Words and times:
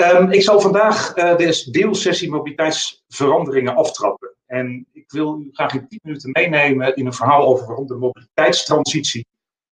Um, 0.00 0.30
ik 0.30 0.42
zal 0.42 0.60
vandaag 0.60 1.16
uh, 1.16 1.36
de 1.36 1.68
deelsessie 1.70 2.30
mobiliteitsveranderingen 2.30 3.76
aftrappen. 3.76 4.34
En 4.46 4.86
ik 4.92 5.10
wil 5.10 5.40
u 5.40 5.48
graag 5.52 5.74
in 5.74 5.88
10 5.88 6.00
minuten 6.02 6.30
meenemen 6.32 6.96
in 6.96 7.06
een 7.06 7.12
verhaal 7.12 7.46
over 7.46 7.66
waarom 7.66 7.86
de 7.86 7.94
mobiliteitstransitie 7.94 9.26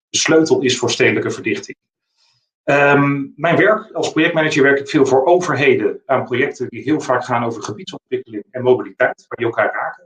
de 0.09 0.19
sleutel 0.19 0.61
is 0.61 0.79
voor 0.79 0.91
stedelijke 0.91 1.31
verdichting. 1.31 1.77
Um, 2.65 3.33
mijn 3.37 3.57
werk 3.57 3.93
als 3.93 4.11
projectmanager 4.11 4.63
werk 4.63 4.79
ik 4.79 4.89
veel 4.89 5.07
voor 5.07 5.25
overheden 5.25 6.03
aan 6.07 6.25
projecten 6.25 6.69
die 6.69 6.83
heel 6.83 7.01
vaak 7.01 7.25
gaan 7.25 7.45
over 7.45 7.63
gebiedsontwikkeling 7.63 8.45
en 8.51 8.63
mobiliteit, 8.63 9.25
waar 9.29 9.39
die 9.39 9.47
elkaar 9.47 9.73
raken. 9.73 10.05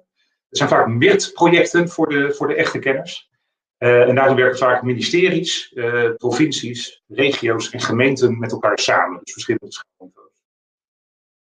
Het 0.48 0.58
zijn 0.58 0.68
vaak 0.68 0.86
MIRT-projecten 0.86 1.88
voor 1.88 2.08
de, 2.08 2.34
voor 2.34 2.48
de 2.48 2.54
echte 2.54 2.78
kenners. 2.78 3.30
Uh, 3.78 4.08
en 4.08 4.14
daarin 4.14 4.36
werken 4.36 4.58
vaak 4.58 4.82
ministeries, 4.82 5.72
uh, 5.74 6.14
provincies, 6.16 7.02
regio's 7.08 7.70
en 7.70 7.80
gemeenten 7.80 8.38
met 8.38 8.52
elkaar 8.52 8.78
samen. 8.78 9.20
Dus 9.22 9.32
verschillende 9.32 9.72
schaalniveaus. 9.72 10.21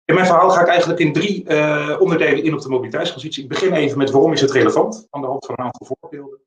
In 0.07 0.15
mijn 0.15 0.27
verhaal 0.27 0.51
ga 0.51 0.61
ik 0.61 0.67
eigenlijk 0.67 1.01
in 1.01 1.13
drie 1.13 1.45
uh, 1.49 1.97
onderdelen 1.99 2.45
in 2.45 2.55
op 2.55 2.61
de 2.61 2.69
mobiliteitstransitie. 2.69 3.43
Ik 3.43 3.49
begin 3.49 3.73
even 3.73 3.99
met 3.99 4.11
waarom 4.11 4.33
is 4.33 4.41
het 4.41 4.51
relevant, 4.51 5.07
aan 5.11 5.21
de 5.21 5.27
hand 5.27 5.47
van 5.47 5.55
een 5.59 5.65
aantal 5.65 5.87
voorbeelden. 5.87 6.41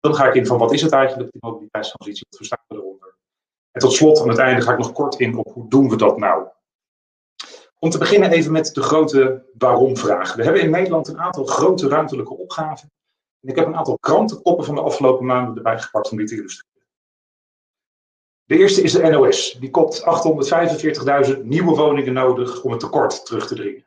Dan 0.00 0.14
ga 0.14 0.28
ik 0.28 0.34
in 0.34 0.46
van 0.46 0.58
wat 0.58 0.72
is 0.72 0.82
het 0.82 0.92
eigenlijk, 0.92 1.32
die 1.32 1.40
mobiliteitstransitie, 1.40 2.26
wat 2.28 2.36
verstaan 2.36 2.64
we 2.68 2.74
eronder. 2.74 3.16
En 3.70 3.80
tot 3.80 3.92
slot, 3.92 4.20
aan 4.20 4.28
het 4.28 4.38
einde, 4.38 4.62
ga 4.62 4.72
ik 4.72 4.78
nog 4.78 4.92
kort 4.92 5.18
in 5.18 5.36
op 5.36 5.52
hoe 5.52 5.68
doen 5.68 5.88
we 5.88 5.96
dat 5.96 6.18
nou. 6.18 6.46
Om 7.78 7.90
te 7.90 7.98
beginnen 7.98 8.30
even 8.30 8.52
met 8.52 8.74
de 8.74 8.82
grote 8.82 9.44
waarom-vraag. 9.58 10.34
We 10.34 10.42
hebben 10.42 10.62
in 10.62 10.70
Nederland 10.70 11.08
een 11.08 11.20
aantal 11.20 11.44
grote 11.44 11.88
ruimtelijke 11.88 12.36
opgaven 12.36 12.90
en 13.40 13.48
ik 13.48 13.56
heb 13.56 13.66
een 13.66 13.76
aantal 13.76 13.98
krantenkoppen 13.98 14.64
van 14.64 14.74
de 14.74 14.80
afgelopen 14.80 15.26
maanden 15.26 15.56
erbij 15.56 15.80
gepakt 15.80 16.10
om 16.10 16.16
die 16.16 16.26
te 16.26 16.34
illustreren. 16.34 16.71
De 18.44 18.56
eerste 18.56 18.82
is 18.82 18.92
de 18.92 19.08
NOS. 19.08 19.52
Die 19.52 19.70
kopt 19.70 20.02
845.000 21.36 21.42
nieuwe 21.42 21.76
woningen 21.76 22.12
nodig 22.12 22.62
om 22.62 22.70
het 22.70 22.80
tekort 22.80 23.26
terug 23.26 23.46
te 23.46 23.54
dringen. 23.54 23.86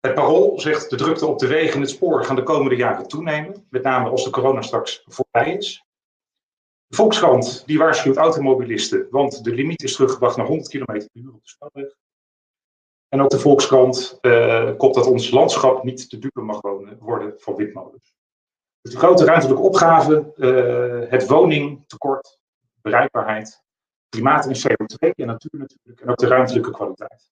Het 0.00 0.14
Parool 0.14 0.60
zegt 0.60 0.90
de 0.90 0.96
drukte 0.96 1.26
op 1.26 1.38
de 1.38 1.46
wegen 1.46 1.74
en 1.74 1.80
het 1.80 1.90
spoor 1.90 2.24
gaan 2.24 2.36
de 2.36 2.42
komende 2.42 2.76
jaren 2.76 3.08
toenemen, 3.08 3.66
met 3.70 3.82
name 3.82 4.08
als 4.08 4.24
de 4.24 4.30
corona 4.30 4.62
straks 4.62 5.04
voorbij 5.06 5.56
is. 5.56 5.84
De 6.86 6.96
Volkskrant 6.96 7.62
die 7.66 7.78
waarschuwt 7.78 8.16
automobilisten, 8.16 9.06
want 9.10 9.44
de 9.44 9.54
limiet 9.54 9.82
is 9.82 9.94
teruggebracht 9.94 10.36
naar 10.36 10.46
100 10.46 10.68
km 10.68 10.84
per 10.84 11.08
uur 11.12 11.32
op 11.32 11.42
de 11.42 11.48
snelweg. 11.48 11.94
En 13.08 13.20
ook 13.20 13.30
de 13.30 13.38
Volkskrant 13.38 14.18
uh, 14.20 14.76
kopt 14.76 14.94
dat 14.94 15.06
ons 15.06 15.30
landschap 15.30 15.84
niet 15.84 16.10
te 16.10 16.18
dupe 16.18 16.40
mag 16.40 16.60
wonen, 16.60 16.98
worden 16.98 17.34
van 17.36 17.56
windmolens. 17.56 18.14
Dus 18.80 18.92
de 18.92 18.98
grote 18.98 19.24
ruimtelijke 19.24 19.62
opgave, 19.62 20.32
uh, 20.36 21.10
het 21.10 21.26
woningtekort, 21.26 22.38
bereikbaarheid, 22.84 23.62
klimaat 24.08 24.46
en 24.46 24.56
CO2 24.56 25.10
en 25.14 25.26
natuur 25.26 25.60
natuurlijk, 25.60 26.00
en 26.00 26.10
ook 26.10 26.16
de 26.16 26.26
ruimtelijke 26.26 26.70
kwaliteit. 26.70 27.30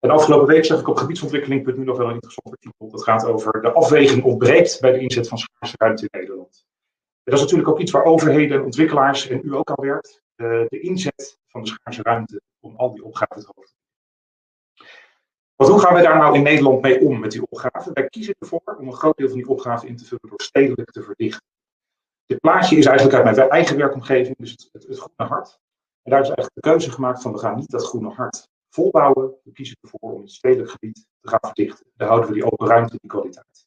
En 0.00 0.10
afgelopen 0.10 0.46
week 0.46 0.64
zag 0.64 0.80
ik 0.80 0.88
op 0.88 0.96
gebiedsontwikkeling.nu 0.96 1.84
nog 1.84 1.96
wel 1.96 2.06
een 2.06 2.12
interessant 2.12 2.50
artikel. 2.50 2.90
Dat 2.90 3.02
gaat 3.02 3.26
over 3.26 3.62
de 3.62 3.72
afweging 3.72 4.24
ontbreekt 4.24 4.80
bij 4.80 4.92
de 4.92 4.98
inzet 4.98 5.28
van 5.28 5.38
schaarse 5.38 5.74
ruimte 5.78 6.08
in 6.10 6.20
Nederland. 6.20 6.66
En 7.24 7.32
dat 7.32 7.34
is 7.34 7.40
natuurlijk 7.40 7.68
ook 7.68 7.80
iets 7.80 7.92
waar 7.92 8.04
overheden, 8.04 8.64
ontwikkelaars 8.64 9.28
en 9.28 9.40
u 9.44 9.54
ook 9.54 9.70
al 9.70 9.84
werkt. 9.84 10.22
Uh, 10.36 10.64
de 10.68 10.80
inzet 10.80 11.38
van 11.46 11.62
de 11.62 11.68
schaarse 11.68 12.02
ruimte 12.02 12.40
om 12.60 12.76
al 12.76 12.94
die 12.94 13.04
opgaven 13.04 13.40
te 13.40 13.52
hoofd 13.54 13.76
want 15.56 15.70
hoe 15.70 15.80
gaan 15.80 15.94
we 15.94 16.02
daar 16.02 16.18
nou 16.18 16.34
in 16.36 16.42
Nederland 16.42 16.82
mee 16.82 17.00
om 17.00 17.20
met 17.20 17.30
die 17.30 17.42
opgave? 17.48 17.90
Wij 17.92 18.08
kiezen 18.08 18.34
ervoor 18.38 18.76
om 18.78 18.86
een 18.86 18.94
groot 18.94 19.16
deel 19.16 19.28
van 19.28 19.36
die 19.36 19.48
opgave 19.48 19.86
in 19.86 19.96
te 19.96 20.04
vullen 20.04 20.28
door 20.28 20.42
stedelijk 20.42 20.90
te 20.90 21.02
verdichten. 21.02 21.46
Dit 22.26 22.40
plaatje 22.40 22.76
is 22.76 22.86
eigenlijk 22.86 23.16
uit 23.16 23.36
mijn 23.36 23.48
eigen 23.48 23.76
werkomgeving, 23.76 24.36
dus 24.38 24.50
het, 24.50 24.68
het, 24.72 24.98
groene 24.98 25.34
hart. 25.34 25.58
En 26.02 26.10
daar 26.10 26.20
is 26.20 26.26
eigenlijk 26.26 26.54
de 26.54 26.70
keuze 26.70 26.90
gemaakt 26.90 27.22
van 27.22 27.32
we 27.32 27.38
gaan 27.38 27.56
niet 27.56 27.70
dat 27.70 27.86
groene 27.86 28.10
hart 28.10 28.48
volbouwen. 28.70 29.34
We 29.42 29.52
kiezen 29.52 29.76
ervoor 29.80 30.12
om 30.12 30.20
het 30.20 30.30
stedelijk 30.30 30.70
gebied 30.70 31.06
te 31.20 31.28
gaan 31.28 31.38
verdichten. 31.42 31.86
Daar 31.96 32.08
houden 32.08 32.28
we 32.28 32.34
die 32.34 32.44
open 32.44 32.66
ruimte, 32.66 32.98
die 33.00 33.10
kwaliteit. 33.10 33.66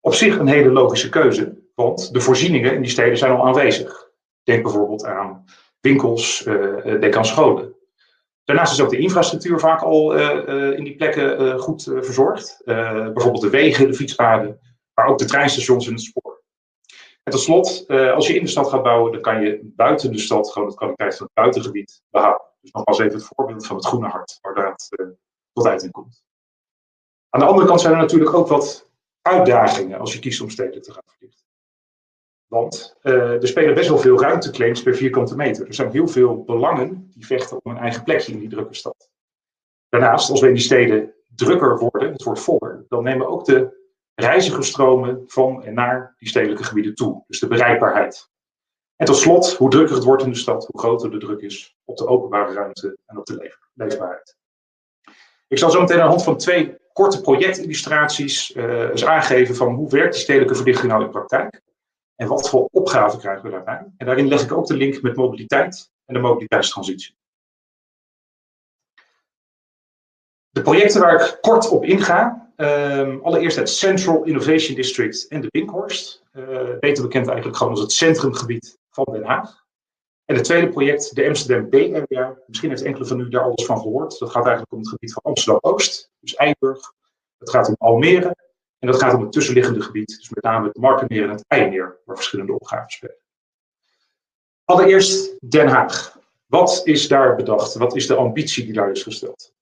Op 0.00 0.14
zich 0.14 0.38
een 0.38 0.46
hele 0.46 0.70
logische 0.70 1.08
keuze, 1.08 1.62
want 1.74 2.12
de 2.12 2.20
voorzieningen 2.20 2.74
in 2.74 2.82
die 2.82 2.90
steden 2.90 3.18
zijn 3.18 3.32
al 3.32 3.46
aanwezig. 3.46 4.10
Denk 4.42 4.62
bijvoorbeeld 4.62 5.04
aan 5.04 5.44
winkels, 5.80 6.46
uh, 6.46 7.16
aan 7.16 7.24
scholen. 7.24 7.74
Daarnaast 8.44 8.72
is 8.72 8.80
ook 8.80 8.90
de 8.90 8.98
infrastructuur 8.98 9.58
vaak 9.58 9.82
al 9.82 10.18
uh, 10.18 10.78
in 10.78 10.84
die 10.84 10.96
plekken 10.96 11.58
goed 11.58 11.82
verzorgd. 11.82 12.62
bijvoorbeeld 12.64 13.40
de 13.40 13.50
wegen, 13.50 13.86
de 13.86 13.94
fietspaden, 13.94 14.60
maar 14.94 15.06
ook 15.06 15.18
de 15.18 15.24
treinstations 15.24 15.86
en 15.86 15.92
het 15.92 16.02
spoor. 16.02 16.29
En 17.30 17.36
tot 17.36 17.44
slot, 17.44 17.88
als 17.88 18.26
je 18.26 18.34
in 18.34 18.42
de 18.42 18.48
stad 18.48 18.68
gaat 18.68 18.82
bouwen, 18.82 19.12
dan 19.12 19.20
kan 19.20 19.42
je 19.42 19.60
buiten 19.62 20.12
de 20.12 20.18
stad 20.18 20.52
gewoon 20.52 20.68
de 20.68 20.74
kwaliteit 20.74 21.16
van 21.16 21.26
het 21.26 21.34
buitengebied 21.34 22.02
behouden. 22.10 22.46
Dus 22.60 22.70
nogmaals 22.70 22.98
even 22.98 23.12
het 23.12 23.30
voorbeeld 23.34 23.66
van 23.66 23.76
het 23.76 23.86
groene 23.86 24.08
hart, 24.08 24.38
waar 24.40 24.54
dat 24.54 24.88
tot 25.52 25.66
uiting 25.66 25.92
komt. 25.92 26.22
Aan 27.28 27.40
de 27.40 27.46
andere 27.46 27.66
kant 27.66 27.80
zijn 27.80 27.92
er 27.92 28.00
natuurlijk 28.00 28.34
ook 28.34 28.48
wat 28.48 28.90
uitdagingen 29.22 29.98
als 29.98 30.12
je 30.12 30.18
kiest 30.18 30.40
om 30.40 30.50
steden 30.50 30.82
te 30.82 30.92
gaan 30.92 31.02
verdichten. 31.06 31.46
Want 32.46 32.96
uh, 33.02 33.42
er 33.42 33.48
spelen 33.48 33.74
best 33.74 33.88
wel 33.88 33.98
veel 33.98 34.20
ruimteclaims 34.20 34.82
per 34.82 34.94
vierkante 34.94 35.36
meter. 35.36 35.66
Er 35.66 35.74
zijn 35.74 35.90
heel 35.90 36.08
veel 36.08 36.44
belangen 36.44 37.10
die 37.14 37.26
vechten 37.26 37.64
om 37.64 37.70
een 37.70 37.78
eigen 37.78 38.04
plekje 38.04 38.32
in 38.32 38.38
die 38.38 38.48
drukke 38.48 38.74
stad. 38.74 39.10
Daarnaast, 39.88 40.30
als 40.30 40.40
we 40.40 40.46
in 40.46 40.54
die 40.54 40.62
steden 40.62 41.14
drukker 41.34 41.78
worden, 41.78 42.12
het 42.12 42.22
wordt 42.22 42.40
voller, 42.40 42.84
dan 42.88 43.02
nemen 43.02 43.28
ook 43.28 43.44
de 43.44 43.78
reizigersstromen 44.20 45.22
van 45.26 45.64
en 45.64 45.74
naar 45.74 46.14
die 46.18 46.28
stedelijke 46.28 46.64
gebieden 46.64 46.94
toe. 46.94 47.24
Dus 47.26 47.40
de 47.40 47.46
bereikbaarheid. 47.46 48.30
En 48.96 49.06
tot 49.06 49.16
slot, 49.16 49.52
hoe 49.52 49.70
drukker 49.70 49.94
het 49.94 50.04
wordt 50.04 50.22
in 50.22 50.30
de 50.30 50.38
stad, 50.38 50.66
hoe 50.66 50.80
groter 50.80 51.10
de 51.10 51.18
druk 51.18 51.40
is 51.40 51.76
op 51.84 51.96
de 51.96 52.06
openbare 52.06 52.52
ruimte 52.52 52.98
en 53.06 53.18
op 53.18 53.26
de 53.26 53.56
leefbaarheid. 53.74 54.36
Ik 55.48 55.58
zal 55.58 55.70
zo 55.70 55.80
meteen 55.80 55.96
aan 55.96 56.02
de 56.02 56.08
hand 56.08 56.24
van 56.24 56.36
twee 56.36 56.78
korte 56.92 57.20
projectillustraties 57.20 58.54
uh, 58.54 58.88
eens 58.88 59.04
aangeven 59.04 59.56
van 59.56 59.74
hoe 59.74 59.90
werkt 59.90 60.12
die 60.12 60.22
stedelijke 60.22 60.54
verdichting 60.54 60.92
nou 60.92 61.04
in 61.04 61.10
praktijk. 61.10 61.62
En 62.16 62.28
wat 62.28 62.48
voor 62.48 62.68
opgaven 62.72 63.18
krijgen 63.18 63.44
we 63.44 63.50
daarbij? 63.50 63.86
En 63.96 64.06
daarin 64.06 64.28
leg 64.28 64.42
ik 64.42 64.52
ook 64.52 64.66
de 64.66 64.76
link 64.76 65.02
met 65.02 65.16
mobiliteit 65.16 65.90
en 66.04 66.14
de 66.14 66.20
mobiliteitstransitie. 66.20 67.16
De 70.50 70.62
projecten 70.62 71.00
waar 71.00 71.20
ik 71.20 71.38
kort 71.40 71.68
op 71.68 71.84
inga. 71.84 72.49
Um, 72.60 73.20
allereerst 73.22 73.56
het 73.56 73.70
Central 73.70 74.24
Innovation 74.24 74.76
District 74.76 75.28
en 75.28 75.40
de 75.40 75.48
Binkhorst. 75.50 76.22
Uh, 76.32 76.78
beter 76.80 77.02
bekend 77.02 77.26
eigenlijk 77.26 77.56
gewoon 77.56 77.72
als 77.72 77.82
het 77.82 77.92
centrumgebied 77.92 78.78
van 78.90 79.06
Den 79.12 79.24
Haag. 79.24 79.64
En 80.24 80.34
het 80.34 80.44
tweede 80.44 80.68
project, 80.68 81.14
de 81.14 81.26
Amsterdam 81.26 81.70
Bay 81.70 81.94
Area. 81.94 82.38
Misschien 82.46 82.70
heeft 82.70 82.82
enkele 82.82 83.06
van 83.06 83.20
u 83.20 83.28
daar 83.28 83.42
alles 83.42 83.64
van 83.64 83.80
gehoord. 83.80 84.18
Dat 84.18 84.30
gaat 84.30 84.42
eigenlijk 84.42 84.72
om 84.72 84.78
het 84.78 84.88
gebied 84.88 85.12
van 85.12 85.22
Amsterdam-Oost, 85.22 86.10
dus 86.20 86.34
Eiburg. 86.34 86.92
Het 87.38 87.50
gaat 87.50 87.68
om 87.68 87.74
Almere 87.78 88.36
en 88.78 88.86
dat 88.86 89.00
gaat 89.00 89.14
om 89.14 89.20
het 89.20 89.32
tussenliggende 89.32 89.80
gebied, 89.80 90.06
dus 90.06 90.30
met 90.30 90.44
name 90.44 90.66
het 90.66 90.76
Markenmeer 90.76 91.22
en 91.22 91.30
het 91.30 91.44
IJmeer, 91.46 91.98
waar 92.04 92.16
verschillende 92.16 92.52
opgaven 92.52 92.90
spelen. 92.90 93.16
Allereerst 94.64 95.36
Den 95.50 95.68
Haag. 95.68 96.18
Wat 96.46 96.80
is 96.84 97.08
daar 97.08 97.36
bedacht? 97.36 97.74
Wat 97.74 97.96
is 97.96 98.06
de 98.06 98.14
ambitie 98.14 98.64
die 98.64 98.72
daar 98.72 98.90
is 98.90 99.02
gesteld? 99.02 99.52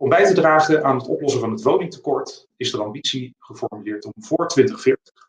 Om 0.00 0.08
bij 0.08 0.26
te 0.26 0.34
dragen 0.34 0.84
aan 0.84 0.96
het 0.96 1.08
oplossen 1.08 1.40
van 1.40 1.50
het 1.50 1.62
woningtekort 1.62 2.48
is 2.56 2.70
de 2.70 2.82
ambitie 2.82 3.34
geformuleerd 3.38 4.04
om 4.04 4.12
voor 4.16 4.48
2040 4.48 5.28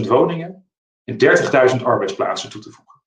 30.000 0.00 0.08
woningen 0.08 0.68
en 1.04 1.16
30.000 1.78 1.82
arbeidsplaatsen 1.82 2.50
toe 2.50 2.60
te 2.60 2.70
voegen. 2.70 3.02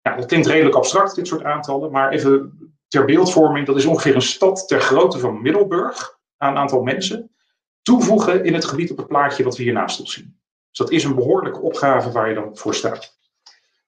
Ja, 0.00 0.16
dat 0.16 0.26
klinkt 0.26 0.46
redelijk 0.46 0.76
abstract, 0.76 1.14
dit 1.14 1.26
soort 1.26 1.44
aantallen, 1.44 1.90
maar 1.90 2.10
even 2.10 2.58
ter 2.88 3.04
beeldvorming, 3.04 3.66
dat 3.66 3.76
is 3.76 3.84
ongeveer 3.84 4.14
een 4.14 4.22
stad 4.22 4.68
ter 4.68 4.80
grootte 4.80 5.18
van 5.18 5.42
Middelburg 5.42 6.18
aan 6.36 6.56
aantal 6.56 6.82
mensen 6.82 7.34
toevoegen 7.82 8.44
in 8.44 8.54
het 8.54 8.64
gebied 8.64 8.90
op 8.90 8.96
het 8.96 9.06
plaatje 9.06 9.44
wat 9.44 9.56
we 9.56 9.62
hier 9.62 9.72
naast 9.72 10.00
ons 10.00 10.12
zien. 10.12 10.40
Dus 10.68 10.78
dat 10.78 10.90
is 10.90 11.04
een 11.04 11.14
behoorlijke 11.14 11.60
opgave 11.60 12.10
waar 12.10 12.28
je 12.28 12.34
dan 12.34 12.56
voor 12.56 12.74
staat. 12.74 13.18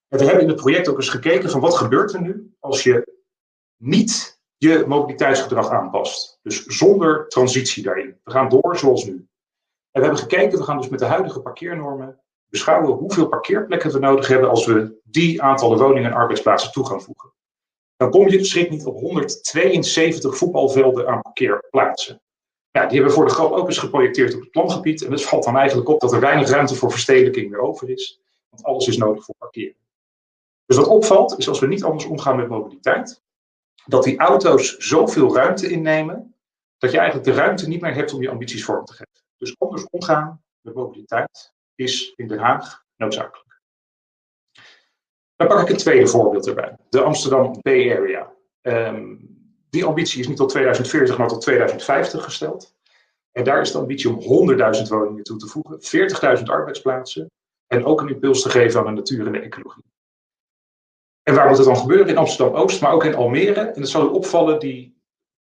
En 0.08 0.19
we 0.19 0.25
hebben 0.25 0.43
in 0.43 0.49
het 0.49 0.61
project 0.61 0.88
ook 0.88 0.96
eens 0.96 1.08
gekeken 1.08 1.50
van 1.50 1.61
wat 1.61 1.76
gebeurt 1.76 2.12
er 2.14 2.23
nu 2.23 2.55
als 2.58 2.82
je 2.82 3.23
niet 3.76 4.42
je 4.62 4.85
mobiliteitsgedrag 4.87 5.70
aanpast. 5.70 6.38
Dus 6.43 6.64
zonder 6.64 7.29
transitie 7.29 7.82
daarin. 7.82 8.20
We 8.25 8.31
gaan 8.31 8.49
door 8.49 8.76
zoals 8.76 9.05
nu. 9.05 9.12
En 9.91 10.00
we 10.00 10.06
hebben 10.06 10.19
gekeken, 10.19 10.59
we 10.59 10.64
gaan 10.64 10.76
dus 10.76 10.88
met 10.88 10.99
de 10.99 11.05
huidige 11.05 11.41
parkeernormen 11.41 12.20
beschouwen 12.49 12.99
hoeveel 12.99 13.29
parkeerplekken 13.29 13.93
we 13.93 13.99
nodig 13.99 14.29
hebben 14.29 14.50
als 14.50 14.67
we 14.67 15.00
die 15.05 15.43
aantallen 15.43 15.79
woningen 15.79 16.11
en 16.11 16.17
arbeidsplaatsen 16.17 16.73
toe 16.73 16.87
gaan 16.87 17.03
voegen. 17.03 17.32
Dan 17.97 18.11
kom 18.11 18.29
je 18.29 18.44
schrik 18.44 18.70
niet 18.70 18.85
op 18.85 19.00
172 19.00 20.37
voetbalvelden 20.37 21.08
aan 21.08 21.23
parkeerplaatsen. 21.23 22.23
Ja, 22.70 22.81
die 22.87 22.91
hebben 22.91 23.08
we 23.08 23.17
voor 23.17 23.26
de 23.26 23.35
grap 23.35 23.53
ook 23.53 23.67
eens 23.67 23.79
geprojecteerd 23.79 24.35
op 24.35 24.41
het 24.41 24.50
plangebied. 24.50 25.05
En 25.05 25.12
het 25.12 25.25
valt 25.25 25.44
dan 25.44 25.56
eigenlijk 25.56 25.88
op 25.88 26.00
dat 26.00 26.12
er 26.12 26.20
weinig 26.20 26.49
ruimte 26.49 26.75
voor 26.75 26.91
verstedelijking 26.91 27.50
meer 27.50 27.61
over 27.61 27.91
is. 27.91 28.20
Want 28.49 28.65
alles 28.65 28.87
is 28.87 28.97
nodig 28.97 29.25
voor 29.25 29.35
parkeren. 29.38 29.76
Dus 30.67 30.76
wat 30.76 30.87
opvalt, 30.87 31.38
is 31.38 31.49
als 31.49 31.61
we 31.61 31.67
niet 31.67 31.85
anders 31.85 32.05
omgaan 32.05 32.37
met 32.37 32.49
mobiliteit, 32.49 33.23
dat 33.84 34.02
die 34.05 34.19
auto's 34.19 34.76
zoveel 34.76 35.34
ruimte 35.34 35.70
innemen, 35.70 36.34
dat 36.79 36.90
je 36.90 36.99
eigenlijk 36.99 37.29
de 37.29 37.34
ruimte 37.34 37.69
niet 37.69 37.81
meer 37.81 37.94
hebt 37.94 38.12
om 38.12 38.23
je 38.23 38.31
ambities 38.31 38.64
vorm 38.64 38.84
te 38.84 38.93
geven. 38.93 39.23
Dus 39.37 39.55
anders 39.58 39.87
omgaan 39.90 40.43
met 40.61 40.75
mobiliteit 40.75 41.52
is 41.75 42.12
in 42.17 42.29
Den 42.29 42.38
Haag 42.38 42.84
noodzakelijk. 42.96 43.61
Dan 45.37 45.49
pak 45.49 45.61
ik 45.61 45.69
een 45.69 45.76
tweede 45.76 46.06
voorbeeld 46.06 46.46
erbij, 46.46 46.76
de 46.88 47.00
Amsterdam 47.00 47.58
Bay 47.62 47.96
Area. 47.96 48.32
Ehm, 48.61 49.17
die 49.70 49.84
ambitie 49.84 50.20
is 50.20 50.29
niet 50.29 50.37
tot 50.37 50.49
2040, 50.49 51.19
maar 51.19 51.29
tot 51.29 51.40
2050 51.40 52.25
gesteld. 52.25 52.75
En 53.32 53.44
daar 53.44 53.61
is 53.61 53.73
de 53.73 53.79
ambitie 53.79 54.11
om 54.11 54.20
100.000 54.20 54.88
woningen 54.88 55.23
toe 55.23 55.38
te 55.38 55.46
voegen, 55.46 55.81
40.000 56.38 56.50
arbeidsplaatsen 56.50 57.31
en 57.67 57.84
ook 57.84 58.00
een 58.00 58.08
impuls 58.08 58.43
te 58.43 58.50
geven 58.50 58.81
aan 58.81 58.87
de 58.87 58.93
natuur 58.93 59.26
en 59.26 59.32
de 59.32 59.40
ecologie. 59.40 59.84
En 61.22 61.34
waar 61.34 61.48
moet 61.48 61.56
het 61.56 61.66
dan 61.66 61.76
gebeuren? 61.76 62.08
In 62.08 62.16
Amsterdam-Oost, 62.16 62.80
maar 62.80 62.92
ook 62.92 63.04
in 63.04 63.14
Almere. 63.14 63.60
En 63.60 63.80
het 63.80 63.90
zal 63.90 64.04
u 64.04 64.08
opvallen, 64.08 64.58
die 64.58 65.00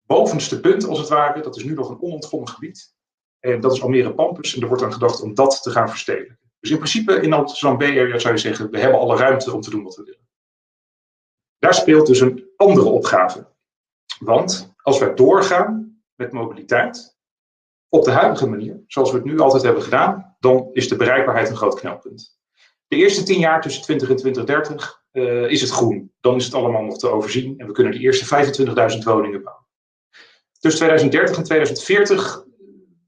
bovenste 0.06 0.60
punt 0.60 0.88
als 0.88 1.00
het 1.00 1.10
ware, 1.10 1.42
dat 1.42 1.56
is 1.56 1.63
nu 1.63 1.74
nog 1.74 1.89
een 1.89 2.01
onontgonnen 2.01 2.50
gebied. 2.50 2.94
En 3.39 3.60
dat 3.60 3.74
is 3.74 3.81
Almere 3.81 4.13
Pampus 4.13 4.56
en 4.56 4.62
er 4.62 4.68
wordt 4.68 4.83
aan 4.83 4.94
gedacht 4.94 5.22
om 5.22 5.33
dat 5.33 5.62
te 5.62 5.69
gaan 5.69 5.89
verstedelijken. 5.89 6.39
Dus 6.60 6.72
in 6.72 6.77
principe 6.77 7.13
in 7.13 7.33
Amsterdam 7.33 7.77
B-area 7.77 8.19
zou 8.19 8.33
je 8.33 8.39
zeggen, 8.39 8.72
we 8.72 8.80
hebben 8.80 9.00
alle 9.00 9.18
ruimte 9.18 9.54
om 9.54 9.62
te 9.62 9.69
doen 9.69 9.83
wat 9.83 9.95
we 9.95 10.04
willen. 10.04 10.27
Daar 11.60 11.74
speelt 11.74 12.07
dus 12.07 12.19
een 12.19 12.50
andere 12.56 12.89
opgave. 12.89 13.54
Want 14.19 14.75
als 14.81 15.00
wij 15.00 15.13
doorgaan 15.13 16.01
met 16.16 16.31
mobiliteit, 16.31 17.18
op 17.89 18.04
de 18.04 18.12
huidige 18.12 18.48
manier, 18.48 18.83
zoals 18.88 19.12
we 19.12 19.18
het 19.18 19.25
nu 19.25 19.39
altijd 19.39 19.63
hebben 19.63 19.83
gedaan, 19.83 20.36
dan 20.39 20.69
is 20.74 20.88
de 20.88 20.95
bereikbaarheid 20.95 21.50
een 21.50 21.56
groot 21.56 21.80
knelpunt. 21.80 22.39
De 22.88 22.95
eerste 22.95 23.24
tien 23.24 23.39
jaar 23.39 23.62
tussen 23.62 23.83
20 23.83 24.10
en 24.10 24.16
2030 24.16 25.05
uh, 25.16 25.50
is 25.50 25.62
het 25.62 25.70
groen. 25.70 26.12
Dan 26.20 26.36
is 26.36 26.46
het 26.46 26.54
allemaal 26.54 26.82
nog 26.82 26.98
te 26.98 27.10
overzien 27.10 27.58
en 27.58 27.68
we 27.68 27.74
kunnen 27.74 27.94
de 27.94 28.00
eerste 28.00 28.54
25.000 28.96 29.04
woningen 29.04 29.44
bouwen. 29.44 29.66
Tussen 30.60 30.82
2030 30.82 31.38
en 31.38 31.44
2040 31.44 32.46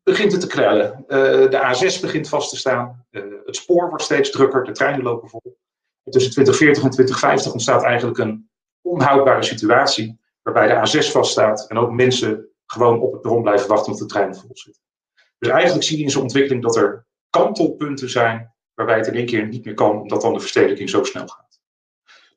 begint 0.03 0.31
het 0.31 0.41
te 0.41 0.47
krellen. 0.47 1.05
Uh, 1.07 1.17
de 1.49 1.97
A6 1.97 2.01
begint 2.01 2.29
vast 2.29 2.49
te 2.49 2.57
staan. 2.57 3.05
Uh, 3.11 3.23
het 3.45 3.55
spoor 3.55 3.89
wordt 3.89 4.03
steeds 4.03 4.31
drukker, 4.31 4.63
de 4.63 4.71
treinen 4.71 5.03
lopen 5.03 5.29
vol. 5.29 5.57
En 6.03 6.11
tussen 6.11 6.31
2040 6.31 6.83
en 6.83 6.89
2050 6.89 7.51
ontstaat 7.51 7.83
eigenlijk 7.83 8.17
een 8.17 8.49
onhoudbare 8.81 9.43
situatie 9.43 10.19
waarbij 10.41 10.67
de 10.67 10.75
A6 10.75 11.11
vaststaat 11.11 11.67
en 11.67 11.77
ook 11.77 11.91
mensen 11.91 12.49
gewoon 12.65 13.01
op 13.01 13.11
het 13.11 13.21
perron 13.21 13.41
blijven 13.41 13.67
wachten 13.67 13.91
omdat 13.91 14.07
de 14.07 14.13
treinen 14.13 14.35
vol 14.35 14.49
zitten. 14.53 14.81
Dus 15.39 15.49
eigenlijk 15.49 15.83
zie 15.83 15.97
je 15.97 16.03
in 16.03 16.09
zo'n 16.09 16.21
ontwikkeling 16.21 16.63
dat 16.63 16.75
er 16.75 17.05
kantelpunten 17.29 18.09
zijn 18.09 18.55
waarbij 18.73 18.97
het 18.97 19.07
in 19.07 19.13
één 19.13 19.25
keer 19.25 19.47
niet 19.47 19.65
meer 19.65 19.73
kan, 19.73 20.01
omdat 20.01 20.21
dan 20.21 20.33
de 20.33 20.39
verstedelijking 20.39 20.89
zo 20.89 21.03
snel 21.03 21.27
gaat. 21.27 21.46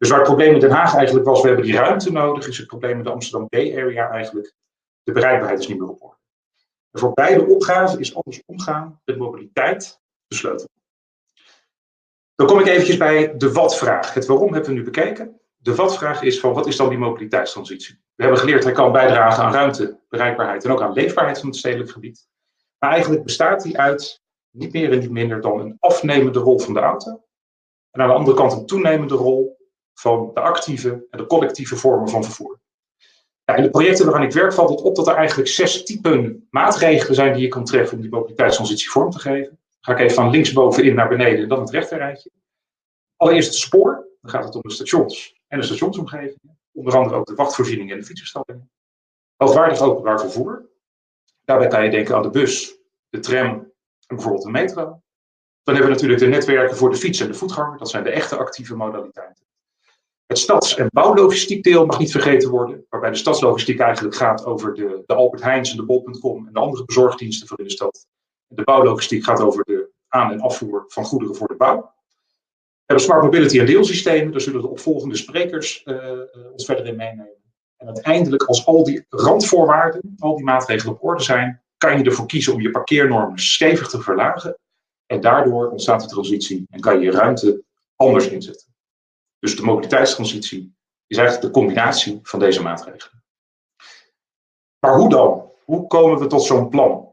Dus 0.00 0.08
waar 0.08 0.18
het 0.18 0.28
probleem 0.28 0.54
in 0.54 0.60
Den 0.60 0.70
Haag 0.70 0.94
eigenlijk 0.94 1.26
was, 1.26 1.40
we 1.40 1.46
hebben 1.46 1.64
die 1.64 1.74
ruimte 1.74 2.12
nodig, 2.12 2.48
is 2.48 2.58
het 2.58 2.66
probleem 2.66 2.96
in 2.96 3.04
de 3.04 3.10
Amsterdam 3.10 3.48
Bay-area 3.48 4.10
eigenlijk, 4.10 4.54
de 5.02 5.12
bereikbaarheid 5.12 5.60
is 5.60 5.68
niet 5.68 5.78
meer 5.78 5.88
op 5.88 6.02
orde. 6.02 6.16
Voor 6.92 7.12
beide 7.12 7.46
opgaven 7.46 7.98
is 7.98 8.14
anders 8.14 8.42
omgaan 8.46 9.00
met 9.04 9.18
mobiliteit 9.18 10.00
de 10.26 10.34
sleutel. 10.34 10.68
Dan 12.34 12.46
kom 12.46 12.60
ik 12.60 12.66
eventjes 12.66 12.96
bij 12.96 13.36
de 13.36 13.52
wat-vraag. 13.52 14.14
Het 14.14 14.26
waarom 14.26 14.52
hebben 14.52 14.70
we 14.70 14.76
nu 14.76 14.84
bekeken. 14.84 15.40
De 15.56 15.74
wat-vraag 15.74 16.22
is 16.22 16.40
van 16.40 16.54
wat 16.54 16.66
is 16.66 16.76
dan 16.76 16.88
die 16.88 16.98
mobiliteitstransitie? 16.98 17.94
We 18.14 18.22
hebben 18.22 18.40
geleerd 18.40 18.64
hij 18.64 18.72
kan 18.72 18.92
bijdragen 18.92 19.44
aan 19.44 19.52
ruimte, 19.52 20.00
bereikbaarheid 20.08 20.64
en 20.64 20.70
ook 20.70 20.82
aan 20.82 20.92
leefbaarheid 20.92 21.38
van 21.38 21.48
het 21.48 21.58
stedelijk 21.58 21.90
gebied. 21.90 22.28
Maar 22.78 22.90
eigenlijk 22.90 23.24
bestaat 23.24 23.62
die 23.62 23.78
uit 23.78 24.22
niet 24.50 24.72
meer 24.72 24.92
en 24.92 24.98
niet 24.98 25.10
minder 25.10 25.40
dan 25.40 25.60
een 25.60 25.76
afnemende 25.78 26.38
rol 26.38 26.58
van 26.58 26.74
de 26.74 26.80
auto. 26.80 27.10
En 27.90 28.00
aan 28.00 28.08
de 28.08 28.14
andere 28.14 28.36
kant 28.36 28.52
een 28.52 28.66
toenemende 28.66 29.14
rol 29.14 29.59
van 30.00 30.30
de 30.34 30.40
actieve 30.40 31.06
en 31.10 31.18
de 31.18 31.26
collectieve 31.26 31.76
vormen 31.76 32.08
van 32.08 32.24
vervoer. 32.24 32.58
Ja, 33.44 33.54
in 33.54 33.62
de 33.62 33.70
projecten 33.70 34.06
waaraan 34.06 34.22
ik 34.22 34.32
werk 34.32 34.52
valt 34.52 34.70
het 34.70 34.80
op 34.80 34.96
dat 34.96 35.06
er 35.06 35.14
eigenlijk 35.14 35.48
zes 35.48 35.84
typen 35.84 36.46
maatregelen 36.50 37.14
zijn 37.14 37.32
die 37.32 37.42
je 37.42 37.48
kan 37.48 37.64
treffen 37.64 37.96
om 37.96 38.02
die 38.02 38.10
mobiliteitstransitie 38.10 38.90
vorm 38.90 39.10
te 39.10 39.18
geven. 39.18 39.48
Dan 39.50 39.78
ga 39.80 39.92
ik 39.92 39.98
even 39.98 40.14
van 40.14 40.30
linksbovenin 40.30 40.94
naar 40.94 41.08
beneden 41.08 41.42
en 41.42 41.48
dan 41.48 41.60
het 41.60 41.70
rechterrijtje. 41.70 42.30
Allereerst 43.16 43.48
het 43.48 43.58
spoor. 43.58 44.08
Dan 44.20 44.30
gaat 44.30 44.44
het 44.44 44.54
om 44.54 44.60
de 44.62 44.70
stations 44.70 45.40
en 45.48 45.60
de 45.60 45.66
stationsomgevingen. 45.66 46.58
Onder 46.72 46.96
andere 46.96 47.16
ook 47.16 47.26
de 47.26 47.34
wachtvoorzieningen 47.34 47.94
en 47.94 48.00
de 48.00 48.06
fietsenstallingen. 48.06 48.70
Hoogwaardig 49.36 49.80
openbaar 49.80 50.20
vervoer. 50.20 50.68
Daarbij 51.44 51.68
kan 51.68 51.84
je 51.84 51.90
denken 51.90 52.14
aan 52.14 52.22
de 52.22 52.30
bus, 52.30 52.76
de 53.08 53.18
tram 53.18 53.48
en 54.06 54.16
bijvoorbeeld 54.16 54.44
de 54.44 54.50
metro. 54.50 54.84
Dan 55.62 55.74
hebben 55.74 55.84
we 55.84 55.90
natuurlijk 55.90 56.20
de 56.20 56.26
netwerken 56.26 56.76
voor 56.76 56.90
de 56.90 56.96
fiets 56.96 57.20
en 57.20 57.26
de 57.26 57.34
voetganger. 57.34 57.78
Dat 57.78 57.90
zijn 57.90 58.04
de 58.04 58.10
echte 58.10 58.36
actieve 58.36 58.76
modaliteiten. 58.76 59.48
Het 60.30 60.38
stads- 60.38 60.74
en 60.74 60.88
bouwlogistiek 60.92 61.62
deel 61.62 61.86
mag 61.86 61.98
niet 61.98 62.10
vergeten 62.10 62.50
worden, 62.50 62.86
waarbij 62.88 63.10
de 63.10 63.16
stadslogistiek 63.16 63.80
eigenlijk 63.80 64.16
gaat 64.16 64.44
over 64.44 64.74
de, 64.74 65.02
de 65.06 65.14
Albert 65.14 65.42
Heijns 65.42 65.70
en 65.70 65.76
de 65.76 65.84
Bol.com 65.84 66.46
en 66.46 66.52
de 66.52 66.58
andere 66.58 66.84
bezorgdiensten 66.84 67.48
voor 67.48 67.58
in 67.58 67.64
de 67.64 67.70
stad. 67.70 68.06
De 68.46 68.62
bouwlogistiek 68.62 69.24
gaat 69.24 69.40
over 69.40 69.64
de 69.64 69.90
aan- 70.08 70.32
en 70.32 70.40
afvoer 70.40 70.84
van 70.88 71.04
goederen 71.04 71.36
voor 71.36 71.48
de 71.48 71.56
bouw. 71.56 71.76
We 71.76 72.86
hebben 72.86 73.04
smart 73.04 73.22
mobility 73.22 73.58
en 73.58 73.66
deelsystemen, 73.66 74.32
daar 74.32 74.40
zullen 74.40 74.60
de 74.60 74.68
opvolgende 74.68 75.16
sprekers 75.16 75.82
uh, 75.84 75.96
ons 76.52 76.64
verder 76.64 76.86
in 76.86 76.96
meenemen. 76.96 77.42
En 77.76 77.86
uiteindelijk, 77.86 78.42
als 78.42 78.66
al 78.66 78.84
die 78.84 79.04
randvoorwaarden, 79.08 80.14
al 80.18 80.36
die 80.36 80.44
maatregelen 80.44 80.94
op 80.94 81.04
orde 81.04 81.22
zijn, 81.22 81.62
kan 81.76 81.98
je 81.98 82.04
ervoor 82.04 82.26
kiezen 82.26 82.52
om 82.52 82.60
je 82.60 82.70
parkeernormen 82.70 83.38
stevig 83.38 83.88
te 83.88 84.00
verlagen. 84.00 84.58
En 85.06 85.20
daardoor 85.20 85.70
ontstaat 85.70 86.00
de 86.00 86.08
transitie 86.08 86.66
en 86.70 86.80
kan 86.80 86.98
je 86.98 87.04
je 87.04 87.10
ruimte 87.10 87.62
anders 87.96 88.28
inzetten. 88.28 88.69
Dus 89.40 89.56
de 89.56 89.62
mobiliteitstransitie 89.62 90.76
is 91.06 91.16
eigenlijk 91.16 91.46
de 91.46 91.60
combinatie 91.60 92.18
van 92.22 92.38
deze 92.38 92.62
maatregelen. 92.62 93.24
Maar 94.78 94.96
hoe 94.96 95.08
dan? 95.08 95.52
Hoe 95.64 95.86
komen 95.86 96.18
we 96.18 96.26
tot 96.26 96.42
zo'n 96.42 96.68
plan? 96.68 97.08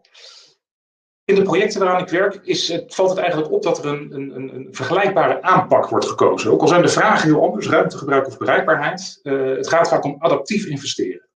In 1.23 1.35
de 1.35 1.41
projecten 1.41 1.79
waaraan 1.79 2.01
ik 2.01 2.09
werk 2.09 2.39
is, 2.43 2.67
het, 2.67 2.95
valt 2.95 3.09
het 3.09 3.19
eigenlijk 3.19 3.51
op 3.51 3.63
dat 3.63 3.77
er 3.77 3.85
een, 3.85 4.13
een, 4.13 4.55
een, 4.55 4.67
vergelijkbare 4.71 5.41
aanpak 5.41 5.89
wordt 5.89 6.05
gekozen. 6.05 6.51
Ook 6.51 6.61
al 6.61 6.67
zijn 6.67 6.81
de 6.81 6.87
vragen 6.87 7.29
heel 7.29 7.43
anders, 7.43 7.67
ruimtegebruik 7.67 8.27
of 8.27 8.37
bereikbaarheid. 8.37 9.19
Uh, 9.23 9.55
het 9.55 9.67
gaat 9.67 9.87
vaak 9.87 10.03
om 10.03 10.15
adaptief 10.19 10.65
investeren. 10.65 11.29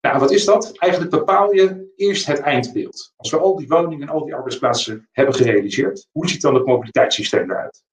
Nou, 0.00 0.18
wat 0.18 0.30
is 0.30 0.44
dat? 0.44 0.78
Eigenlijk 0.78 1.12
bepaal 1.12 1.54
je 1.54 1.92
eerst 1.96 2.26
het 2.26 2.40
eindbeeld. 2.40 3.12
Als 3.16 3.30
we 3.30 3.38
al 3.38 3.56
die 3.56 3.68
woningen 3.68 4.08
en 4.08 4.14
al 4.14 4.24
die 4.24 4.34
arbeidsplaatsen 4.34 5.08
hebben 5.12 5.34
gerealiseerd, 5.34 6.08
hoe 6.12 6.28
ziet 6.28 6.40
dan 6.40 6.54
het 6.54 6.66
mobiliteitssysteem 6.66 7.50
eruit? 7.50 7.84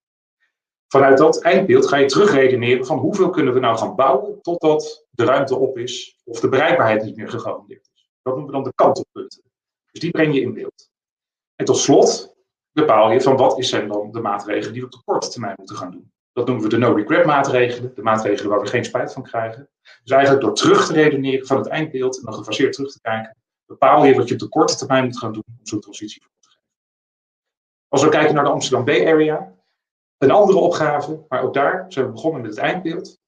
Vanuit 0.93 1.17
dat 1.17 1.41
eindbeeld 1.41 1.87
ga 1.87 1.97
je 1.97 2.05
terugredeneren 2.05 2.85
van 2.85 2.97
hoeveel 2.97 3.29
kunnen 3.29 3.53
we 3.53 3.59
nou 3.59 3.77
gaan 3.77 3.95
bouwen 3.95 4.41
totdat 4.41 5.05
de 5.09 5.25
ruimte 5.25 5.55
op 5.55 5.77
is 5.77 6.17
of 6.23 6.39
de 6.39 6.49
bereikbaarheid 6.49 7.03
niet 7.03 7.15
meer 7.15 7.29
gegarandeerd 7.29 7.89
is. 7.93 8.09
Dat 8.21 8.33
noemen 8.33 8.51
we 8.51 8.57
dan 8.57 8.63
de 8.63 8.73
kantelpunten. 8.75 9.43
Dus 9.91 10.01
die 10.01 10.11
breng 10.11 10.33
je 10.33 10.41
in 10.41 10.53
beeld. 10.53 10.89
En 11.55 11.65
tot 11.65 11.77
slot 11.77 12.35
bepaal 12.71 13.11
je 13.11 13.21
van 13.21 13.37
wat 13.37 13.65
zijn 13.65 13.87
dan 13.87 14.11
de 14.11 14.19
maatregelen 14.19 14.71
die 14.71 14.81
we 14.81 14.87
op 14.87 14.93
de 14.93 15.01
korte 15.05 15.29
termijn 15.29 15.53
moeten 15.57 15.75
gaan 15.75 15.91
doen. 15.91 16.11
Dat 16.33 16.45
noemen 16.45 16.63
we 16.63 16.69
de 16.69 16.77
no-regret 16.77 17.25
maatregelen, 17.25 17.95
de 17.95 18.01
maatregelen 18.01 18.51
waar 18.51 18.61
we 18.61 18.67
geen 18.67 18.85
spijt 18.85 19.13
van 19.13 19.23
krijgen. 19.23 19.69
Dus 20.03 20.11
eigenlijk 20.11 20.45
door 20.45 20.55
terug 20.55 20.85
te 20.85 20.93
redeneren 20.93 21.47
van 21.47 21.57
het 21.57 21.67
eindbeeld 21.67 22.17
en 22.17 22.23
dan 22.23 22.33
gefaseerd 22.33 22.73
terug 22.73 22.91
te 22.91 23.01
kijken, 23.01 23.37
bepaal 23.65 24.05
je 24.05 24.15
wat 24.15 24.27
je 24.27 24.33
op 24.33 24.39
de 24.39 24.49
korte 24.49 24.75
termijn 24.75 25.03
moet 25.03 25.19
gaan 25.19 25.33
doen 25.33 25.43
om 25.47 25.65
zo'n 25.65 25.79
transitie 25.79 26.21
voor 26.21 26.31
te 26.39 26.47
geven. 26.47 26.67
Als 27.87 28.03
we 28.03 28.09
kijken 28.09 28.35
naar 28.35 28.43
de 28.43 28.49
Amsterdam 28.49 28.85
Bay 28.85 29.07
Area, 29.07 29.53
een 30.23 30.31
andere 30.31 30.57
opgave, 30.57 31.25
maar 31.27 31.43
ook 31.43 31.53
daar 31.53 31.85
zijn 31.87 32.05
we 32.05 32.11
begonnen 32.11 32.41
met 32.41 32.49
het 32.49 32.59
eindbeeld. 32.59 33.21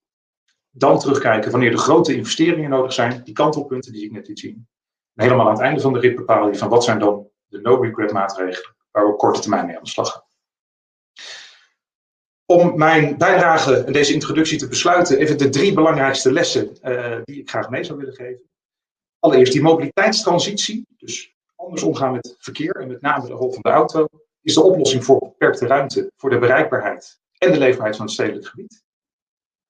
Dan 0.70 1.00
terugkijken 1.00 1.52
wanneer 1.52 1.72
de 1.72 1.78
grote 1.78 2.16
investeringen 2.16 2.70
nodig 2.70 2.94
zijn, 2.94 3.24
die 3.24 3.34
kantelpunten 3.34 3.92
die 3.92 4.06
ik 4.06 4.12
net 4.12 4.28
liet 4.28 4.40
zien. 4.40 4.68
En 5.14 5.24
helemaal 5.24 5.46
aan 5.46 5.54
het 5.54 5.62
einde 5.62 5.82
van 5.82 5.94
de 5.94 6.00
rit 6.00 6.16
bepaal 6.16 6.48
je 6.48 6.56
van 6.56 6.70
wat 6.70 6.84
zijn 6.84 7.00
dan 7.00 7.28
de 7.46 7.62
no-regret 7.62 8.12
maatregelen 8.12 8.76
waar 8.92 9.06
we 9.06 9.12
op 9.12 9.18
korte 9.18 9.40
termijn 9.40 9.66
mee 9.66 9.78
aan 9.78 9.84
de 9.84 9.90
slag 9.90 10.12
gaan. 10.12 10.24
Om 12.46 12.78
mijn 12.78 13.18
bijdrage 13.18 13.84
en 13.84 13.94
deze 13.94 14.14
introductie 14.14 14.58
te 14.58 14.68
besluiten, 14.68 15.18
even 15.18 15.38
de 15.38 15.50
drie 15.50 15.74
belangrijkste 15.74 16.32
lessen 16.32 16.78
uh, 16.84 17.18
die 17.24 17.40
ik 17.40 17.50
graag 17.50 17.70
mee 17.70 17.84
zou 17.84 17.98
willen 17.98 18.14
geven. 18.14 18.50
Allereerst 19.20 19.54
die 19.54 19.62
mobiliteitstransitie, 19.62 20.88
dus 20.98 21.36
anders 21.56 21.84
omgaan 21.84 22.12
met 22.12 22.36
verkeer 22.38 22.76
en 22.76 22.88
met 22.88 23.02
name 23.02 23.28
de 23.28 23.34
rol 23.34 23.52
van 23.52 23.62
de 23.62 23.70
auto, 23.70 24.08
is 24.46 24.54
de 24.54 24.64
oplossing 24.64 25.06
voor 25.06 25.20
beperkte 25.20 25.68
ruimte, 25.68 26.12
voor 26.18 26.30
de 26.30 26.40
bereikbaarheid 26.40 27.20
en 27.38 27.52
de 27.52 27.58
leefbaarheid 27.58 27.96
van 27.96 28.06
het 28.06 28.14
stedelijk 28.14 28.48
gebied. 28.48 28.84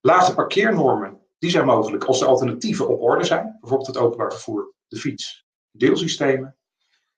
Lage 0.01 0.34
parkeernormen, 0.34 1.22
die 1.38 1.50
zijn 1.50 1.65
mogelijk 1.65 2.03
als 2.03 2.20
de 2.20 2.25
alternatieven 2.25 2.88
op 2.88 3.01
orde 3.01 3.24
zijn, 3.24 3.58
bijvoorbeeld 3.60 3.88
het 3.88 3.98
openbaar 3.98 4.32
vervoer, 4.32 4.74
de 4.88 4.98
fiets, 4.98 5.46
deelsystemen. 5.72 6.58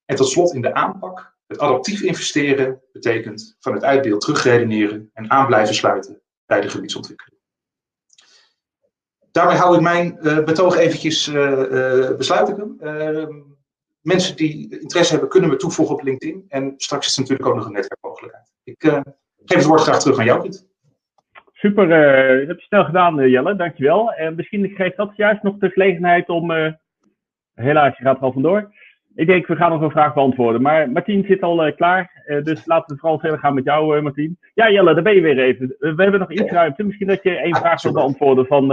En 0.05 0.15
tot 0.15 0.29
slot 0.29 0.53
in 0.53 0.61
de 0.61 0.73
aanpak, 0.73 1.35
het 1.47 1.59
adaptief 1.59 2.01
investeren 2.01 2.81
betekent 2.91 3.55
van 3.59 3.73
het 3.73 3.83
uitbeeld 3.83 4.21
terugredeneren 4.21 5.09
en 5.13 5.31
aan 5.31 5.47
blijven 5.47 5.75
sluiten 5.75 6.21
bij 6.45 6.61
de 6.61 6.69
gebiedsontwikkeling. 6.69 7.41
Daarmee 9.31 9.57
hou 9.57 9.75
ik 9.75 9.81
mijn 9.81 10.17
uh, 10.21 10.43
betoog 10.43 10.77
eventjes, 10.77 11.27
uh, 11.27 11.35
uh, 11.35 12.15
besluit 12.15 12.49
ik 12.49 12.55
hem. 12.55 12.75
Mensen 14.13 14.35
die 14.35 14.79
interesse 14.79 15.11
hebben, 15.11 15.29
kunnen 15.29 15.49
me 15.49 15.55
toevoegen 15.55 15.95
op 15.95 16.03
LinkedIn. 16.03 16.45
En 16.47 16.73
straks 16.77 17.07
is 17.07 17.13
er 17.13 17.21
natuurlijk 17.21 17.49
ook 17.49 17.55
nog 17.55 17.65
een 17.65 17.71
netwerkmogelijkheid. 17.71 18.53
Ik 18.63 18.83
uh, 18.83 18.93
geef 19.45 19.57
het 19.57 19.65
woord 19.65 19.81
graag 19.81 19.99
terug 19.99 20.19
aan 20.19 20.25
jou, 20.25 20.41
Piet. 20.41 20.67
Super, 21.53 21.83
uh, 21.83 22.39
dat 22.39 22.47
heb 22.47 22.59
je 22.59 22.65
snel 22.65 22.85
gedaan, 22.85 23.19
uh, 23.19 23.31
Jelle. 23.31 23.55
Dankjewel. 23.55 24.13
En 24.13 24.35
misschien 24.35 24.69
geeft 24.69 24.97
dat 24.97 25.15
juist 25.15 25.43
nog 25.43 25.57
de 25.57 25.69
gelegenheid 25.69 26.29
om... 26.29 26.51
helaas, 27.53 27.97
je 27.97 28.03
gaat 28.03 28.17
er 28.17 28.23
al 28.23 28.31
vandoor. 28.31 28.73
Ik 29.15 29.27
denk, 29.27 29.47
we 29.47 29.55
gaan 29.55 29.71
nog 29.71 29.81
een 29.81 29.91
vraag 29.91 30.13
beantwoorden. 30.13 30.61
Maar 30.61 30.91
Martien 30.91 31.25
zit 31.25 31.41
al 31.41 31.73
klaar. 31.73 32.23
dus 32.43 32.65
laten 32.65 32.95
we 32.95 32.99
vooral 32.99 33.19
verder 33.19 33.39
gaan 33.39 33.53
met 33.53 33.65
jou, 33.65 34.01
Martien. 34.01 34.39
Ja, 34.53 34.71
Jelle, 34.71 34.93
daar 34.93 35.03
ben 35.03 35.15
je 35.15 35.21
weer 35.21 35.39
even. 35.39 35.75
we 35.79 36.03
hebben 36.03 36.19
nog 36.19 36.31
iets 36.31 36.51
ruimte. 36.51 36.83
Misschien 36.83 37.07
dat 37.07 37.23
je 37.23 37.37
één 37.37 37.53
ah, 37.53 37.59
vraag 37.59 37.81
wil 37.81 37.93
beantwoorden 37.93 38.45
van 38.45 38.67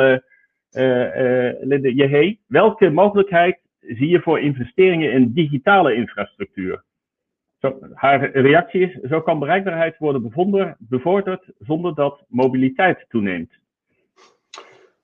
Linde 1.60 1.94
Jehe, 1.94 2.38
welke 2.46 2.90
mogelijkheid 2.90 3.62
zie 3.86 4.08
je 4.08 4.20
voor 4.20 4.40
investeringen 4.40 5.12
in 5.12 5.32
digitale 5.32 5.94
infrastructuur? 5.94 6.84
Zo, 7.58 7.78
haar 7.94 8.30
reactie 8.30 8.80
is, 8.80 8.98
zo 9.08 9.20
kan 9.20 9.38
bereikbaarheid 9.38 9.98
worden 9.98 10.32
bevorderd 10.78 11.44
zonder 11.58 11.94
dat 11.94 12.24
mobiliteit 12.28 13.04
toeneemt. 13.08 13.52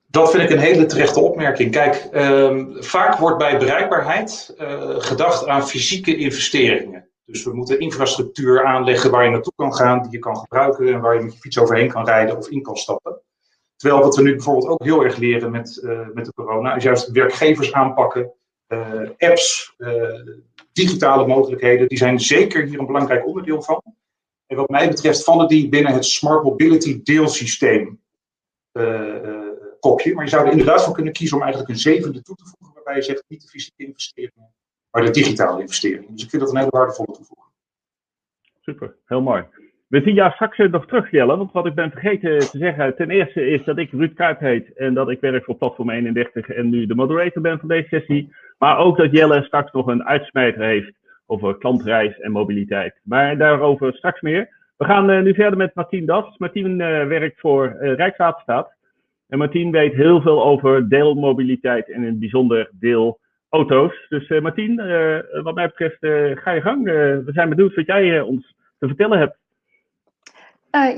Dat 0.07 0.31
vind 0.31 0.43
ik 0.43 0.51
een 0.51 0.59
hele 0.59 0.87
terechte 0.87 1.21
opmerking. 1.21 1.71
Kijk, 1.71 1.95
ehm, 1.95 2.67
vaak 2.83 3.19
wordt 3.19 3.39
bij 3.39 3.59
bereikbaarheid 3.59 4.55
uh, 4.61 4.95
gedacht 4.99 5.47
aan 5.47 5.69
fysieke 5.69 6.17
investeringen. 6.17 7.09
Dus 7.25 7.45
we 7.45 7.55
moeten 7.55 7.81
infrastructuur 7.81 8.65
aanleggen 8.65 9.11
waar 9.11 9.25
je 9.25 9.31
naartoe 9.31 9.53
kan 9.57 9.75
gaan, 9.75 10.03
die 10.03 10.11
je 10.11 10.19
kan 10.19 10.37
gebruiken 10.37 10.93
en 10.93 11.01
waar 11.01 11.15
je 11.15 11.21
met 11.21 11.33
je 11.33 11.39
fiets 11.39 11.59
overheen 11.59 11.89
kan 11.89 12.05
rijden 12.05 12.37
of 12.37 12.49
in 12.49 12.63
kan 12.63 12.77
stappen. 12.77 13.21
Terwijl 13.77 14.03
wat 14.03 14.17
we 14.17 14.23
nu 14.23 14.31
bijvoorbeeld 14.31 14.69
ook 14.69 14.85
heel 14.85 15.05
erg 15.05 15.17
leren 15.17 15.51
met, 15.51 15.81
uh, 15.85 16.09
met 16.15 16.25
de 16.25 16.33
corona, 16.33 16.75
is 16.75 16.83
juist 16.83 17.11
werkgevers 17.11 17.73
aanpakken, 17.73 18.33
apps, 19.19 19.75
digitale 20.73 21.27
mogelijkheden, 21.27 21.89
die 21.89 21.99
zijn 21.99 22.21
zeker 22.21 22.65
hier 22.67 22.79
een 22.79 22.87
belangrijk 22.87 23.27
onderdeel 23.27 23.63
van. 23.63 23.83
En 24.47 24.57
wat 24.57 24.69
mij 24.69 24.89
betreft 24.89 25.25
vallen 25.25 25.49
die 25.49 25.69
binnen 25.69 25.93
het 25.93 26.05
Smart 26.05 26.45
Mobility 26.45 27.03
deelsysteem 27.03 28.01
kopje. 29.81 30.15
Maar 30.15 30.25
je 30.25 30.31
zou 30.31 30.45
er 30.45 30.51
inderdaad 30.51 30.85
voor 30.85 30.95
kunnen 30.95 31.13
kiezen 31.13 31.37
om 31.37 31.43
eigenlijk 31.43 31.73
een 31.73 31.79
zevende 31.79 32.23
toe 32.23 32.37
te 32.37 32.45
voegen, 32.45 32.75
waarbij 32.75 32.97
je 32.97 33.03
zegt 33.03 33.25
niet 33.29 33.43
de 33.43 33.49
fysieke 33.49 33.85
investeringen, 33.85 34.55
maar 34.91 35.05
de 35.05 35.11
digitale 35.11 35.61
investeringen. 35.61 36.13
Dus 36.13 36.25
ik 36.25 36.31
vind 36.31 36.43
dat 36.43 36.51
een 36.51 36.59
hele 36.59 36.71
waardevolle 36.71 37.13
toevoeging. 37.13 37.49
Super, 38.61 38.97
heel 39.05 39.23
mooi. 39.23 39.45
We 39.91 40.01
zien 40.01 40.15
jou 40.15 40.31
straks 40.33 40.59
nog 40.59 40.87
terug, 40.87 41.11
Jelle. 41.11 41.37
Want 41.37 41.53
wat 41.53 41.67
ik 41.67 41.75
ben 41.75 41.91
vergeten 41.91 42.39
te 42.39 42.59
zeggen, 42.59 42.97
ten 42.97 43.11
eerste 43.11 43.47
is 43.47 43.65
dat 43.65 43.79
ik 43.79 43.91
Ruud 43.91 44.15
Kuip 44.15 44.39
heet 44.39 44.77
en 44.77 44.95
dat 44.95 45.11
ik 45.11 45.21
werk 45.21 45.45
voor 45.45 45.57
Platform 45.57 45.91
31 45.91 46.49
en 46.49 46.69
nu 46.69 46.87
de 46.87 46.95
moderator 46.95 47.43
ben 47.43 47.59
van 47.59 47.69
deze 47.69 47.89
sessie. 47.89 48.33
Maar 48.59 48.79
ook 48.79 48.97
dat 48.97 49.11
Jelle 49.13 49.43
straks 49.43 49.73
nog 49.73 49.87
een 49.87 50.05
uitsmijter 50.05 50.63
heeft 50.63 50.93
over 51.27 51.59
klantreis 51.59 52.21
en 52.21 52.33
mobiliteit. 52.33 53.01
Maar 53.03 53.39
daarover 53.39 53.95
straks 53.95 54.21
meer. 54.21 54.49
We 54.77 54.85
gaan 54.85 55.11
uh, 55.11 55.21
nu 55.21 55.35
verder 55.35 55.59
met 55.59 55.75
Martien 55.75 56.07
Das. 56.07 56.39
Martien 56.39 56.71
uh, 56.71 57.07
werkt 57.07 57.41
voor 57.41 57.77
uh, 57.81 57.95
Rijkswaterstaat. 57.95 58.75
En 59.29 59.39
Martien 59.39 59.71
weet 59.71 59.95
heel 59.95 60.21
veel 60.21 60.45
over 60.45 60.89
deelmobiliteit 60.89 61.91
en 61.91 62.03
in 62.03 62.07
het 62.07 62.19
bijzonder 62.19 62.71
deelauto's. 62.73 64.07
Dus 64.09 64.41
Martien, 64.41 64.77
wat 65.43 65.55
mij 65.55 65.67
betreft, 65.67 65.99
ga 66.43 66.51
je 66.51 66.61
gang. 66.61 66.85
we 66.85 67.31
zijn 67.33 67.49
benieuwd 67.49 67.75
wat 67.75 67.87
jij 67.87 68.21
ons 68.21 68.55
te 68.79 68.87
vertellen 68.87 69.19
hebt. 69.19 69.40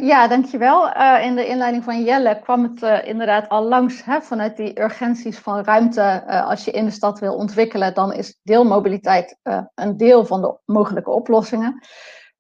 Ja, 0.01 0.29
dankjewel. 0.29 0.93
in 1.21 1.35
de 1.35 1.47
inleiding 1.47 1.85
van 1.85 2.03
Jelle 2.03 2.41
kwam 2.41 2.63
het 2.63 3.05
inderdaad 3.05 3.49
al 3.49 3.63
langs 3.63 4.05
hè, 4.05 4.21
vanuit 4.21 4.57
die 4.57 4.81
urgenties 4.81 5.39
van 5.39 5.65
ruimte. 5.65 6.25
als 6.27 6.65
je 6.65 6.71
in 6.71 6.85
de 6.85 6.91
stad 6.91 7.19
wil 7.19 7.35
ontwikkelen, 7.35 7.95
dan 7.95 8.13
is 8.13 8.39
deelmobiliteit 8.43 9.37
een 9.75 9.97
deel 9.97 10.27
van 10.27 10.41
de 10.41 10.59
mogelijke 10.65 11.11
oplossingen. 11.11 11.81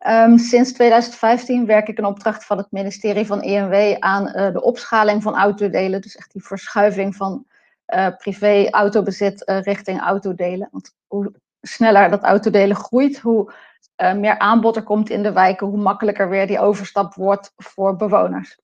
Um, 0.06 0.38
sinds 0.38 0.72
2015 0.72 1.66
werk 1.66 1.88
ik 1.88 1.98
in 1.98 2.04
opdracht 2.04 2.44
van 2.44 2.58
het 2.58 2.66
ministerie 2.70 3.26
van 3.26 3.42
ENW 3.42 3.96
aan 3.98 4.26
uh, 4.26 4.52
de 4.52 4.62
opschaling 4.62 5.22
van 5.22 5.36
autodelen. 5.36 6.00
Dus 6.00 6.16
echt 6.16 6.32
die 6.32 6.44
verschuiving 6.44 7.16
van 7.16 7.44
uh, 7.94 8.08
privé-autobezit 8.16 9.48
uh, 9.48 9.60
richting 9.60 10.00
autodelen. 10.00 10.68
Want 10.70 10.94
hoe 11.06 11.32
sneller 11.60 12.10
dat 12.10 12.22
autodelen 12.22 12.76
groeit, 12.76 13.18
hoe 13.18 13.52
meer 13.96 14.38
aanbod 14.38 14.76
er 14.76 14.82
komt 14.82 15.10
in 15.10 15.22
de 15.22 15.32
wijken, 15.32 15.66
hoe 15.66 15.78
makkelijker 15.78 16.28
weer 16.28 16.46
die 16.46 16.60
overstap 16.60 17.14
wordt 17.14 17.52
voor 17.56 17.96
bewoners. 17.96 18.60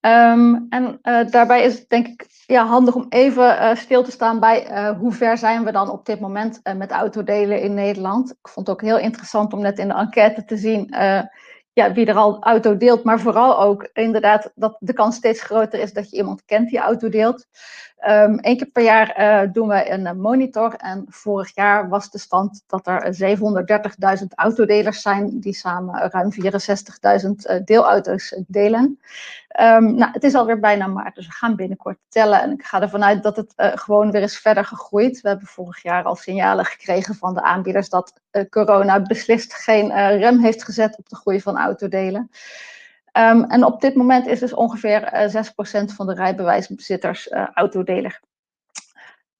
Um, 0.00 0.66
en 0.68 0.98
daarbij 1.30 1.62
is 1.62 1.78
het 1.78 1.88
denk 1.88 2.06
ik 2.06 2.26
ja, 2.46 2.66
handig 2.66 2.94
om 2.94 3.06
even 3.08 3.44
uh, 3.44 3.74
stil 3.74 4.02
te 4.02 4.10
staan 4.10 4.40
bij 4.40 4.92
hoe 4.98 5.12
ver 5.12 5.38
zijn 5.38 5.64
we 5.64 5.72
dan 5.72 5.90
op 5.90 6.06
dit 6.06 6.20
moment 6.20 6.60
met 6.76 6.90
autodelen 6.90 7.60
in 7.60 7.74
Nederland. 7.74 8.30
Ik 8.30 8.48
vond 8.48 8.66
het 8.66 8.76
ook 8.76 8.82
heel 8.82 8.98
interessant 8.98 9.52
om 9.52 9.60
net 9.60 9.78
in 9.78 9.88
de 9.88 9.94
enquête 9.94 10.44
te 10.44 10.56
zien 10.56 10.94
ja, 11.78 11.92
wie 11.92 12.06
er 12.06 12.16
al 12.16 12.42
auto 12.42 12.76
deelt, 12.76 13.04
maar 13.04 13.20
vooral 13.20 13.60
ook 13.60 13.88
inderdaad 13.92 14.52
dat 14.54 14.76
de 14.80 14.92
kans 14.92 15.16
steeds 15.16 15.42
groter 15.42 15.80
is 15.80 15.92
dat 15.92 16.10
je 16.10 16.16
iemand 16.16 16.44
kent 16.44 16.68
die 16.68 16.78
auto 16.78 17.08
deelt. 17.08 17.46
Um, 18.06 18.38
Eén 18.40 18.56
keer 18.56 18.66
per 18.66 18.82
jaar 18.82 19.20
uh, 19.20 19.52
doen 19.52 19.68
we 19.68 19.90
een 19.90 20.20
monitor 20.20 20.74
en 20.74 21.04
vorig 21.08 21.54
jaar 21.54 21.88
was 21.88 22.10
de 22.10 22.18
stand 22.18 22.64
dat 22.66 22.86
er 22.86 23.36
730.000 24.20 24.26
autodelers 24.34 25.02
zijn 25.02 25.40
die 25.40 25.54
samen 25.54 26.10
ruim 26.10 26.30
64.000 26.32 27.64
deelauto's 27.64 28.42
delen. 28.46 29.00
Um, 29.60 29.94
nou, 29.94 30.12
het 30.12 30.24
is 30.24 30.34
alweer 30.34 30.60
bijna 30.60 30.86
maart, 30.86 31.14
dus 31.14 31.26
we 31.26 31.32
gaan 31.32 31.56
binnenkort 31.56 31.98
tellen. 32.08 32.42
En 32.42 32.50
ik 32.50 32.64
ga 32.64 32.82
ervan 32.82 33.04
uit 33.04 33.22
dat 33.22 33.36
het 33.36 33.52
uh, 33.56 33.70
gewoon 33.74 34.10
weer 34.10 34.22
is 34.22 34.38
verder 34.38 34.64
gegroeid. 34.64 35.20
We 35.20 35.28
hebben 35.28 35.46
vorig 35.46 35.82
jaar 35.82 36.04
al 36.04 36.16
signalen 36.16 36.64
gekregen 36.64 37.14
van 37.14 37.34
de 37.34 37.42
aanbieders 37.42 37.88
dat 37.88 38.12
corona 38.50 39.02
beslist 39.02 39.54
geen 39.54 39.88
rem 40.18 40.38
heeft 40.38 40.64
gezet 40.64 40.98
op 40.98 41.08
de 41.08 41.16
groei 41.16 41.40
van 41.40 41.58
autodelen. 41.58 42.30
Um, 43.12 43.44
en 43.44 43.64
op 43.64 43.80
dit 43.80 43.94
moment 43.94 44.26
is 44.26 44.40
dus 44.40 44.54
ongeveer 44.54 45.30
6% 45.90 45.94
van 45.94 46.06
de 46.06 46.14
rijbewijsbezitters 46.14 47.28
autodeler. 47.54 48.20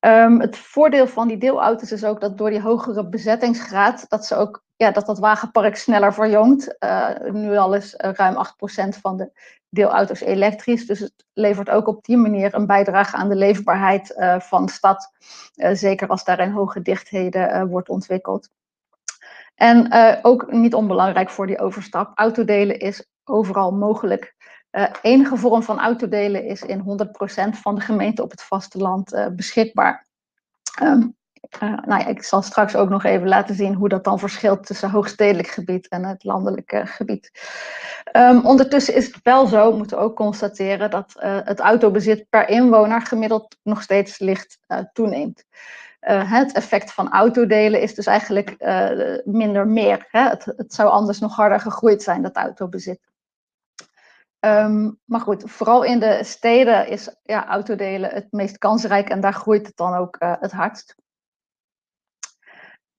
Um, 0.01 0.41
het 0.41 0.57
voordeel 0.57 1.07
van 1.07 1.29
die 1.29 1.39
deelauto's 1.39 1.93
is 1.93 2.05
ook 2.05 2.21
dat 2.21 2.39
door 2.39 2.51
die 2.51 2.61
hogere 2.61 3.09
bezettingsgraad, 3.09 4.05
dat 4.09 4.27
ze 4.27 4.35
ook 4.35 4.63
ja, 4.77 4.91
dat 4.91 5.07
dat 5.07 5.19
wagenpark 5.19 5.77
sneller 5.77 6.15
verjongt. 6.15 6.77
Uh, 6.79 7.11
nu 7.33 7.57
al 7.57 7.75
is 7.75 7.95
ruim 7.97 8.35
8% 8.35 9.01
van 9.01 9.17
de 9.17 9.31
deelauto's 9.69 10.21
elektrisch. 10.21 10.87
Dus 10.87 10.99
het 10.99 11.25
levert 11.33 11.71
ook 11.71 11.87
op 11.87 12.05
die 12.05 12.17
manier 12.17 12.55
een 12.55 12.67
bijdrage 12.67 13.17
aan 13.17 13.29
de 13.29 13.37
leefbaarheid 13.37 14.15
van 14.39 14.69
stad. 14.69 15.11
zeker 15.55 16.09
als 16.09 16.25
daar 16.25 16.41
in 16.41 16.51
hoge 16.51 16.83
dichtheden 16.83 17.69
wordt 17.69 17.89
ontwikkeld. 17.89 18.49
En 19.55 19.93
ook 20.23 20.53
niet 20.53 20.75
onbelangrijk 20.75 21.31
voor 21.31 21.47
die 21.47 21.59
overstap. 21.59 22.13
Autodelen 22.15 22.79
is 22.79 23.07
overal 23.29 23.73
mogelijk. 23.73 24.35
enige 25.03 25.37
vorm 25.37 25.63
van 25.63 25.79
autodelen 25.81 26.45
is 26.45 26.63
in 26.63 26.81
100% 26.81 27.59
van 27.61 27.75
de 27.75 27.81
gemeenten 27.81 28.25
op 28.25 28.31
het 28.31 28.43
vasteland 28.43 29.29
beschikbaar. 29.37 30.07
Um, 30.83 31.17
uh, 31.63 31.77
nou 31.87 32.01
ja, 32.01 32.07
ik 32.07 32.23
zal 32.23 32.43
straks 32.43 32.77
ook 32.77 32.89
nog 32.89 33.05
even 33.05 33.29
laten 33.29 33.55
zien 33.55 33.75
hoe 33.75 33.89
dat 33.89 34.05
dan 34.05 34.19
verschilt 34.19 34.67
tussen 34.67 34.91
hoogstedelijk 34.91 35.49
gebied 35.49 35.89
en 35.89 36.05
het 36.05 36.25
landelijke 36.25 36.87
gebied. 36.87 37.31
Um, 38.13 38.47
ondertussen 38.47 38.95
is 38.95 39.07
het 39.07 39.21
wel 39.23 39.47
zo, 39.47 39.77
moeten 39.77 39.97
we 39.97 40.03
ook 40.03 40.17
constateren, 40.17 40.91
dat 40.91 41.15
uh, 41.17 41.39
het 41.45 41.61
autobezit 41.61 42.27
per 42.29 42.49
inwoner 42.49 43.03
gemiddeld 43.03 43.57
nog 43.63 43.83
steeds 43.83 44.19
licht 44.19 44.59
uh, 44.69 44.79
toeneemt. 44.93 45.45
het 46.01 46.53
effect 46.53 46.93
van 46.93 47.13
autodelen 47.13 47.81
is 47.81 47.95
dus 47.95 48.07
eigenlijk 48.07 48.57
minder 49.25 49.67
meer. 49.67 50.07
Hè? 50.11 50.29
Het, 50.29 50.45
het, 50.45 50.75
zou 50.75 50.89
anders 50.89 51.19
nog 51.19 51.37
harder 51.37 51.61
gegroeid 51.61 52.03
zijn, 52.03 52.23
dat 52.23 52.37
autobezit. 52.37 53.08
Um, 54.41 54.99
maar 55.05 55.21
goed, 55.21 55.51
vooral 55.51 55.83
in 55.83 55.99
de 55.99 56.25
steden 56.25 56.89
is 56.89 57.17
ja, 57.23 57.47
autodelen 57.47 58.11
het 58.11 58.27
meest 58.31 58.59
kansrijk 58.59 59.09
en 59.09 59.21
daar 59.21 59.35
groeit 59.35 59.67
het 59.67 59.77
dan 59.77 59.95
ook 59.95 60.17
het 60.19 60.53
hardst. 60.53 60.95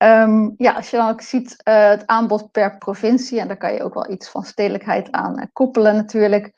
Um, 0.03 0.53
ja, 0.57 0.73
als 0.73 0.89
je 0.89 0.97
dan 0.97 1.09
ook 1.09 1.21
ziet 1.21 1.61
uh, 1.67 1.89
het 1.89 2.07
aanbod 2.07 2.51
per 2.51 2.77
provincie, 2.77 3.39
en 3.39 3.47
daar 3.47 3.57
kan 3.57 3.73
je 3.73 3.83
ook 3.83 3.93
wel 3.93 4.11
iets 4.11 4.29
van 4.29 4.43
stedelijkheid 4.43 5.11
aan 5.11 5.39
uh, 5.39 5.45
koppelen 5.53 5.95
natuurlijk, 5.95 6.51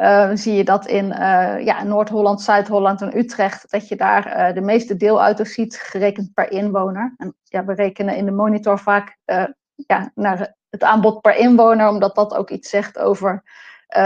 uh, 0.00 0.30
zie 0.34 0.54
je 0.54 0.64
dat 0.64 0.86
in 0.86 1.06
ja, 1.64 1.82
Noord-Holland, 1.82 2.40
Zuid-Holland 2.40 3.02
en 3.02 3.18
Utrecht, 3.18 3.70
dat 3.70 3.88
je 3.88 3.96
daar 3.96 4.54
de 4.54 4.60
meeste 4.60 4.96
deelauto's 4.96 5.52
ziet, 5.52 5.76
gerekend 5.76 6.34
per 6.34 6.50
inwoner. 6.50 7.14
En 7.16 7.36
ja, 7.42 7.64
we 7.64 7.74
rekenen 7.74 8.16
in 8.16 8.24
de 8.24 8.32
monitor 8.32 8.78
vaak 8.78 9.18
ja, 9.74 10.10
naar 10.14 10.54
het 10.70 10.82
aanbod 10.82 11.20
per 11.20 11.36
inwoner, 11.36 11.88
omdat 11.88 12.14
dat 12.14 12.34
ook 12.34 12.50
iets 12.50 12.70
zegt 12.70 12.98
over 12.98 13.42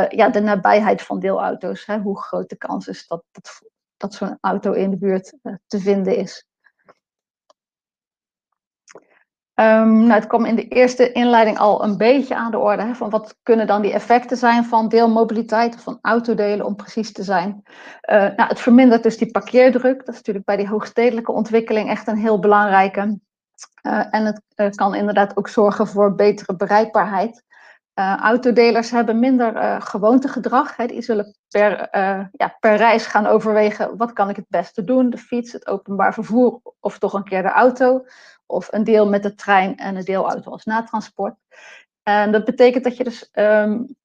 ja, 0.08 0.28
de 0.28 0.40
nabijheid 0.40 1.02
van 1.02 1.20
deelauto's. 1.20 1.86
Hè, 1.86 1.98
hoe 1.98 2.22
groot 2.22 2.48
de 2.48 2.56
kans 2.56 2.88
is 2.88 3.06
dat, 3.06 3.22
dat, 3.30 3.62
dat 3.96 4.14
zo'n 4.14 4.38
auto 4.40 4.72
in 4.72 4.90
de 4.90 4.98
buurt 4.98 5.36
te 5.66 5.80
vinden 5.80 6.16
is. 6.16 6.46
Um, 9.54 9.98
nou, 9.98 10.12
het 10.12 10.26
kwam 10.26 10.44
in 10.44 10.56
de 10.56 10.68
eerste 10.68 11.12
inleiding 11.12 11.58
al 11.58 11.84
een 11.84 11.96
beetje 11.96 12.34
aan 12.34 12.50
de 12.50 12.58
orde. 12.58 12.82
Hè, 12.82 12.94
van 12.94 13.10
wat 13.10 13.36
kunnen 13.42 13.66
dan 13.66 13.82
die 13.82 13.92
effecten 13.92 14.36
zijn 14.36 14.64
van 14.64 14.88
deelmobiliteit, 14.88 15.74
of 15.74 15.82
van 15.82 15.98
autodelen 16.02 16.66
om 16.66 16.76
precies 16.76 17.12
te 17.12 17.22
zijn. 17.22 17.62
Uh, 18.10 18.16
nou, 18.16 18.48
het 18.48 18.60
vermindert 18.60 19.02
dus 19.02 19.18
die 19.18 19.30
parkeerdruk. 19.30 19.98
Dat 19.98 20.08
is 20.08 20.14
natuurlijk 20.14 20.44
bij 20.44 20.56
die 20.56 20.68
hoogstedelijke 20.68 21.32
ontwikkeling 21.32 21.88
echt 21.88 22.06
een 22.06 22.16
heel 22.16 22.38
belangrijke. 22.38 23.18
En 24.10 24.40
het 24.54 24.76
kan 24.76 24.94
inderdaad 24.94 25.36
ook 25.36 25.48
zorgen 25.48 25.86
voor 25.86 26.14
betere 26.14 26.56
bereikbaarheid. 26.56 27.44
Autodelers 27.94 28.90
hebben 28.90 29.18
minder 29.18 29.82
gewoontegedrag. 29.82 30.76
Hè, 30.76 30.87
die 30.87 31.02
zullen 31.02 31.37
per, 31.49 31.88
ja, 32.32 32.56
per 32.61 32.76
reis 32.76 33.06
gaan 33.06 33.26
overwegen 33.26 33.96
wat 33.96 34.12
kan 34.12 34.28
ik 34.28 34.37
het 34.37 34.49
beste 34.49 34.84
doen. 34.84 35.11
De 35.11 35.18
fiets, 35.18 35.52
het 35.52 35.66
openbaar 35.66 36.14
vervoer 36.14 36.61
of 36.80 36.99
toch 36.99 37.12
een 37.12 37.25
keer 37.25 37.42
de 37.42 37.49
auto 37.49 38.04
of 38.46 38.72
een 38.72 38.84
deel 38.84 39.08
met 39.08 39.22
de 39.22 39.34
trein 39.34 39.76
en 39.76 39.96
een 39.96 40.04
deelauto 40.04 40.50
als 40.50 40.64
natransport. 40.64 41.34
En 42.02 42.32
dat 42.32 42.44
betekent 42.44 42.84
dat 42.84 42.96
je 42.96 43.04
dus 43.04 43.28
um, 43.32 43.96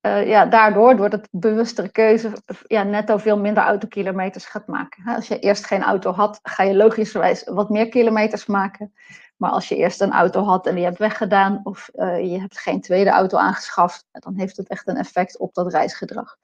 ja, 0.00 0.46
daardoor, 0.46 0.96
door 0.96 1.08
het 1.08 1.28
bewustere 1.30 1.88
keuze, 1.88 2.32
ja, 2.66 2.82
netto 2.82 3.16
veel 3.16 3.38
minder 3.38 3.62
autokilometers 3.62 4.44
gaat 4.44 4.66
maken. 4.66 5.14
Als 5.14 5.28
je 5.28 5.38
eerst 5.38 5.66
geen 5.66 5.82
auto 5.82 6.12
had, 6.12 6.38
ga 6.42 6.62
je 6.62 6.76
logischerwijs 6.76 7.44
wat 7.44 7.70
meer 7.70 7.88
kilometers 7.88 8.46
maken. 8.46 8.92
Maar 9.38 9.50
als 9.50 9.68
je 9.68 9.76
eerst 9.76 10.00
een 10.00 10.12
auto 10.12 10.42
had 10.42 10.66
en 10.66 10.74
die 10.74 10.84
hebt 10.84 10.98
weggedaan, 10.98 11.60
of 11.62 11.88
je 11.94 12.36
hebt 12.40 12.58
geen 12.58 12.80
tweede 12.80 13.10
auto 13.10 13.38
aangeschaft, 13.38 14.04
dan 14.10 14.34
heeft 14.34 14.56
het 14.56 14.68
echt 14.68 14.88
een 14.88 14.96
effect 14.96 15.38
op 15.38 15.54
dat 15.54 15.72
reisgedrag. 15.72 16.36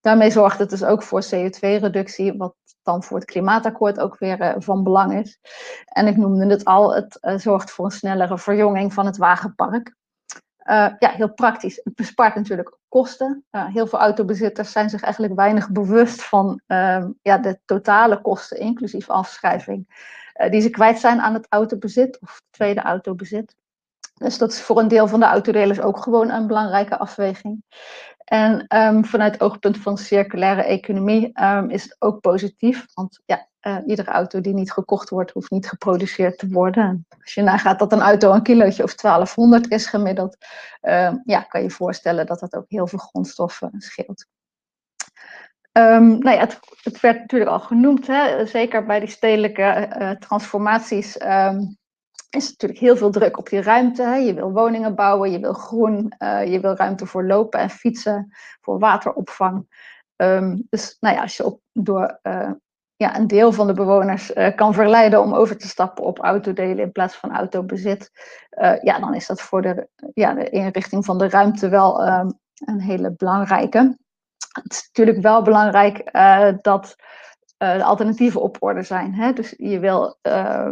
Daarmee 0.00 0.30
zorgt 0.30 0.58
het 0.58 0.70
dus 0.70 0.84
ook 0.84 1.02
voor 1.02 1.24
CO2-reductie, 1.24 2.36
wat 2.36 2.54
dan 2.82 3.02
voor 3.02 3.18
het 3.18 3.26
klimaatakkoord 3.26 4.00
ook 4.00 4.18
weer 4.18 4.40
uh, 4.40 4.54
van 4.58 4.82
belang 4.82 5.14
is. 5.14 5.38
En 5.84 6.06
ik 6.06 6.16
noemde 6.16 6.46
het 6.46 6.64
al, 6.64 6.94
het 6.94 7.18
uh, 7.20 7.38
zorgt 7.38 7.70
voor 7.70 7.84
een 7.84 7.90
snellere 7.90 8.38
verjonging 8.38 8.94
van 8.94 9.06
het 9.06 9.16
wagenpark. 9.16 9.96
Ja, 10.98 11.10
heel 11.10 11.32
praktisch. 11.32 11.80
Het 11.84 11.94
bespaart 11.94 12.34
natuurlijk 12.34 12.78
kosten. 12.88 13.44
heel 13.50 13.86
veel 13.86 13.98
autobezitters 13.98 14.72
zijn 14.72 14.90
zich 14.90 15.02
eigenlijk 15.02 15.34
weinig 15.34 15.70
bewust 15.70 16.24
van 16.24 16.60
ehm, 16.66 17.10
ja, 17.22 17.38
de 17.38 17.58
totale 17.64 18.20
kosten, 18.20 18.58
inclusief 18.58 19.10
afschrijving, 19.10 19.86
die 20.50 20.60
ze 20.60 20.70
kwijt 20.70 20.98
zijn 20.98 21.20
aan 21.20 21.34
het 21.34 21.46
autobezit 21.48 22.18
of 22.20 22.42
tweede 22.50 22.80
autobezit. 22.80 23.56
Dus 24.14 24.38
dat 24.38 24.52
is 24.52 24.60
voor 24.60 24.78
een 24.78 24.88
deel 24.88 25.08
van 25.08 25.20
de 25.20 25.26
autodelers 25.26 25.80
ook 25.80 26.02
gewoon 26.02 26.30
een 26.30 26.46
belangrijke 26.46 26.98
afweging. 26.98 27.62
En 28.24 28.76
um, 28.76 29.04
vanuit 29.04 29.40
oogpunt 29.40 29.78
van 29.78 29.98
circulaire 29.98 30.62
economie 30.62 31.42
um, 31.42 31.70
is 31.70 31.82
het 31.82 31.96
ook 31.98 32.20
positief. 32.20 32.86
Want 32.94 33.20
ja, 33.24 33.48
uh, 33.62 33.78
iedere 33.86 34.10
auto 34.10 34.40
die 34.40 34.54
niet 34.54 34.72
gekocht 34.72 35.08
wordt, 35.08 35.30
hoeft 35.30 35.50
niet 35.50 35.68
geproduceerd 35.68 36.38
te 36.38 36.48
worden. 36.48 37.06
Als 37.20 37.34
je 37.34 37.42
nagaat 37.42 37.78
dat 37.78 37.92
een 37.92 38.00
auto 38.00 38.32
een 38.32 38.42
kilootje 38.42 38.82
of 38.82 38.94
1200 38.94 39.70
is 39.70 39.86
gemiddeld, 39.86 40.36
uh, 40.82 41.12
ja, 41.24 41.40
kan 41.40 41.62
je 41.62 41.70
voorstellen 41.70 42.26
dat 42.26 42.40
dat 42.40 42.54
ook 42.54 42.64
heel 42.68 42.86
veel 42.86 42.98
grondstoffen 42.98 43.70
scheelt. 43.76 44.26
Um, 45.72 46.18
nou 46.18 46.30
ja, 46.30 46.38
het, 46.38 46.58
het, 46.82 47.00
werd 47.00 47.18
natuurlijk 47.18 47.50
al 47.50 47.60
genoemd, 47.60 48.06
hè? 48.06 48.46
zeker 48.46 48.86
bij 48.86 49.00
die 49.00 49.08
stedelijke 49.08 49.94
uh, 49.98 50.10
transformaties 50.10 51.16
is 52.30 52.50
natuurlijk 52.50 52.80
heel 52.80 52.96
veel 52.96 53.10
druk 53.10 53.38
op 53.38 53.48
je 53.48 53.62
ruimte. 53.62 54.02
Hè. 54.02 54.14
Je 54.14 54.34
wil 54.34 54.52
woningen 54.52 54.94
bouwen, 54.94 55.30
je 55.30 55.38
wil 55.38 55.52
groen, 55.52 56.12
uh, 56.18 56.52
je 56.52 56.60
wil 56.60 56.74
ruimte 56.74 57.06
voor 57.06 57.24
lopen 57.24 57.60
en 57.60 57.70
fietsen, 57.70 58.32
voor 58.60 58.78
wateropvang. 58.78 59.66
Um, 60.16 60.66
dus 60.70 60.96
nou 61.00 61.14
ja, 61.14 61.22
als 61.22 61.36
je 61.36 61.44
op, 61.44 61.60
door 61.72 62.20
ja, 62.96 63.16
een 63.16 63.26
deel 63.26 63.52
van 63.52 63.66
de 63.66 63.72
bewoners 63.72 64.32
kan 64.54 64.74
verleiden 64.74 65.22
om 65.22 65.34
over 65.34 65.58
te 65.58 65.68
stappen 65.68 66.04
op 66.04 66.18
autodelen 66.18 66.84
in 66.84 66.92
plaats 66.92 67.16
van 67.16 67.36
autobezit, 67.36 68.10
ja, 68.82 68.98
dan 68.98 69.14
is 69.14 69.26
dat 69.26 69.40
voor 69.40 69.62
de, 69.62 69.88
ja, 70.14 70.34
de 70.34 70.50
inrichting 70.50 71.04
van 71.04 71.18
de 71.18 71.28
ruimte 71.28 71.68
wel 71.68 72.06
um, 72.06 72.38
een 72.64 72.80
hele 72.80 73.14
belangrijke. 73.16 73.96
Het 74.52 74.72
is 74.72 74.86
natuurlijk 74.92 75.22
wel 75.22 75.42
belangrijk 75.42 76.12
dat 76.62 76.96
uh, 77.58 77.76
de 77.76 77.84
alternatieven 77.84 78.42
op 78.42 78.56
orde 78.60 78.82
zijn. 78.82 79.14
Hè? 79.14 79.32
Dus 79.32 79.54
je 79.56 79.78
wil 79.78 80.18
uh, 80.22 80.68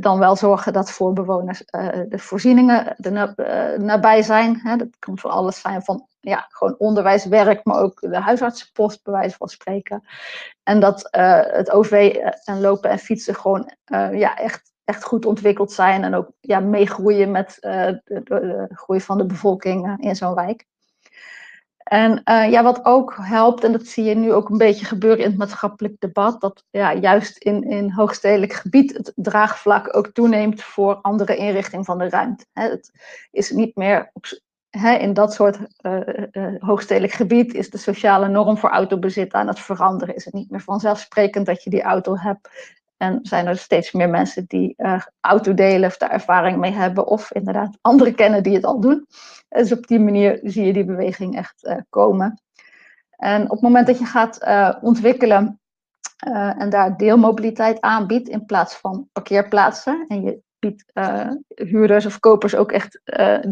dan 0.00 0.18
wel 0.18 0.36
zorgen 0.36 0.72
dat 0.72 0.90
voor 0.90 1.12
bewoners 1.12 1.64
de 2.08 2.18
voorzieningen 2.18 2.96
er 2.96 3.34
nabij 3.80 4.22
zijn. 4.22 4.60
Hè? 4.62 4.76
Dat 4.76 4.88
kan 4.98 5.18
voor 5.18 5.30
alles 5.30 5.60
zijn 5.60 5.82
van 5.82 6.06
ja, 6.20 6.46
gewoon 6.48 6.74
onderwijs, 6.78 7.24
werk, 7.24 7.64
maar 7.64 7.80
ook 7.80 8.00
de 8.00 8.20
huisartsenpost, 8.20 9.02
bij 9.02 9.12
wijze 9.12 9.36
van 9.36 9.48
spreken. 9.48 10.04
En 10.62 10.80
dat 10.80 11.08
het 11.50 11.70
OV 11.70 12.16
en 12.44 12.60
lopen 12.60 12.90
en 12.90 12.98
fietsen 12.98 13.34
gewoon 13.34 13.72
ja, 14.12 14.36
echt, 14.36 14.72
echt 14.84 15.04
goed 15.04 15.26
ontwikkeld 15.26 15.72
zijn 15.72 16.04
en 16.04 16.14
ook 16.14 16.30
ja, 16.40 16.60
meegroeien 16.60 17.30
met 17.30 17.56
de, 17.60 18.68
groei 18.72 19.00
van 19.00 19.18
de 19.18 19.26
bevolking 19.26 19.96
in 20.00 20.16
zo'n 20.16 20.34
wijk. 20.34 20.66
En 21.88 22.22
uh, 22.24 22.50
ja, 22.50 22.62
wat 22.62 22.84
ook 22.84 23.16
helpt, 23.20 23.64
en 23.64 23.72
dat 23.72 23.86
zie 23.86 24.04
je 24.04 24.14
nu 24.14 24.32
ook 24.32 24.48
een 24.48 24.58
beetje 24.58 24.84
gebeuren 24.84 25.24
in 25.24 25.28
het 25.28 25.38
maatschappelijk 25.38 25.94
debat, 25.98 26.40
dat 26.40 26.64
ja, 26.70 26.94
juist 26.94 27.38
in, 27.38 27.62
in 27.62 27.90
hoogstedelijk 27.90 28.52
gebied 28.52 28.92
het 28.92 29.12
draagvlak 29.16 29.96
ook 29.96 30.06
toeneemt 30.06 30.62
voor 30.62 30.94
andere 30.94 31.36
inrichting 31.36 31.84
van 31.84 31.98
de 31.98 32.08
ruimte. 32.08 32.44
het 32.52 32.90
is 33.30 33.50
niet 33.50 33.76
meer 33.76 34.12
in 34.98 35.12
dat 35.12 35.34
soort 35.34 35.58
uh, 35.82 36.00
hoogstedelijk 36.58 37.12
gebied 37.12 37.54
is 37.54 37.70
de 37.70 37.78
sociale 37.78 38.28
norm 38.28 38.58
voor 38.58 38.70
autobezit 38.70 39.32
aan 39.32 39.46
het 39.46 39.60
veranderen. 39.60 40.14
Is 40.14 40.24
het 40.24 40.34
niet 40.34 40.50
meer 40.50 40.60
vanzelfsprekend 40.60 41.46
dat 41.46 41.62
je 41.62 41.70
die 41.70 41.82
auto 41.82 42.16
hebt. 42.16 42.48
En 42.98 43.18
zijn 43.22 43.46
er 43.46 43.56
steeds 43.56 43.92
meer 43.92 44.10
mensen 44.10 44.44
die 44.46 44.74
uh, 44.76 45.02
auto 45.20 45.54
delen 45.54 45.88
of 45.88 45.96
daar 45.96 46.10
ervaring 46.10 46.56
mee 46.58 46.72
hebben, 46.72 47.06
of 47.06 47.32
inderdaad 47.32 47.78
anderen 47.80 48.14
kennen 48.14 48.42
die 48.42 48.54
het 48.54 48.64
al 48.64 48.80
doen. 48.80 49.06
Dus 49.48 49.72
op 49.72 49.86
die 49.86 50.00
manier 50.00 50.40
zie 50.42 50.66
je 50.66 50.72
die 50.72 50.84
beweging 50.84 51.36
echt 51.36 51.64
uh, 51.64 51.76
komen. 51.88 52.42
En 53.10 53.42
op 53.42 53.50
het 53.50 53.60
moment 53.60 53.86
dat 53.86 53.98
je 53.98 54.04
gaat 54.04 54.42
uh, 54.42 54.74
ontwikkelen 54.80 55.60
en 56.58 56.70
daar 56.70 56.96
deelmobiliteit 56.96 57.80
aanbiedt 57.80 58.28
in 58.28 58.44
plaats 58.44 58.76
van 58.76 59.08
parkeerplaatsen, 59.12 60.04
en 60.08 60.22
je 60.22 60.40
biedt 60.58 60.84
huurders 61.54 62.06
of 62.06 62.18
kopers 62.18 62.54
ook 62.54 62.72
echt 62.72 63.00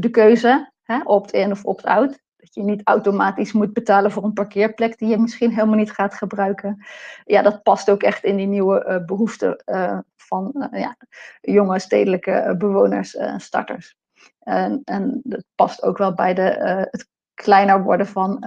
de 0.00 0.08
keuze, 0.10 0.72
opt-in 1.04 1.50
of 1.50 1.64
opt-out, 1.64 2.18
dat 2.46 2.54
je 2.54 2.70
niet 2.70 2.80
automatisch 2.84 3.52
moet 3.52 3.72
betalen 3.72 4.10
voor 4.10 4.24
een 4.24 4.32
parkeerplek 4.32 4.98
die 4.98 5.08
je 5.08 5.18
misschien 5.18 5.50
helemaal 5.50 5.76
niet 5.76 5.92
gaat 5.92 6.14
gebruiken. 6.14 6.84
Ja, 7.24 7.42
dat 7.42 7.62
past 7.62 7.90
ook 7.90 8.02
echt 8.02 8.24
in 8.24 8.36
die 8.36 8.46
nieuwe 8.46 8.86
uh, 8.88 9.04
behoeften 9.04 9.62
uh, 9.66 9.98
van 10.16 10.52
uh, 10.54 10.80
ja, 10.80 10.96
jonge 11.40 11.78
stedelijke 11.78 12.54
bewoners 12.58 13.16
starters. 13.36 13.96
En, 14.38 14.80
en 14.84 15.20
dat 15.24 15.44
past 15.54 15.82
ook 15.82 15.98
wel 15.98 16.14
bij 16.14 16.34
de, 16.34 16.42
het 16.90 17.08
kleiner 17.34 17.82
worden 17.82 18.06
van 18.06 18.40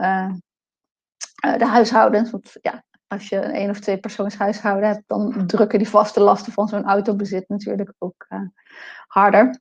de 1.58 1.66
huishoudens. 1.66 2.32
Want 2.32 2.56
ja, 2.62 2.84
als 3.08 3.30
je 3.30 3.36
een 3.36 3.52
één 3.52 3.70
of 3.70 3.80
twee 3.80 4.00
persoons 4.00 4.38
huishouden 4.38 4.90
hebt, 4.90 5.04
dan 5.08 5.48
drukken 5.48 5.80
die 5.80 5.90
vaste 5.90 6.20
lasten 6.20 6.54
van 6.54 6.68
zo'n 6.68 6.86
autobezit 6.86 7.50
natuurlijk 7.50 7.94
ook 7.98 8.28
harder. 9.08 9.60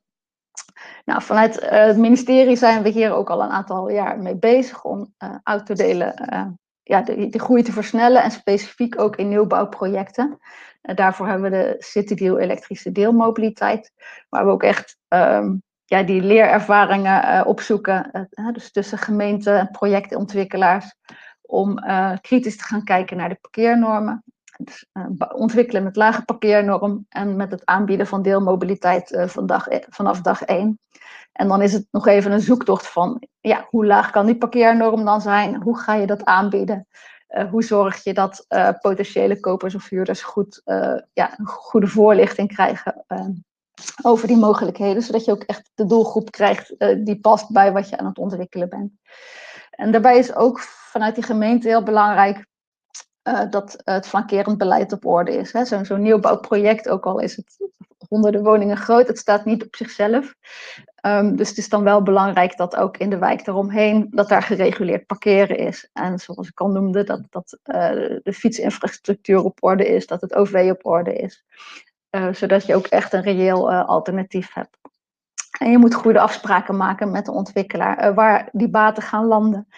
Nou, 1.04 1.22
vanuit 1.22 1.62
uh, 1.62 1.68
het 1.70 1.96
ministerie 1.96 2.56
zijn 2.56 2.82
we 2.82 2.88
hier 2.88 3.12
ook 3.12 3.30
al 3.30 3.42
een 3.42 3.50
aantal 3.50 3.90
jaar 3.90 4.18
mee 4.18 4.36
bezig 4.36 4.84
om 4.84 5.14
uh, 5.18 6.46
ja, 6.82 7.02
de, 7.02 7.38
groei 7.38 7.62
te 7.62 7.72
versnellen 7.72 8.22
en 8.22 8.30
specifiek 8.30 9.00
ook 9.00 9.16
in 9.16 9.28
nieuwbouwprojecten. 9.28 10.38
daarvoor 10.80 11.26
hebben 11.28 11.50
we 11.50 11.56
de 11.56 11.76
City 11.78 12.14
Deal 12.14 12.38
elektrische 12.38 12.92
deelmobiliteit, 12.92 13.92
waar 14.28 14.44
we 14.44 14.50
ook 14.50 14.62
echt 14.62 14.96
um, 15.08 15.62
ja, 15.84 16.02
die 16.02 16.22
leerervaringen 16.22 17.46
opzoeken, 17.46 18.28
dus 18.52 18.70
tussen 18.72 18.98
gemeenten 18.98 19.58
en 19.58 19.70
projectontwikkelaars, 19.70 20.94
om 21.42 21.80
kritisch 22.20 22.56
te 22.56 22.64
gaan 22.64 22.84
kijken 22.84 23.16
naar 23.16 23.28
de 23.28 23.38
parkeernormen. 23.40 24.24
Dus, 24.58 24.86
ontwikkelen 25.34 25.82
met 25.82 25.96
lage 25.96 26.24
parkeernorm 26.24 27.06
en 27.08 27.36
met 27.36 27.50
het 27.50 27.64
aanbieden 27.64 28.06
van 28.06 28.22
deelmobiliteit 28.22 29.24
van 29.26 29.46
dag, 29.46 29.68
e-, 29.68 29.82
vanaf 29.88 30.20
dag 30.20 30.42
1. 30.42 30.78
En 31.32 31.48
dan 31.48 31.62
is 31.62 31.72
het 31.72 31.86
nog 31.90 32.06
even 32.06 32.32
een 32.32 32.40
zoektocht 32.40 32.86
van 32.86 33.22
ja, 33.40 33.66
hoe 33.70 33.86
laag 33.86 34.10
kan 34.10 34.26
die 34.26 34.38
parkeernorm 34.38 35.04
dan 35.04 35.20
zijn? 35.20 35.62
Hoe 35.62 35.78
ga 35.78 35.94
je 35.94 36.06
dat 36.06 36.24
aanbieden? 36.24 36.86
Uh, 37.28 37.50
hoe 37.50 37.62
zorg 37.62 38.04
je 38.04 38.14
dat 38.14 38.46
potentiële 38.80 39.40
kopers 39.40 39.74
of 39.74 39.88
huurders 39.88 40.22
goed, 40.22 40.62
ja, 41.12 41.38
een 41.38 41.46
goede 41.46 41.86
voorlichting 41.86 42.48
krijgen 42.48 43.04
over 44.02 44.26
die 44.26 44.36
mogelijkheden, 44.36 45.02
zodat 45.02 45.24
je 45.24 45.30
ook 45.30 45.42
echt 45.42 45.70
de 45.74 45.86
doelgroep 45.86 46.30
krijgt 46.30 46.74
die 47.04 47.20
past 47.20 47.50
bij 47.50 47.72
wat 47.72 47.88
je 47.88 47.98
aan 47.98 48.06
het 48.06 48.18
ontwikkelen 48.18 48.68
bent. 48.68 48.92
En 49.70 49.92
daarbij 49.92 50.18
is 50.18 50.34
ook 50.34 50.60
vanuit 50.60 51.14
die 51.14 51.24
gemeente 51.24 51.68
heel 51.68 51.82
belangrijk 51.82 52.46
uh, 53.28 53.50
dat 53.50 53.80
het 53.84 54.06
flankerend 54.06 54.58
beleid 54.58 54.92
op 54.92 55.06
orde 55.06 55.32
is. 55.32 55.50
Zo'n 55.50 55.84
zo 55.84 55.96
nieuwbouwproject, 55.96 56.88
ook 56.88 57.06
al 57.06 57.18
is 57.18 57.36
het 57.36 57.56
honderden 58.08 58.42
woningen 58.42 58.76
groot, 58.76 59.08
het 59.08 59.18
staat 59.18 59.44
niet 59.44 59.64
op 59.64 59.76
zichzelf. 59.76 60.34
Um, 61.06 61.36
dus 61.36 61.48
het 61.48 61.58
is 61.58 61.68
dan 61.68 61.82
wel 61.82 62.02
belangrijk 62.02 62.56
dat 62.56 62.76
ook 62.76 62.96
in 62.96 63.10
de 63.10 63.18
wijk 63.18 63.44
daaromheen, 63.44 64.06
dat 64.10 64.28
daar 64.28 64.42
gereguleerd 64.42 65.06
parkeren 65.06 65.58
is. 65.58 65.90
En 65.92 66.18
zoals 66.18 66.48
ik 66.48 66.60
al 66.60 66.68
noemde, 66.68 67.04
dat, 67.04 67.22
dat 67.30 67.58
uh, 67.64 67.74
de 68.22 68.32
fietsinfrastructuur 68.32 69.44
op 69.44 69.58
orde 69.60 69.88
is, 69.88 70.06
dat 70.06 70.20
het 70.20 70.34
OV 70.34 70.68
op 70.70 70.86
orde 70.86 71.14
is. 71.14 71.44
Uh, 72.10 72.32
zodat 72.32 72.66
je 72.66 72.74
ook 72.74 72.86
echt 72.86 73.12
een 73.12 73.22
reëel 73.22 73.72
alternatief 73.72 74.54
hebt. 74.54 74.76
En 75.58 75.70
je 75.70 75.78
moet 75.78 75.94
goede 75.94 76.20
afspraken 76.20 76.76
maken 76.76 77.10
met 77.10 77.24
de 77.24 77.32
ontwikkelaar 77.32 78.14
waar 78.14 78.48
die 78.52 78.70
baten 78.70 79.02
gaan 79.02 79.24
landen. 79.24 79.68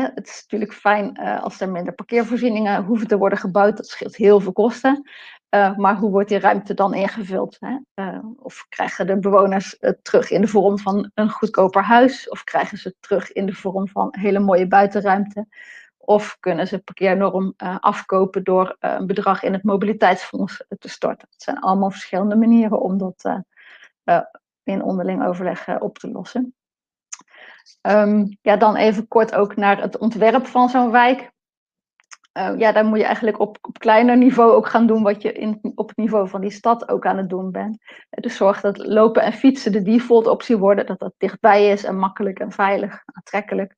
Het 0.00 0.26
is 0.26 0.42
natuurlijk 0.42 0.72
fijn 0.72 1.20
uh, 1.20 1.42
als 1.42 1.60
er 1.60 1.70
minder 1.70 1.94
parkeervoorzieningen 1.94 2.84
hoeven 2.84 3.06
te 3.06 3.18
worden 3.18 3.38
gebouwd. 3.38 3.76
Dat 3.76 3.86
scheelt 3.86 4.16
heel 4.16 4.40
veel 4.40 4.52
kosten. 4.52 5.10
Uh, 5.54 5.76
maar 5.76 5.96
hoe 5.96 6.10
wordt 6.10 6.28
die 6.28 6.38
ruimte 6.38 6.74
dan 6.74 6.94
ingevuld? 6.94 7.56
Hè? 7.60 7.78
Uh, 8.04 8.18
of 8.36 8.66
krijgen 8.68 9.06
de 9.06 9.18
bewoners 9.18 9.76
het 9.80 10.04
terug 10.04 10.30
in 10.30 10.40
de 10.40 10.46
vorm 10.46 10.78
van 10.78 11.10
een 11.14 11.30
goedkoper 11.30 11.82
huis? 11.82 12.28
Of 12.28 12.44
krijgen 12.44 12.78
ze 12.78 12.88
het 12.88 12.96
terug 13.00 13.32
in 13.32 13.46
de 13.46 13.54
vorm 13.54 13.88
van 13.88 14.08
hele 14.10 14.38
mooie 14.38 14.66
buitenruimte? 14.66 15.46
Of 15.96 16.36
kunnen 16.40 16.66
ze 16.66 16.78
parkeernorm 16.78 17.54
afkopen 17.80 18.44
door 18.44 18.76
een 18.78 19.06
bedrag 19.06 19.42
in 19.42 19.52
het 19.52 19.62
mobiliteitsfonds 19.62 20.64
te 20.78 20.88
storten? 20.88 21.28
Het 21.30 21.42
zijn 21.42 21.58
allemaal 21.58 21.90
verschillende 21.90 22.36
manieren 22.36 22.80
om 22.80 22.98
dat 22.98 23.42
in 24.62 24.82
onderling 24.82 25.26
overleg 25.26 25.80
op 25.80 25.98
te 25.98 26.10
lossen. 26.10 26.54
Ehm, 27.80 28.26
ja, 28.42 28.56
dan 28.56 28.76
even 28.76 29.08
kort 29.08 29.34
ook 29.34 29.56
naar 29.56 29.80
het 29.80 29.98
ontwerp 29.98 30.46
van 30.46 30.68
zo'n 30.68 30.90
wijk. 30.90 31.32
Uh, 32.38 32.58
ja, 32.58 32.72
dan 32.72 32.86
moet 32.86 32.98
je 32.98 33.04
eigenlijk 33.04 33.40
op, 33.40 33.58
op 33.60 33.78
kleiner 33.78 34.16
niveau 34.16 34.52
ook 34.52 34.68
gaan 34.68 34.86
doen 34.86 35.02
wat 35.02 35.22
je 35.22 35.32
in, 35.32 35.72
op 35.74 35.88
het 35.88 35.96
niveau 35.96 36.28
van 36.28 36.40
die 36.40 36.50
stad 36.50 36.88
ook 36.88 37.06
aan 37.06 37.16
het 37.16 37.28
doen 37.28 37.50
bent. 37.50 37.78
Dus 38.10 38.36
zorg 38.36 38.60
dat 38.60 38.78
lopen 38.78 39.22
en 39.22 39.32
fietsen 39.32 39.72
de 39.72 39.82
default 39.82 40.26
optie 40.26 40.56
worden, 40.56 40.86
dat 40.86 40.98
dat 40.98 41.14
dichtbij 41.18 41.68
is 41.68 41.84
en 41.84 41.98
makkelijk 41.98 42.38
en 42.38 42.52
veilig, 42.52 43.02
aantrekkelijk. 43.04 43.74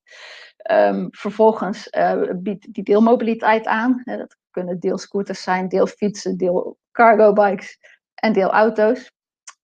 Um, 0.71 1.09
vervolgens 1.11 1.89
uh, 1.97 2.23
biedt 2.37 2.73
die 2.73 2.85
deelmobiliteit 2.85 3.67
aan. 3.67 4.03
Dat 4.05 4.37
kunnen 4.51 4.81
deelscooters 4.81 5.43
zijn, 5.43 5.69
deelfietsen, 5.69 6.37
deel 6.37 6.79
cargo 6.93 7.33
bikes 7.33 7.79
en 8.15 8.33
deelauto's. 8.33 9.13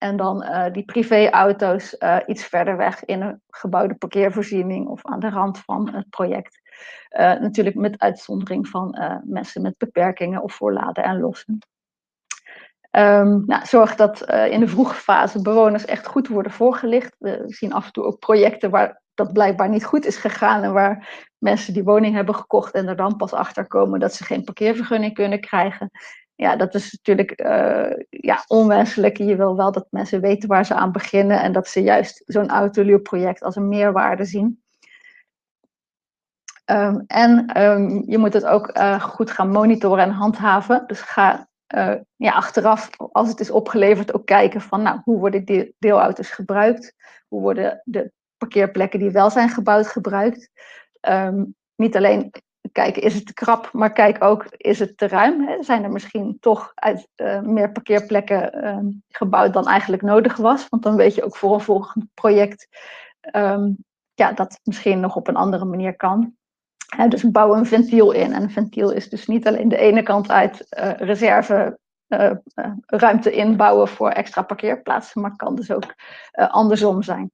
En 0.03 0.17
dan 0.17 0.43
uh, 0.43 0.65
die 0.73 0.85
privéauto's 0.85 1.97
uh, 1.99 2.17
iets 2.27 2.45
verder 2.45 2.77
weg 2.77 3.05
in 3.05 3.21
een 3.23 3.43
gebouwde 3.49 3.95
parkeervoorziening 3.95 4.89
of 4.89 5.07
aan 5.07 5.21
de 5.21 5.31
rand 5.31 5.59
van 5.59 5.95
het 5.95 6.11
project. 6.11 6.61
Uh, 7.11 7.41
natuurlijk 7.41 7.77
met 7.77 7.99
uitzondering 7.99 8.69
van 8.69 8.97
mensen 9.25 9.63
met 9.63 9.79
beperkingen 9.79 10.43
of 10.43 10.55
voor 10.55 10.73
laden 10.73 11.05
en 11.05 11.21
lossen. 11.21 11.59
Um, 12.91 13.43
nou, 13.47 13.67
zorg 13.67 13.95
dat 13.95 14.31
in 14.31 14.61
de 14.61 14.69
vroege 14.69 14.95
fase 14.95 15.43
bewoners 15.43 15.85
echt 15.85 16.07
goed 16.07 16.29
worden 16.29 16.53
voorgelicht. 16.53 17.17
We 17.19 17.43
zien 17.47 17.73
af 17.73 17.87
en 17.87 17.93
toe 17.93 18.05
ook 18.05 18.19
projecten 18.19 18.71
waar 18.71 19.03
dat 19.15 19.33
blijkbaar 19.33 19.69
niet 19.69 19.85
goed 19.85 20.07
is 20.07 20.17
gegaan 20.17 20.63
en 20.63 20.73
waar 20.73 21.27
mensen 21.39 21.75
die 21.75 21.85
woning 21.85 22.15
hebben 22.15 22.35
gekocht 22.35 22.75
en 22.75 22.89
er 22.89 22.97
dan 22.97 23.17
pas 23.17 23.33
achter 23.33 23.67
komen 23.67 24.01
dat 24.01 24.15
ze 24.15 24.25
geen 24.25 24.45
parkeervergunning 24.45 25.15
kunnen 25.15 25.41
krijgen 25.41 25.91
ja, 26.43 26.57
dat 26.57 26.75
is 26.75 26.93
natuurlijk 26.93 27.43
uh, 27.45 27.93
ja, 28.11 28.45
onwenselijk. 28.47 29.17
Je 29.17 29.37
wil 29.37 29.57
wel 29.57 29.73
dat 29.73 29.87
mensen 29.91 30.21
weten 30.21 30.49
waar 30.49 30.67
ze 30.67 30.75
aan 30.75 30.93
beginnen 30.93 31.41
en 31.41 31.53
dat 31.53 31.69
ze 31.69 31.83
juist 31.83 32.23
zo'n 32.27 32.49
autoluurproject 32.49 33.43
als 33.43 33.57
een 33.57 33.69
meerwaarde 33.69 34.25
zien. 34.25 34.63
Um, 36.71 37.05
en 37.07 37.63
um, 37.63 38.03
je 38.07 38.19
moet 38.19 38.33
het 38.33 38.45
ook 38.45 38.77
uh, 38.77 39.01
goed 39.01 39.31
gaan 39.31 39.51
monitoren 39.51 40.05
en 40.05 40.11
handhaven. 40.11 40.85
Dus 40.87 41.01
ga 41.01 41.49
uh, 41.75 41.95
ja, 42.17 42.33
achteraf, 42.33 42.91
als 42.97 43.29
het 43.29 43.41
is 43.41 43.51
opgeleverd, 43.51 44.15
ook 44.15 44.27
kijken 44.27 44.61
van 44.61 44.83
nou, 44.83 45.01
hoe 45.05 45.19
worden 45.19 45.45
die 45.45 45.75
deelauto's 45.79 46.31
gebruikt? 46.31 46.95
Hoe 47.29 47.41
worden 47.41 47.83
de 47.85 48.13
parkeerplekken 48.37 48.99
die 48.99 49.11
wel 49.11 49.31
zijn 49.31 49.49
gebouwd 49.49 49.87
gebruikt? 49.87 50.51
Um, 51.09 51.55
niet 51.75 51.97
alleen 51.97 52.31
kijken, 52.73 53.03
is 53.03 53.15
het 53.15 53.27
te 53.27 53.35
krap, 53.35 53.73
maar 53.73 53.93
kijk 53.93 54.25
ook, 54.25 54.47
is 54.57 54.79
het 54.79 54.97
te 54.97 55.07
ruim? 55.07 55.47
Hè? 55.47 55.63
Zijn 55.63 55.85
er 55.85 55.91
misschien 55.91 56.37
toch 56.41 56.73
uit, 56.75 57.09
uh, 57.17 57.41
meer 57.41 57.73
parkeerplekken 57.73 58.65
uh, 58.65 58.79
gebouwd 59.09 59.53
dan 59.53 59.67
eigenlijk 59.67 60.03
nodig 60.03 60.37
was? 60.37 60.69
Want 60.69 60.83
dan 60.83 60.97
weet 60.97 61.15
je 61.15 61.25
ook 61.25 61.37
voor 61.37 61.55
een 61.55 61.61
volgend 61.61 62.05
project 62.15 62.69
um, 63.37 63.77
ja, 64.15 64.33
dat 64.33 64.61
misschien 64.63 65.01
nog 65.01 65.17
op 65.17 65.29
een 65.29 65.37
andere 65.37 65.65
manier 65.65 65.97
kan. 65.97 66.37
Hè, 66.97 67.09
dus 67.09 67.31
bouw 67.31 67.55
een 67.55 67.67
ventiel 67.67 68.13
in. 68.13 68.33
En 68.33 68.43
een 68.43 68.51
ventiel 68.51 68.91
is 68.91 69.09
dus 69.09 69.27
niet 69.27 69.47
alleen 69.47 69.69
de 69.69 69.77
ene 69.77 70.03
kant 70.03 70.31
uit 70.31 70.67
uh, 70.79 70.93
reserve 70.97 71.79
uh, 72.09 72.33
ruimte 72.87 73.33
inbouwen 73.33 73.89
voor 73.89 74.11
extra 74.11 74.43
parkeerplaatsen, 74.43 75.21
maar 75.21 75.37
kan 75.37 75.55
dus 75.55 75.71
ook 75.71 75.95
andersom 76.33 77.03
zijn. 77.03 77.33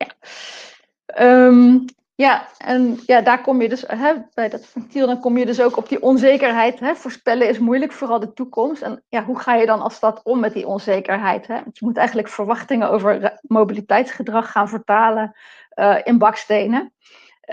Ja. 0.00 1.46
Um, 1.46 1.84
ja, 2.14 2.48
en 2.58 2.98
ja, 3.06 3.20
daar 3.20 3.40
kom 3.40 3.62
je 3.62 3.68
dus, 3.68 3.84
hè, 3.86 4.14
bij 4.34 4.48
dat 4.48 4.66
ventiel, 4.66 5.06
dan 5.06 5.20
kom 5.20 5.38
je 5.38 5.46
dus 5.46 5.60
ook 5.60 5.76
op 5.76 5.88
die 5.88 6.02
onzekerheid. 6.02 6.80
Hè. 6.80 6.94
Voorspellen 6.94 7.48
is 7.48 7.58
moeilijk, 7.58 7.92
vooral 7.92 8.20
de 8.20 8.32
toekomst. 8.32 8.82
En 8.82 9.04
ja, 9.08 9.24
hoe 9.24 9.38
ga 9.38 9.54
je 9.54 9.66
dan 9.66 9.80
als 9.80 9.94
stad 9.94 10.20
om 10.22 10.40
met 10.40 10.52
die 10.52 10.66
onzekerheid? 10.66 11.46
Hè? 11.46 11.54
Je 11.54 11.80
moet 11.80 11.96
eigenlijk 11.96 12.28
verwachtingen 12.28 12.90
over 12.90 13.38
mobiliteitsgedrag 13.42 14.50
gaan 14.50 14.68
vertalen 14.68 15.36
uh, 15.74 15.98
in 16.04 16.18
bakstenen. 16.18 16.92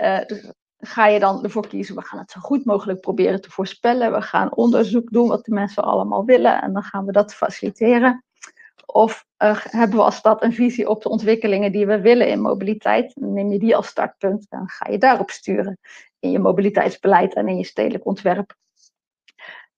Uh, 0.02 0.18
dus 0.26 0.52
ga 0.78 1.06
je 1.06 1.18
dan 1.18 1.44
ervoor 1.44 1.66
kiezen, 1.66 1.94
we 1.94 2.02
gaan 2.02 2.18
het 2.18 2.30
zo 2.30 2.40
goed 2.40 2.64
mogelijk 2.64 3.00
proberen 3.00 3.40
te 3.40 3.50
voorspellen. 3.50 4.12
We 4.12 4.22
gaan 4.22 4.54
onderzoek 4.54 5.10
doen 5.10 5.28
wat 5.28 5.44
de 5.44 5.54
mensen 5.54 5.84
allemaal 5.84 6.24
willen 6.24 6.62
en 6.62 6.72
dan 6.72 6.82
gaan 6.82 7.06
we 7.06 7.12
dat 7.12 7.34
faciliteren. 7.34 8.24
Of 8.92 9.26
uh, 9.42 9.64
hebben 9.64 9.96
we 9.96 10.02
als 10.02 10.16
stad 10.16 10.42
een 10.42 10.52
visie 10.52 10.88
op 10.88 11.02
de 11.02 11.08
ontwikkelingen 11.08 11.72
die 11.72 11.86
we 11.86 12.00
willen 12.00 12.28
in 12.28 12.40
mobiliteit? 12.40 13.14
Dan 13.14 13.32
neem 13.32 13.52
je 13.52 13.58
die 13.58 13.76
als 13.76 13.86
startpunt 13.86 14.46
en 14.48 14.68
ga 14.68 14.90
je 14.90 14.98
daarop 14.98 15.30
sturen 15.30 15.78
in 16.18 16.30
je 16.30 16.38
mobiliteitsbeleid 16.38 17.34
en 17.34 17.48
in 17.48 17.56
je 17.56 17.64
stedelijk 17.64 18.06
ontwerp. 18.06 18.56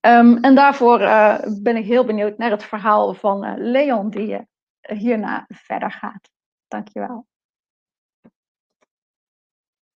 Um, 0.01 0.37
en 0.37 0.55
daarvoor 0.55 1.01
uh, 1.01 1.39
ben 1.63 1.77
ik 1.77 1.85
heel 1.85 2.05
benieuwd 2.05 2.39
naar 2.39 2.51
het 2.51 2.63
verhaal 2.63 3.15
van 3.15 3.45
uh, 3.45 3.53
Leon, 3.57 4.11
die 4.11 4.49
hierna 4.81 5.45
verder 5.49 5.91
gaat. 5.91 6.31
Dankjewel. 6.69 7.27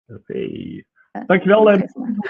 Oké. 0.08 0.19
Okay. 0.19 0.86
Dankjewel. 1.26 1.71
Uh, 1.71 1.82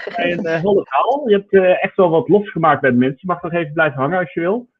een 0.04 0.46
helder 0.46 0.86
verhaal. 0.86 1.28
Je 1.28 1.36
hebt 1.36 1.80
echt 1.82 1.96
wel 1.96 2.10
wat 2.10 2.28
losgemaakt 2.28 2.80
bij 2.80 2.90
de 2.90 2.96
mensen. 2.96 3.18
Je 3.20 3.26
mag 3.26 3.42
nog 3.42 3.52
even 3.52 3.72
blijven 3.72 4.00
hangen 4.00 4.18
als 4.18 4.32
je 4.32 4.40
wil. 4.40 4.72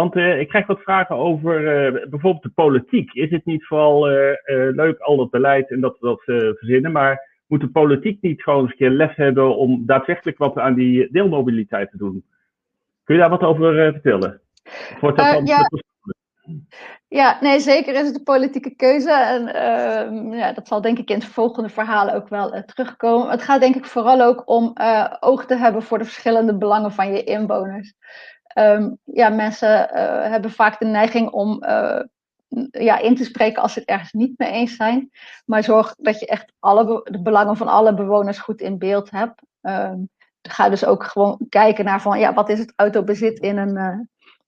Want 0.00 0.16
uh, 0.16 0.40
ik 0.40 0.48
krijg 0.48 0.66
wat 0.66 0.80
vragen 0.80 1.16
over 1.16 1.60
uh, 1.60 2.08
bijvoorbeeld 2.08 2.42
de 2.42 2.50
politiek. 2.54 3.12
Is 3.12 3.30
het 3.30 3.44
niet 3.44 3.66
vooral 3.66 4.10
uh, 4.10 4.34
leuk, 4.44 4.98
al 4.98 5.16
dat 5.16 5.30
beleid 5.30 5.70
en 5.70 5.80
dat 5.80 5.96
we 6.00 6.06
dat 6.06 6.22
verzinnen, 6.56 6.92
maar 6.92 7.42
moet 7.46 7.60
de 7.60 7.68
politiek 7.68 8.22
niet 8.22 8.42
gewoon 8.42 8.60
eens 8.60 8.70
een 8.70 8.76
keer 8.76 8.90
les 8.90 9.16
hebben 9.16 9.56
om 9.56 9.86
daadwerkelijk 9.86 10.38
wat 10.38 10.58
aan 10.58 10.74
die 10.74 11.08
deelmobiliteit 11.12 11.90
te 11.90 11.96
doen? 11.96 12.24
Kun 13.04 13.14
je 13.14 13.20
daar 13.20 13.30
wat 13.30 13.42
over 13.42 13.92
vertellen? 13.92 14.40
Wordt 15.00 15.18
dat 15.18 15.32
dan 15.32 15.46
ja. 15.46 15.68
Ja, 17.08 17.38
nee, 17.40 17.60
zeker 17.60 17.94
is 17.94 18.06
het 18.06 18.16
een 18.16 18.22
politieke 18.22 18.74
keuze. 18.76 19.12
En 19.12 19.42
uh, 19.42 20.38
ja, 20.38 20.52
dat 20.52 20.68
zal 20.68 20.80
denk 20.80 20.98
ik 20.98 21.10
in 21.10 21.18
het 21.18 21.24
volgende 21.24 21.68
verhaal 21.68 22.10
ook 22.10 22.28
wel 22.28 22.54
uh, 22.54 22.60
terugkomen. 22.60 23.30
Het 23.30 23.42
gaat 23.42 23.60
denk 23.60 23.74
ik 23.74 23.84
vooral 23.84 24.20
ook 24.20 24.42
om 24.48 24.74
uh, 24.80 25.14
oog 25.20 25.46
te 25.46 25.56
hebben 25.56 25.82
voor 25.82 25.98
de 25.98 26.04
verschillende 26.04 26.56
belangen 26.56 26.92
van 26.92 27.12
je 27.12 27.24
inwoners. 27.24 27.94
Um, 28.54 28.98
ja, 29.04 29.28
mensen 29.28 29.90
uh, 29.92 30.22
hebben 30.22 30.50
vaak 30.50 30.78
de 30.78 30.84
neiging 30.84 31.30
om 31.30 31.64
uh, 31.64 32.00
ja, 32.70 32.98
in 32.98 33.16
te 33.16 33.24
spreken 33.24 33.62
als 33.62 33.72
ze 33.72 33.78
het 33.78 33.88
ergens 33.88 34.12
niet 34.12 34.38
mee 34.38 34.50
eens 34.50 34.76
zijn. 34.76 35.10
Maar 35.44 35.62
zorg 35.62 35.94
dat 35.98 36.20
je 36.20 36.26
echt 36.26 36.52
alle 36.58 37.00
de 37.10 37.22
belangen 37.22 37.56
van 37.56 37.68
alle 37.68 37.94
bewoners 37.94 38.38
goed 38.38 38.60
in 38.60 38.78
beeld 38.78 39.10
hebt. 39.10 39.42
Um, 39.62 40.08
ga 40.42 40.68
dus 40.68 40.84
ook 40.84 41.04
gewoon 41.04 41.46
kijken 41.48 41.84
naar 41.84 42.00
van, 42.00 42.18
ja, 42.18 42.34
wat 42.34 42.48
is 42.48 42.58
het 42.58 42.72
autobezit 42.76 43.38
in 43.38 43.56
een, 43.56 43.76
uh, 43.76 43.98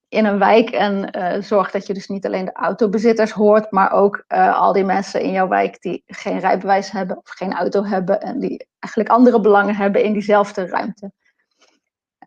in 0.08 0.24
een 0.24 0.38
wijk. 0.38 0.70
En 0.70 1.08
zorg 1.44 1.70
dat 1.70 1.86
je 1.86 1.94
dus 1.94 2.08
niet 2.08 2.26
alleen 2.26 2.44
de 2.44 2.52
autobezitters 2.52 3.30
hoort, 3.30 3.70
maar 3.70 3.92
ook 3.92 4.24
al 4.28 4.72
die 4.72 4.84
mensen 4.84 5.20
in 5.20 5.32
jouw 5.32 5.48
wijk 5.48 5.80
die 5.80 6.02
geen 6.06 6.38
rijbewijs 6.38 6.90
hebben 6.90 7.16
of 7.16 7.30
geen 7.30 7.52
auto 7.52 7.84
hebben. 7.84 8.20
En 8.20 8.38
die 8.38 8.66
eigenlijk 8.78 9.14
andere 9.14 9.40
belangen 9.40 9.76
hebben 9.76 10.02
in 10.02 10.12
diezelfde 10.12 10.66
ruimte. 10.66 11.12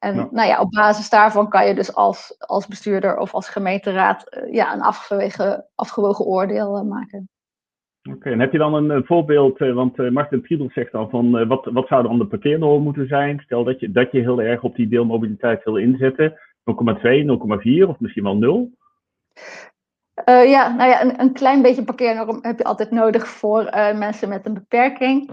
En 0.06 0.16
ja. 0.16 0.28
nou 0.32 0.48
ja, 0.48 0.62
op 0.62 0.72
basis 0.72 1.10
daarvan 1.10 1.50
kan 1.50 1.68
je 1.68 1.76
dus 1.76 1.96
als, 1.96 2.36
als 2.40 2.68
bestuurder 2.68 3.18
of 3.18 3.34
als 3.34 3.50
gemeenteraad 3.50 4.38
uh, 4.38 4.54
ja, 4.54 4.74
een 4.74 4.82
afgewogen, 4.82 5.66
afgewogen 5.76 6.26
oordeel 6.26 6.78
uh, 6.78 6.90
maken. 6.90 7.30
Oké, 8.04 8.18
okay, 8.18 8.34
en 8.34 8.40
heb 8.40 8.52
je 8.52 8.58
dan 8.58 8.74
een, 8.74 8.90
een 8.90 9.06
voorbeeld, 9.06 9.62
uh, 9.62 9.74
want 9.74 10.12
Martin 10.12 10.42
Triedel 10.42 10.70
zegt 10.70 10.94
al 10.94 11.10
van 11.10 11.48
wat, 11.48 11.66
wat 11.66 11.88
zou 11.88 12.04
dan 12.04 12.18
de 12.18 12.26
parkeernorm 12.26 12.84
moeten 12.84 13.08
zijn? 13.08 13.40
Stel 13.40 13.64
dat 13.64 13.80
je, 13.80 13.92
dat 13.92 14.12
je 14.12 14.20
heel 14.20 14.42
erg 14.42 14.64
op 14.64 14.76
die 14.76 14.88
deelmobiliteit 14.88 15.64
wil 15.64 15.78
inzetten, 15.78 16.32
0,2, 16.32 16.36
0,4 17.84 17.88
of 17.88 18.00
misschien 18.00 18.24
wel 18.24 18.38
0? 18.38 18.72
Uh, 20.24 20.50
ja, 20.50 20.68
nou 20.68 20.90
ja, 20.90 21.02
een, 21.02 21.20
een, 21.20 21.34
klein 21.34 21.62
beetje 21.62 21.84
parkeernorm 21.84 22.40
heb 22.42 22.58
je 22.58 22.64
altijd 22.64 22.92
nodig 22.92 23.28
voor 23.28 23.62
uh, 23.62 23.94
mensen 23.94 24.30
met 24.30 24.46
een 24.46 24.54
beperking. 24.54 25.30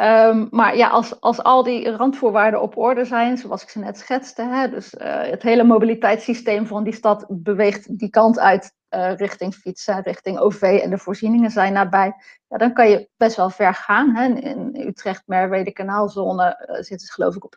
Um, 0.00 0.48
maar 0.50 0.76
ja, 0.76 0.88
als, 0.88 1.20
als 1.20 1.42
al 1.42 1.62
die 1.62 1.90
randvoorwaarden 1.90 2.62
op 2.62 2.76
orde 2.76 3.04
zijn, 3.04 3.38
zoals 3.38 3.62
ik 3.62 3.68
ze 3.68 3.78
net 3.78 3.98
schetste, 3.98 4.42
hè, 4.42 4.68
dus 4.68 4.94
uh, 4.94 5.22
het 5.22 5.42
hele 5.42 5.64
mobiliteitssysteem 5.64 6.66
van 6.66 6.84
die 6.84 6.94
stad 6.94 7.26
beweegt 7.28 7.98
die 7.98 8.10
kant 8.10 8.38
uit 8.38 8.72
richting 9.16 9.54
fietsen, 9.54 10.02
richting 10.02 10.38
OV 10.38 10.62
en 10.62 10.90
de 10.90 10.98
voorzieningen 10.98 11.50
zijn 11.50 11.72
nabij, 11.72 12.12
ja, 12.48 12.56
dan 12.56 12.72
kan 12.72 12.90
je 12.90 13.08
best 13.16 13.36
wel 13.36 13.50
ver 13.50 13.74
gaan. 13.74 14.16
Hè. 14.16 14.24
In 14.24 14.76
Utrecht, 14.86 15.22
Merwede, 15.26 15.72
Kanaalzone 15.72 16.78
zitten 16.80 17.06
ze 17.06 17.12
geloof 17.12 17.34
ik 17.36 17.44
op 17.44 17.54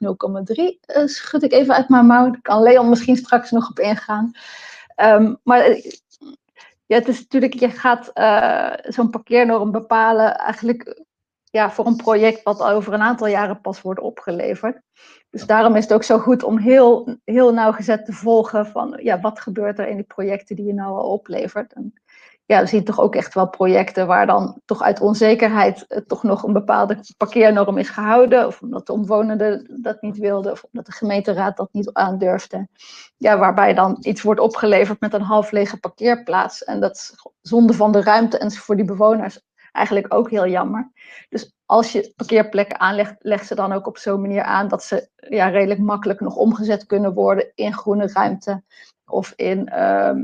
0,3, 0.53 1.05
schud 1.05 1.43
ik 1.43 1.51
even 1.51 1.75
uit 1.75 1.89
mijn 1.89 2.05
mouw. 2.05 2.29
Daar 2.31 2.41
kan 2.41 2.61
Leon 2.61 2.89
misschien 2.89 3.17
straks 3.17 3.51
nog 3.51 3.69
op 3.69 3.79
ingaan. 3.79 4.31
Um, 4.95 5.37
maar 5.43 5.77
ja, 6.87 6.95
het 6.97 7.07
is 7.07 7.19
natuurlijk, 7.19 7.53
je 7.53 7.69
gaat 7.69 8.11
uh, 8.13 8.91
zo'n 8.91 9.09
parkeernorm 9.09 9.71
bepalen 9.71 10.37
eigenlijk 10.37 11.03
ja, 11.43 11.71
voor 11.71 11.85
een 11.85 11.95
project 11.95 12.43
wat 12.43 12.61
over 12.61 12.93
een 12.93 13.01
aantal 13.01 13.27
jaren 13.27 13.61
pas 13.61 13.81
wordt 13.81 13.99
opgeleverd. 13.99 14.81
Dus 15.29 15.45
daarom 15.45 15.75
is 15.75 15.83
het 15.83 15.93
ook 15.93 16.03
zo 16.03 16.17
goed 16.17 16.43
om 16.43 16.57
heel, 16.57 17.17
heel 17.23 17.53
nauwgezet 17.53 18.05
te 18.05 18.13
volgen 18.13 18.65
van 18.65 18.99
ja, 19.01 19.19
wat 19.19 19.39
gebeurt 19.39 19.79
er 19.79 19.87
in 19.87 19.95
die 19.95 20.05
projecten 20.05 20.55
die 20.55 20.65
je 20.65 20.73
nou 20.73 20.97
al 20.97 21.11
oplevert. 21.11 21.73
En 21.73 21.93
ja, 22.47 22.61
we 22.61 22.67
zien 22.67 22.83
toch 22.83 22.99
ook 22.99 23.15
echt 23.15 23.33
wel 23.33 23.49
projecten 23.49 24.07
waar 24.07 24.25
dan 24.25 24.61
toch 24.65 24.81
uit 24.81 24.99
onzekerheid 24.99 26.03
toch 26.07 26.23
nog 26.23 26.43
een 26.43 26.53
bepaalde 26.53 26.99
parkeernorm 27.17 27.77
is 27.77 27.89
gehouden. 27.89 28.47
Of 28.47 28.61
omdat 28.61 28.87
de 28.87 28.93
omwonenden 28.93 29.81
dat 29.81 30.01
niet 30.01 30.17
wilden, 30.17 30.51
of 30.51 30.63
omdat 30.63 30.85
de 30.85 30.91
gemeenteraad 30.91 31.57
dat 31.57 31.69
niet 31.71 31.93
aandurfde. 31.93 32.67
Ja, 33.17 33.37
waarbij 33.37 33.73
dan 33.73 33.97
iets 33.99 34.21
wordt 34.21 34.39
opgeleverd 34.39 34.99
met 34.99 35.13
een 35.13 35.21
half 35.21 35.51
lege 35.51 35.79
parkeerplaats. 35.79 36.63
En 36.63 36.79
dat 36.79 36.95
is 36.95 37.13
zonde 37.41 37.73
van 37.73 37.91
de 37.91 38.01
ruimte 38.01 38.37
en 38.37 38.51
voor 38.51 38.75
die 38.75 38.85
bewoners 38.85 39.39
eigenlijk 39.71 40.13
ook 40.13 40.29
heel 40.29 40.47
jammer. 40.47 40.91
Dus 41.29 41.55
als 41.65 41.91
je 41.91 42.13
parkeerplekken 42.15 42.79
aanlegt, 42.79 43.15
leg 43.19 43.43
ze 43.43 43.55
dan 43.55 43.71
ook 43.71 43.87
op 43.87 43.97
zo'n 43.97 44.21
manier 44.21 44.43
aan 44.43 44.67
dat 44.67 44.83
ze 44.83 45.09
ja, 45.15 45.47
redelijk 45.47 45.79
makkelijk 45.79 46.19
nog 46.19 46.35
omgezet 46.35 46.85
kunnen 46.85 47.13
worden 47.13 47.51
in 47.55 47.73
groene 47.73 48.11
ruimte 48.13 48.63
of 49.05 49.33
in 49.35 49.67
ehm, 49.67 50.17
eh, 50.17 50.23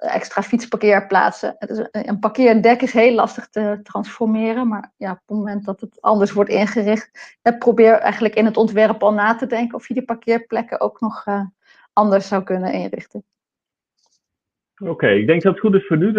extra 0.00 0.42
fietsparkeerplaatsen. 0.42 1.56
Dus 1.58 1.88
een 1.90 2.18
parkeerdek 2.18 2.82
is 2.82 2.92
heel 2.92 3.14
lastig 3.14 3.48
te 3.48 3.80
transformeren, 3.82 4.68
maar 4.68 4.92
ja, 4.96 5.10
op 5.10 5.18
het 5.26 5.36
moment 5.36 5.64
dat 5.64 5.80
het 5.80 6.00
anders 6.00 6.32
wordt 6.32 6.50
ingericht, 6.50 7.38
eh, 7.42 7.58
probeer 7.58 7.92
eigenlijk 7.92 8.34
in 8.34 8.44
het 8.44 8.56
ontwerp 8.56 9.02
al 9.02 9.12
na 9.12 9.34
te 9.34 9.46
denken 9.46 9.76
of 9.76 9.88
je 9.88 9.94
die 9.94 10.04
parkeerplekken 10.04 10.80
ook 10.80 11.00
nog 11.00 11.26
uh, 11.26 11.40
anders 11.92 12.28
zou 12.28 12.42
kunnen 12.42 12.72
inrichten. 12.72 13.24
Oké, 14.82 15.08
ik 15.08 15.26
denk 15.26 15.42
dat 15.42 15.52
het 15.52 15.60
goed 15.60 15.74
is 15.74 15.86
voor 15.86 15.96
nu. 15.96 16.14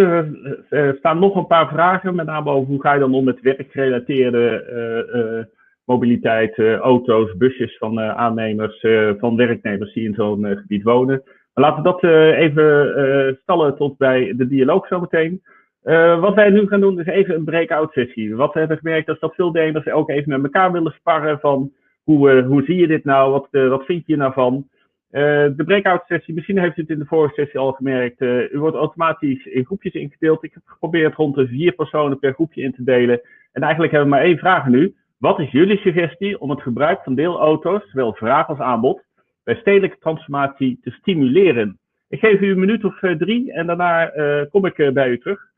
Er 0.69 0.95
staan 0.97 1.19
nog 1.19 1.35
een 1.35 1.47
paar 1.47 1.67
vragen, 1.67 2.15
met 2.15 2.25
name 2.25 2.49
over 2.49 2.67
hoe 2.67 2.81
ga 2.81 2.93
je 2.93 2.99
dan 2.99 3.13
om 3.13 3.23
met 3.23 3.41
werkgerelateerde 3.41 5.49
mobiliteit, 5.83 6.59
auto's, 6.59 7.37
busjes 7.37 7.77
van 7.77 7.99
aannemers, 7.99 8.85
van 9.17 9.35
werknemers 9.35 9.93
die 9.93 10.07
in 10.07 10.13
zo'n 10.13 10.45
gebied 10.45 10.83
wonen. 10.83 11.23
Laten 11.57 11.83
we 11.83 11.89
dat 11.89 12.03
uh, 12.03 12.39
even 12.39 12.97
uh, 12.97 13.33
stallen 13.41 13.75
tot 13.75 13.97
bij 13.97 14.33
de 14.37 14.47
dialoog 14.47 14.87
zometeen. 14.87 15.41
Uh, 15.83 16.19
wat 16.19 16.35
wij 16.35 16.49
nu 16.49 16.67
gaan 16.67 16.79
doen 16.79 16.99
is 16.99 17.05
even 17.05 17.35
een 17.35 17.43
breakout 17.43 17.91
sessie. 17.91 18.35
Wat 18.35 18.53
we 18.53 18.59
hebben 18.59 18.77
gemerkt 18.77 19.07
is 19.07 19.19
dat 19.19 19.35
veel 19.35 19.51
deelnemers 19.51 19.87
ook 19.87 20.09
even 20.09 20.29
met 20.29 20.43
elkaar 20.43 20.71
willen 20.71 20.91
sparren 20.91 21.39
van 21.39 21.71
hoe, 22.03 22.41
hoe 22.41 22.63
zie 22.63 22.75
je 22.75 22.87
dit 22.87 23.03
nou, 23.03 23.31
wat, 23.31 23.47
wat 23.51 23.85
vind 23.85 24.03
je 24.05 24.15
nou 24.15 24.33
van. 24.33 24.67
de 25.09 25.63
breakout 25.65 26.03
sessie, 26.05 26.33
misschien 26.33 26.59
heeft 26.59 26.77
u 26.77 26.81
het 26.81 26.89
in 26.89 26.99
de 26.99 27.05
vorige 27.05 27.33
sessie 27.33 27.59
al 27.59 27.71
gemerkt, 27.71 28.21
u 28.21 28.59
wordt 28.59 28.75
automatisch 28.75 29.45
in 29.45 29.65
groepjes 29.65 29.93
ingedeeld. 29.93 30.43
Ik 30.43 30.53
heb 30.53 30.63
geprobeerd 30.65 31.15
rond 31.15 31.35
de 31.35 31.47
vier 31.47 31.71
personen 31.71 32.19
per 32.19 32.33
groepje 32.33 32.61
in 32.61 32.73
te 32.73 32.83
delen. 32.83 33.21
En 33.51 33.61
eigenlijk 33.61 33.91
hebben 33.91 34.09
we 34.09 34.15
maar 34.15 34.25
één 34.25 34.37
vraag 34.37 34.67
nu. 34.67 34.95
Wat 35.17 35.39
is 35.39 35.51
jullie 35.51 35.77
suggestie 35.77 36.39
om 36.39 36.49
het 36.49 36.61
gebruik 36.61 37.03
van 37.03 37.15
deelauto's, 37.15 37.89
zowel 37.89 38.13
vraag 38.13 38.47
als 38.47 38.59
aanbod, 38.59 39.04
bij 39.45 39.55
stedelijke 39.55 39.97
transformatie 39.99 40.79
te 40.81 40.91
stimuleren. 40.91 41.79
Ik 42.07 42.19
geef 42.19 42.41
u 42.41 42.51
een 42.51 42.59
minuut 42.59 42.83
of 42.83 43.01
eh, 43.01 43.15
drie 43.15 43.53
en 43.53 43.67
daarna 43.67 44.15
uh, 44.15 44.49
kom 44.49 44.65
ik 44.65 44.93
bij 44.93 45.09
u 45.09 45.19
terug. 45.19 45.53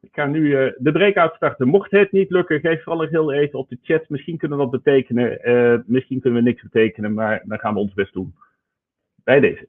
Ik 0.00 0.14
ga 0.14 0.26
nu 0.26 0.40
uh, 0.40 0.72
de 0.78 0.92
breakout 0.92 1.34
starten. 1.34 1.68
Mocht 1.68 1.90
het 1.90 2.12
niet 2.12 2.30
lukken, 2.30 2.60
geef 2.60 2.82
vooral 2.82 3.06
heel 3.06 3.32
even 3.32 3.58
op 3.58 3.68
de 3.68 3.78
chat. 3.82 4.08
Misschien 4.08 4.36
kunnen 4.36 4.58
we 4.58 4.64
wat 4.64 4.82
betekenen, 4.82 5.84
misschien 5.86 6.20
kunnen 6.20 6.42
we 6.42 6.48
niks 6.48 6.62
betekenen, 6.62 7.14
maar 7.14 7.42
dan 7.44 7.58
gaan 7.58 7.74
we 7.74 7.80
ons 7.80 7.94
best 7.94 8.12
doen. 8.12 8.34
Bij 9.24 9.40
deze. 9.40 9.68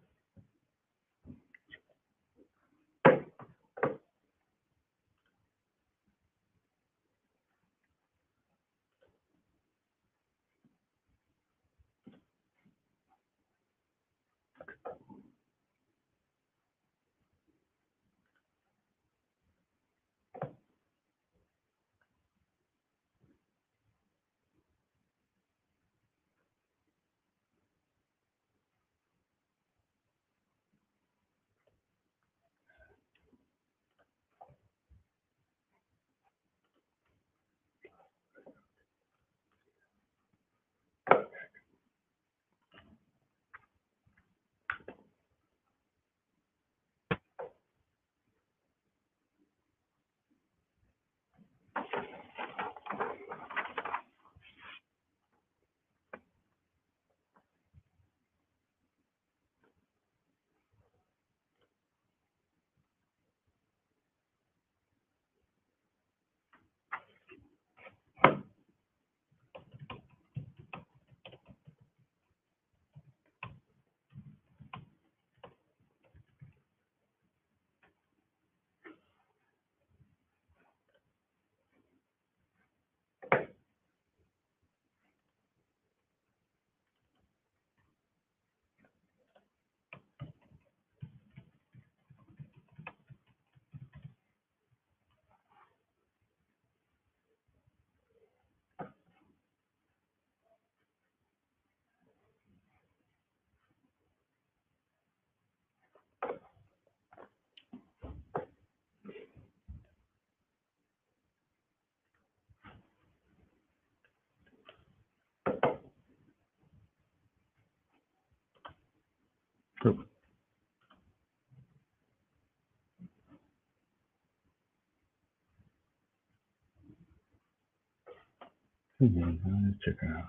Checken. 129.01 130.23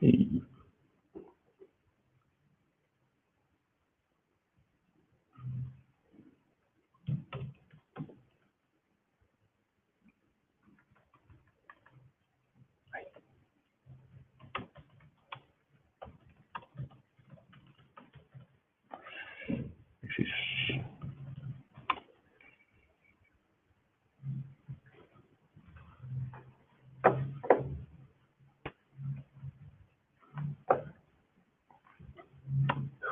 Hey. 0.00 0.42
Precies. 20.02 20.32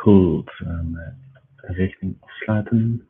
Goed, 0.03 0.51
um, 0.67 0.99
richting 1.57 2.17
afsluiten. 2.21 3.09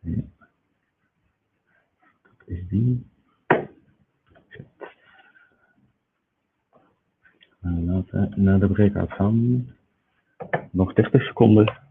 Ja. 0.00 0.22
Dat 2.22 2.46
is 2.46 2.68
die. 2.68 3.06
Laten 7.60 8.30
we 8.30 8.40
naar 8.40 8.60
de 8.60 8.68
breakout 8.68 9.12
gaan. 9.12 9.66
Nog 10.70 10.92
30 10.92 11.22
seconden. 11.22 11.84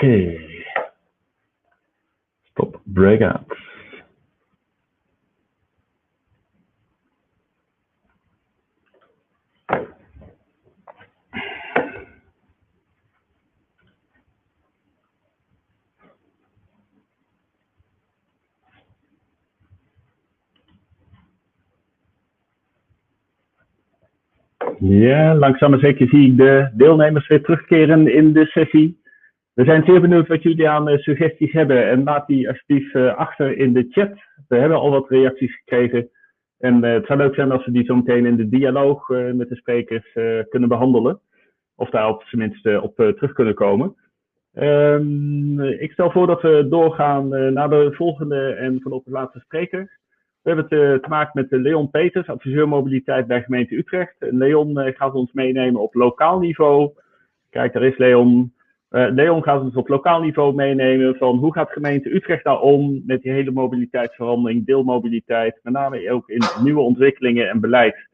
Okay. 0.00 0.64
Stop 2.50 2.80
breakouts. 2.84 3.58
Ja, 24.78 25.29
langzaam 25.40 25.70
maar 25.70 25.78
zeker 25.78 26.08
zie 26.08 26.30
ik 26.30 26.36
de 26.36 26.70
deelnemers 26.72 27.28
weer 27.28 27.42
terugkeren 27.42 28.14
in 28.14 28.32
de 28.32 28.46
sessie. 28.46 29.00
We 29.52 29.64
zijn 29.64 29.84
zeer 29.84 30.00
benieuwd 30.00 30.28
wat 30.28 30.42
jullie 30.42 30.68
aan 30.68 30.88
uh, 30.88 30.98
suggesties 30.98 31.52
hebben 31.52 31.88
en 31.88 32.04
laat 32.04 32.26
die 32.26 32.48
alsjeblieft 32.48 32.94
uh, 32.94 33.14
achter 33.14 33.56
in 33.56 33.72
de 33.72 33.86
chat. 33.90 34.12
We 34.48 34.56
hebben 34.56 34.78
al 34.78 34.90
wat 34.90 35.08
reacties 35.08 35.56
gekregen 35.56 36.10
en 36.58 36.84
uh, 36.84 36.92
het 36.92 37.06
zou 37.06 37.18
leuk 37.18 37.34
zijn 37.34 37.50
als 37.50 37.64
we 37.64 37.72
die 37.72 37.84
zo 37.84 37.96
meteen 37.96 38.26
in 38.26 38.36
de 38.36 38.48
dialoog 38.48 39.08
met 39.08 39.48
de 39.48 39.56
sprekers 39.56 40.12
kunnen 40.48 40.68
behandelen. 40.68 41.20
Of 41.76 41.90
daar 41.90 42.08
op 42.08 42.22
zijn 42.22 42.40
minst 42.40 42.82
op 42.82 42.96
terug 42.96 43.32
kunnen 43.32 43.54
komen. 43.54 43.94
Um, 44.54 45.60
ik 45.60 45.92
stel 45.92 46.10
voor 46.10 46.26
dat 46.26 46.42
we 46.42 46.66
doorgaan 46.68 47.28
naar 47.28 47.70
de 47.70 47.92
volgende 47.92 48.52
en 48.52 48.80
vanop 48.80 49.04
de 49.04 49.10
laatste 49.10 49.40
spreker. 49.40 49.98
We 50.42 50.50
hebben 50.50 50.78
het 50.78 51.02
te 51.02 51.08
maken 51.08 51.30
met 51.34 51.60
Leon 51.62 51.90
Peters, 51.90 52.28
adviseur 52.28 52.68
mobiliteit 52.68 53.26
bij 53.26 53.42
gemeente 53.42 53.76
Utrecht. 53.76 54.14
Leon 54.18 54.92
gaat 54.96 55.14
ons 55.14 55.32
meenemen 55.32 55.80
op 55.80 55.94
lokaal 55.94 56.38
niveau. 56.38 56.90
Kijk, 57.50 57.72
daar 57.72 57.82
is 57.82 57.98
Leon. 57.98 58.54
Leon 58.88 59.42
gaat 59.42 59.60
ons 59.60 59.74
op 59.74 59.88
lokaal 59.88 60.20
niveau 60.20 60.54
meenemen 60.54 61.16
van 61.16 61.38
hoe 61.38 61.52
gaat 61.52 61.72
gemeente 61.72 62.14
Utrecht 62.14 62.44
daar 62.44 62.60
om 62.60 63.02
met 63.06 63.22
die 63.22 63.32
hele 63.32 63.50
mobiliteitsverandering, 63.50 64.66
deelmobiliteit, 64.66 65.60
met 65.62 65.72
name 65.72 66.10
ook 66.10 66.28
in 66.28 66.42
nieuwe 66.62 66.80
ontwikkelingen 66.80 67.48
en 67.48 67.60
beleid. 67.60 68.08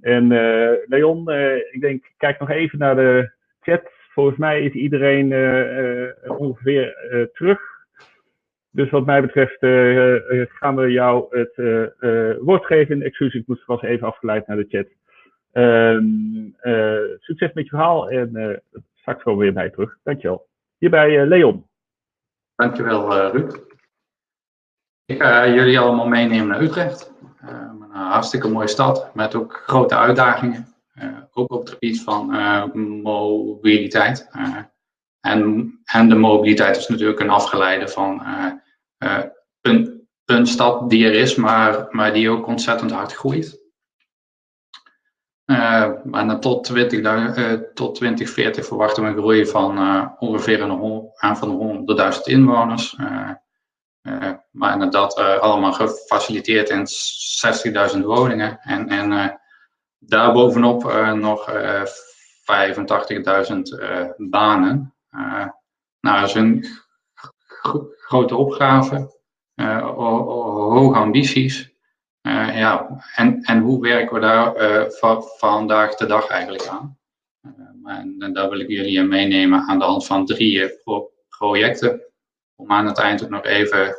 En 0.00 0.28
Leon, 0.86 1.30
ik 1.70 1.80
denk, 1.80 2.12
kijk 2.16 2.38
nog 2.40 2.50
even 2.50 2.78
naar 2.78 2.96
de 2.96 3.32
chat. 3.60 3.82
Volgens 4.12 4.36
mij 4.36 4.62
is 4.62 4.72
iedereen 4.72 5.24
ongeveer 6.26 6.94
terug. 7.32 7.60
Dus 8.70 8.90
wat 8.90 9.06
mij 9.06 9.20
betreft 9.20 9.58
gaan 10.48 10.76
we 10.76 10.90
jou 10.90 11.38
het 11.38 11.56
woord 12.40 12.66
geven. 12.66 13.02
Excuus, 13.02 13.34
ik 13.34 13.46
moest 13.46 13.64
was 13.64 13.82
even 13.82 14.06
afgeleid 14.06 14.46
naar 14.46 14.56
de 14.56 14.66
chat. 14.68 14.86
Ehm, 15.52 16.04
succes 17.18 17.52
met 17.52 17.64
je 17.64 17.70
verhaal 17.70 18.10
en 18.10 18.62
straks 18.94 19.22
gewoon 19.22 19.38
weer 19.38 19.52
bij 19.52 19.70
terug. 19.70 19.96
Dankjewel. 20.02 20.48
Hierbij 20.78 21.26
Leon. 21.26 21.66
Dankjewel 22.54 23.30
Ruud. 23.30 23.60
Ik 25.04 25.22
ga 25.22 25.48
jullie 25.48 25.78
allemaal 25.78 26.08
meenemen 26.08 26.46
naar 26.46 26.62
Utrecht. 26.62 27.12
Een 27.40 27.90
hartstikke 27.90 28.48
mooie 28.48 28.68
stad 28.68 29.14
met 29.14 29.34
ook 29.34 29.62
grote 29.66 29.96
uitdagingen. 29.96 30.66
ook 31.32 31.52
op 31.52 31.60
het 31.60 31.70
gebied 31.70 32.02
van 32.02 32.26
mobiliteit. 33.02 34.30
En, 35.20 36.08
de 36.08 36.14
mobiliteit 36.14 36.76
is 36.76 36.88
natuurlijk 36.88 37.20
een 37.20 37.30
afgeleide 37.30 37.88
van 37.88 38.22
een, 39.60 40.08
een 40.24 40.46
stad 40.46 40.90
die 40.90 41.06
er 41.06 41.14
is, 41.14 41.34
maar, 41.34 41.86
maar 41.90 42.12
die 42.12 42.30
ook 42.30 42.46
ontzettend 42.46 42.90
hard 42.90 43.12
groeit. 43.12 43.58
Uh, 45.50 46.38
tot, 46.38 46.64
20, 46.64 47.00
uh, 47.00 47.52
tot 47.74 47.94
2040 47.94 48.66
verwachten 48.66 49.02
we 49.02 49.08
een 49.08 49.16
groei 49.16 49.46
van 49.46 49.78
ongeveer 50.18 50.62
een 50.62 51.10
aan 51.16 51.36
van 51.36 51.84
100.000 52.14 52.20
inwoners. 52.22 52.96
maar 54.50 54.72
inderdaad 54.72 55.14
allemaal 55.16 55.72
gefaciliteerd 55.72 56.68
in 56.68 56.86
60.000 57.96 58.00
woningen. 58.04 58.58
En, 58.60 58.88
en 58.88 59.40
daarbovenop 59.98 60.92
nog 61.14 61.50
85.000 61.50 61.56
banen. 64.16 64.94
Nou, 66.00 66.20
dat 66.20 66.28
is 66.28 66.34
een 66.34 66.64
grote 67.98 68.36
opgave, 68.36 69.18
hoge 69.54 70.98
ambities. 70.98 71.68
Uh, 72.22 72.58
ja, 72.58 73.02
en, 73.14 73.42
en 73.42 73.60
hoe 73.60 73.80
werken 73.80 74.14
we 74.14 74.20
daar 74.20 74.56
uh, 74.56 74.90
va 74.90 75.20
vandaag 75.20 75.94
de 75.94 76.06
dag 76.06 76.26
eigenlijk 76.26 76.66
aan? 76.66 76.98
En, 77.84 78.32
daar 78.32 78.48
wil 78.48 78.60
ik 78.60 78.68
jullie 78.68 79.02
meenemen 79.02 79.68
aan 79.68 79.78
de 79.78 79.84
hand 79.84 80.06
van 80.06 80.26
drie 80.26 80.68
pro 80.84 81.10
projecten. 81.28 82.02
Om 82.56 82.72
aan 82.72 82.86
het 82.86 82.98
eind 82.98 83.24
ook 83.24 83.30
nog 83.30 83.44
even 83.44 83.96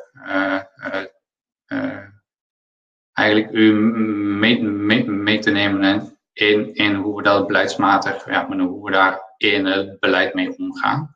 eigenlijk 3.14 3.52
u 3.52 3.74
mee, 3.74 4.64
mee, 5.04 5.40
te 5.40 5.52
nemen 5.52 6.18
in, 6.34 6.74
in 6.74 6.96
hoe 6.96 7.16
we 7.16 7.24
dat 7.24 7.48
beleidsmatig, 7.48 8.26
ja, 8.26 8.48
hoe 8.58 8.86
we 8.86 8.92
daar 8.92 9.31
in 9.42 9.66
het 9.66 10.00
beleid 10.00 10.34
mee 10.34 10.58
omgaan. 10.58 11.16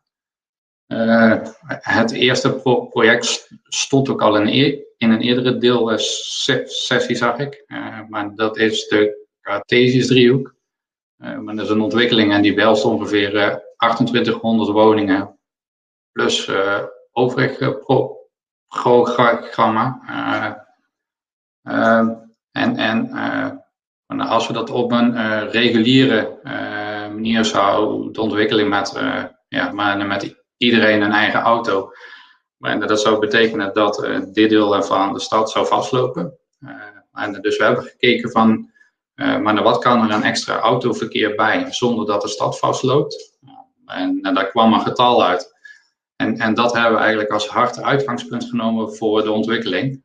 het 1.67 2.11
eerste 2.11 2.53
pro 2.53 2.85
project 2.85 3.51
stond 3.63 4.09
ook 4.09 4.21
al 4.21 4.37
in, 4.37 4.47
in 4.97 5.11
een 5.11 5.21
eerdere 5.21 5.57
deelsessie, 5.57 7.15
zag 7.15 7.37
ik. 7.37 7.63
Uh, 7.67 7.99
maar 8.09 8.35
dat 8.35 8.57
is 8.57 8.87
de 8.87 9.27
Cartesius 9.41 10.07
driehoek. 10.07 10.55
Maar 11.15 11.55
dat 11.55 11.65
is 11.65 11.71
een 11.71 11.81
ontwikkeling 11.81 12.33
en 12.33 12.41
die 12.41 12.53
behelst 12.53 12.85
ongeveer 12.85 13.63
2800 13.77 14.69
woningen 14.69 15.39
plus 16.11 16.49
overig 17.11 17.57
programma. 18.67 19.99
en 22.51 22.75
en 24.07 24.19
als 24.19 24.47
we 24.47 24.53
dat 24.53 24.69
op 24.69 24.91
een 24.91 25.49
reguliere 25.49 26.39
manier 27.15 27.45
zouden 27.45 28.13
de 28.13 28.21
ontwikkeling 28.21 28.69
met, 28.69 28.93
ja, 29.47 29.71
maar 29.71 30.07
met 30.07 30.35
iedereen 30.57 31.01
een 31.01 31.11
eigen 31.11 31.39
auto 31.39 31.91
en 32.65 32.79
dat 32.79 33.01
zou 33.01 33.19
betekenen 33.19 33.73
dat 33.73 34.03
uh, 34.03 34.19
dit 34.31 34.49
deel 34.49 34.83
van 34.83 35.13
de 35.13 35.19
stad 35.19 35.51
zou 35.51 35.67
vastlopen. 35.67 36.37
Uh, 36.59 36.71
en 37.13 37.41
dus 37.41 37.57
we 37.57 37.63
hebben 37.63 37.83
gekeken 37.83 38.31
van, 38.31 38.69
maar 39.15 39.63
wat 39.63 39.77
kan 39.77 40.03
er 40.03 40.13
aan 40.13 40.23
extra 40.23 40.59
autoverkeer 40.59 41.35
bij 41.35 41.65
zonder 41.69 42.05
dat 42.05 42.21
de 42.21 42.27
stad 42.27 42.59
vastloopt? 42.59 43.37
En, 43.85 44.19
en 44.21 44.33
daar 44.33 44.49
kwam 44.49 44.73
een 44.73 44.81
getal 44.81 45.25
uit. 45.25 45.53
En, 46.15 46.37
en 46.37 46.53
dat 46.53 46.73
hebben 46.73 46.93
we 46.93 46.99
eigenlijk 46.99 47.31
als 47.31 47.47
hard 47.47 47.81
uitgangspunt 47.81 48.43
genomen 48.43 48.95
voor 48.95 49.23
de 49.23 49.31
ontwikkeling 49.31 50.01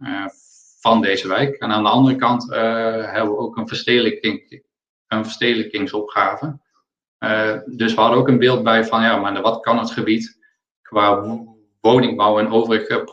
van 0.80 1.02
deze 1.02 1.28
wijk. 1.28 1.54
En 1.54 1.70
aan 1.70 1.82
de 1.82 1.88
andere 1.88 2.16
kant 2.16 2.50
hebben 2.50 3.32
we 3.32 3.38
ook 3.38 3.56
een, 3.56 3.68
verstedelijking, 3.68 4.62
een 5.06 5.24
verstedelijkingsopgave. 5.24 6.58
Dus 7.66 7.94
we 7.94 8.00
hadden 8.00 8.18
ook 8.18 8.28
een 8.28 8.38
beeld 8.38 8.62
bij 8.62 8.84
van, 8.84 9.02
ja, 9.02 9.16
maar 9.16 9.40
wat 9.40 9.60
kan 9.60 9.78
het 9.78 9.90
gebied 9.90 10.38
qua 10.82 11.22
woningbouw 11.80 12.38
en 12.38 12.50
overig 12.50 13.04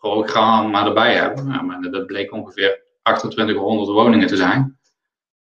programma 0.00 0.86
erbij 0.86 1.14
hebben. 1.14 1.46
Ja, 1.46 1.62
maar 1.62 1.80
dat 1.80 2.06
bleek 2.06 2.32
ongeveer 2.32 2.82
2800 3.02 3.88
woningen 3.88 4.26
te 4.26 4.36
zijn. 4.36 4.78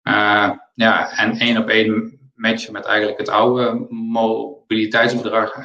Uh, 0.03 0.51
ja, 0.75 1.17
en 1.17 1.39
één 1.39 1.57
op 1.57 1.69
één 1.69 2.21
matchen 2.35 2.73
met 2.73 2.85
eigenlijk 2.85 3.19
het 3.19 3.29
oude 3.29 3.87
mobiliteitsgedrag. 3.91 5.65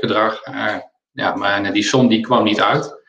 gedrag. 0.00 0.42
ja, 1.12 1.34
maar 1.34 1.72
die 1.72 1.82
som 1.82 2.08
die 2.08 2.20
kwam 2.20 2.44
niet 2.44 2.60
uit. 2.60 3.02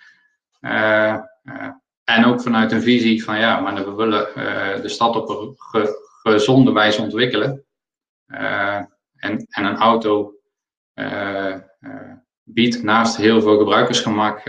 en 2.03 2.25
ook 2.25 2.41
vanuit 2.41 2.71
een 2.71 2.81
visie 2.81 3.23
van 3.23 3.39
ja, 3.39 3.59
maar 3.59 3.85
we 3.85 3.93
willen 3.93 4.27
de 4.81 4.89
stad 4.89 5.15
op 5.15 5.29
een 5.29 5.55
gezonde 6.23 6.71
wijze 6.71 7.01
ontwikkelen. 7.01 7.64
En, 8.27 9.47
en 9.49 9.65
een 9.65 9.77
auto 9.77 10.33
biedt 12.43 12.83
naast 12.83 13.17
heel 13.17 13.41
veel 13.41 13.57
gebruikersgemak, 13.57 14.41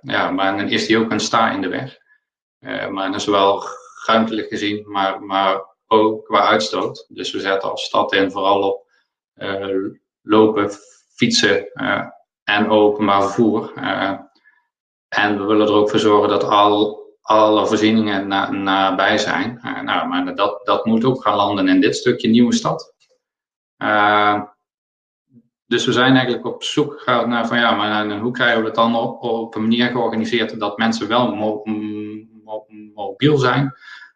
ja, 0.00 0.30
maar 0.30 0.56
dan 0.56 0.68
is 0.68 0.86
die 0.86 0.98
ook 0.98 1.10
een 1.10 1.20
sta 1.20 1.50
in 1.50 1.60
de 1.60 1.68
weg. 1.68 1.98
maar 2.60 3.04
dan 3.04 3.14
is 3.14 3.24
wel 3.24 3.64
ruimtelijk 4.06 4.48
gezien, 4.48 4.90
maar, 4.90 5.22
maar 5.22 5.64
ook 5.86 6.24
qua 6.24 6.46
uitstoot. 6.46 7.06
Dus 7.08 7.32
we 7.32 7.40
zetten 7.40 7.70
als 7.70 7.84
stad 7.84 8.12
in 8.12 8.30
vooral 8.30 8.62
op 8.62 8.86
lopen, 10.22 10.70
fietsen 11.14 11.72
en 12.44 12.68
openbaar 12.68 13.22
vervoer. 13.22 13.72
En 15.08 15.38
we 15.38 15.44
willen 15.44 15.66
er 15.66 15.72
ook 15.72 15.90
voor 15.90 15.98
zorgen 15.98 16.28
dat 16.28 16.44
al, 16.44 17.00
alle 17.20 17.66
voorzieningen 17.66 18.28
na, 18.28 18.50
nabij 18.50 19.18
zijn. 19.18 19.60
nou, 19.84 20.08
maar 20.08 20.34
dat, 20.34 20.60
dat 20.64 20.84
moet 20.84 21.04
ook 21.04 21.22
gaan 21.22 21.36
landen 21.36 21.68
in 21.68 21.80
dit 21.80 21.96
stukje 21.96 22.28
nieuwe 22.28 22.54
stad. 22.54 22.91
Dus 25.66 25.86
we 25.86 25.92
zijn 25.92 26.14
eigenlijk 26.14 26.46
op 26.46 26.62
zoek 26.62 27.00
gegaan 27.00 27.28
naar 27.28 27.46
van 27.46 27.58
ja, 27.58 27.74
maar 27.74 28.18
hoe 28.18 28.32
krijgen 28.32 28.60
we 28.60 28.66
het 28.66 28.74
dan 28.74 28.96
op, 28.96 29.54
een 29.54 29.62
manier 29.62 29.90
georganiseerd 29.90 30.60
dat 30.60 30.78
mensen 30.78 31.08
wel 31.08 31.34
mo 31.34 31.62
mo 32.44 32.66
mobiel 32.94 33.38
zijn, 33.38 33.74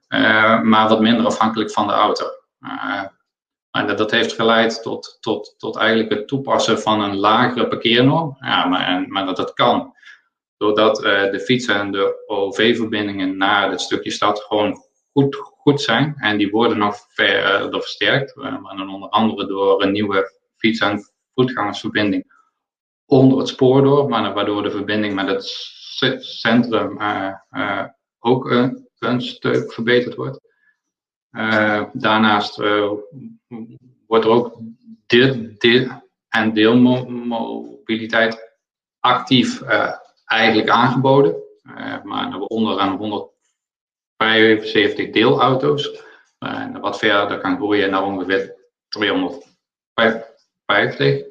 uh, 0.09 0.61
maar 0.63 0.89
wat 0.89 1.01
minder 1.01 1.27
afhankelijk 1.27 1.71
van 1.71 1.87
de 1.87 1.93
auto. 1.93 2.27
En 3.71 3.97
dat 3.97 4.11
heeft 4.11 4.33
geleid 4.33 4.83
tot, 4.83 5.19
tot, 5.21 5.55
tot 5.59 5.77
eigenlijk 5.77 6.11
het 6.11 6.29
toepassen 6.29 6.81
van 6.81 7.01
een 7.01 7.17
lagere 7.17 7.69
parkeernorm. 7.69 8.37
Ja, 8.41 8.67
maar, 8.67 9.05
maar 9.09 9.27
dat 9.27 9.37
dat 9.37 9.53
kan. 9.53 9.95
Doordat 10.57 10.97
de 10.97 11.43
fietsen 11.45 11.75
en 11.75 11.91
de 11.91 12.25
OV-verbindingen 12.27 13.37
naar 13.37 13.71
het 13.71 13.81
stukje 13.81 14.11
stad 14.11 14.41
gewoon 14.41 14.83
goed, 15.13 15.56
goed 15.67 15.81
zijn. 15.81 16.15
En 16.17 16.39
die 16.39 16.51
worden 16.51 16.79
nog 16.79 16.97
verder 17.09 17.81
versterkt. 17.81 18.37
maar 18.37 18.77
dan 18.77 18.91
onder 18.91 19.09
andere 19.09 19.47
door 19.47 19.83
een 19.83 19.93
nieuwe 19.93 20.33
fiets- 20.57 20.81
en 20.81 21.11
voetgangersverbinding 21.35 22.35
onder 23.07 23.39
het 23.39 23.49
spoor 23.49 23.83
door. 23.83 24.09
Maar 24.09 24.35
waardoor 24.35 24.63
de 24.63 24.71
verbinding 24.71 25.15
met 25.15 25.27
het 25.27 25.45
centrum 26.25 26.99
ook 28.19 28.51
een 28.99 29.23
stuk 29.23 29.73
verbeterd 29.73 30.15
wordt. 30.15 30.41
Daarnaast 31.93 32.57
wordt 34.07 34.25
er 34.25 34.31
ook 34.31 34.59
deel, 35.07 35.49
deel 35.59 35.89
en 36.29 36.55
deelmobiliteit 36.55 38.55
actief 39.01 39.63
eigenlijk 40.25 40.69
aangeboden. 40.69 41.37
maar 42.03 42.39
onder 42.39 42.79
aan 42.79 43.35
175 44.17 45.11
deelauto's. 45.11 46.05
en 46.39 46.81
wat 46.81 46.99
verder 46.99 47.39
kan 47.39 47.57
groeien 47.57 47.91
naar 47.91 48.05
ongeveer 48.05 48.55
350. 48.89 51.25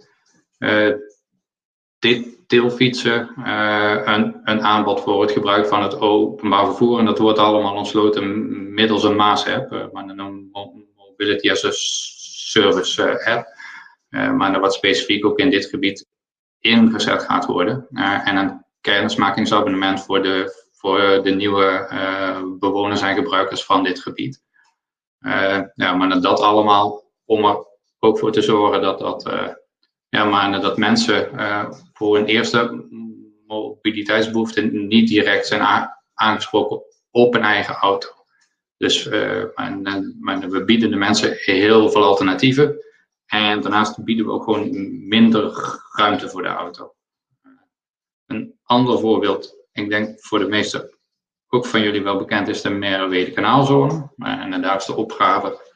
dit 1.99 2.35
deelfietsen, 2.47 3.29
uh, 3.39 4.01
een, 4.05 4.41
een, 4.43 4.61
aanbod 4.61 5.01
voor 5.01 5.21
het 5.21 5.31
gebruik 5.31 5.67
van 5.67 5.83
het 5.83 5.99
openbaar 5.99 6.65
vervoer. 6.65 6.99
En 6.99 7.05
dat 7.05 7.17
wordt 7.17 7.39
allemaal 7.39 7.75
ontsloten 7.75 8.73
middels 8.73 9.03
een 9.03 9.15
MAAS-app, 9.15 9.71
uh, 9.71 9.85
maar 9.91 10.03
een 10.03 10.51
Mobility 10.95 11.51
as 11.51 11.65
a 11.65 11.69
Service 11.71 13.03
uh, 13.03 13.35
app. 13.35 13.47
maar 14.09 14.59
wat 14.59 14.73
specifiek 14.73 15.25
ook 15.25 15.39
in 15.39 15.49
dit 15.49 15.65
gebied 15.65 16.05
ingezet 16.59 17.23
gaat 17.23 17.45
worden. 17.45 17.87
en 18.23 18.35
een 18.35 18.65
kennismakingsabonnement 18.81 20.03
voor 20.03 20.23
de, 20.23 20.64
voor 20.85 21.23
de 21.23 21.31
nieuwe 21.31 21.87
bewoners 22.59 23.01
en 23.01 23.15
gebruikers 23.15 23.63
van 23.63 23.83
dit 23.83 23.99
gebied. 23.99 24.43
ja, 25.75 25.95
maar 25.95 26.21
dat 26.21 26.39
allemaal 26.39 27.03
om 27.25 27.45
er 27.45 27.57
ook 27.99 28.19
voor 28.19 28.31
te 28.31 28.41
zorgen 28.41 28.81
dat 28.81 28.99
dat 28.99 29.29
ja, 30.09 30.23
maar 30.25 30.61
dat 30.61 30.77
mensen 30.77 31.29
voor 31.93 32.17
een 32.17 32.25
eerste 32.25 32.87
mobiliteitsbehoefte 33.47 34.61
niet 34.61 35.07
direct 35.07 35.47
zijn 35.47 35.89
aangesproken 36.13 36.81
op 37.11 37.35
een 37.35 37.43
eigen 37.43 37.75
auto. 37.75 38.09
Dus 38.77 39.03
we 39.03 40.63
bieden 40.65 40.89
de 40.89 40.95
mensen 40.95 41.33
heel 41.35 41.89
veel 41.89 42.03
alternatieven. 42.03 42.83
En 43.25 43.61
daarnaast 43.61 44.03
bieden 44.03 44.25
we 44.25 44.31
ook 44.31 44.43
gewoon 44.43 44.69
minder 45.07 45.53
ruimte 45.91 46.29
voor 46.29 46.41
de 46.41 46.47
auto. 46.47 46.93
Een 48.25 48.59
ander 48.63 48.99
voorbeeld, 48.99 49.64
ik 49.75 49.89
denk 49.89 50.21
voor 50.21 50.39
de 50.39 50.47
meeste 50.47 50.93
ook 51.49 51.65
van 51.65 51.81
jullie 51.81 52.03
wel 52.03 52.17
bekend, 52.17 52.47
is 52.47 52.61
de 52.61 52.69
Merwede 52.69 53.31
kanaalzone. 53.31 54.09
En 54.17 54.61
daar 54.61 54.75
is 54.75 54.85
de 54.85 54.95
opgave 54.95 55.73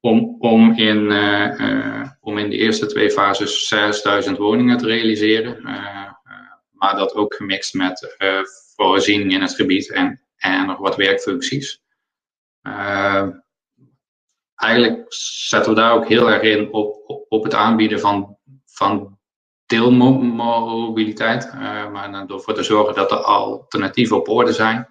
om, 0.00 0.36
om, 0.38 0.72
in, 0.76 1.10
uh, 1.10 2.10
om 2.20 2.38
in 2.38 2.50
de 2.50 2.56
eerste 2.56 2.86
twee 2.86 3.10
fases 3.10 3.68
6000 3.68 4.38
woningen 4.38 4.78
te 4.78 4.86
realiseren. 4.86 5.62
Maar 6.70 6.96
dat 6.96 7.14
ook 7.14 7.34
gemixt 7.34 7.74
met 7.74 8.16
voorzieningen 8.76 9.34
in 9.34 9.42
het 9.42 9.54
gebied 9.54 9.92
en, 9.92 10.22
en 10.36 10.66
nog 10.66 10.78
wat 10.78 10.96
werkfuncties. 10.96 11.82
eigenlijk 14.54 15.04
zetten 15.48 15.74
we 15.74 15.80
daar 15.80 15.92
ook 15.92 16.08
heel 16.08 16.30
erg 16.30 16.42
in 16.42 16.72
op, 16.72 17.02
op, 17.06 17.26
op 17.28 17.44
het 17.44 17.54
aanbieden 17.54 18.00
van, 18.00 18.36
van 18.64 19.18
deelmobiliteit. 19.72 21.52
maar 21.92 22.12
dan 22.12 22.26
door 22.26 22.40
voor 22.40 22.54
te 22.54 22.62
zorgen 22.62 22.94
dat 22.94 23.10
er 23.10 23.16
alternatieven 23.16 24.16
op 24.16 24.28
orde 24.28 24.52
zijn. 24.52 24.88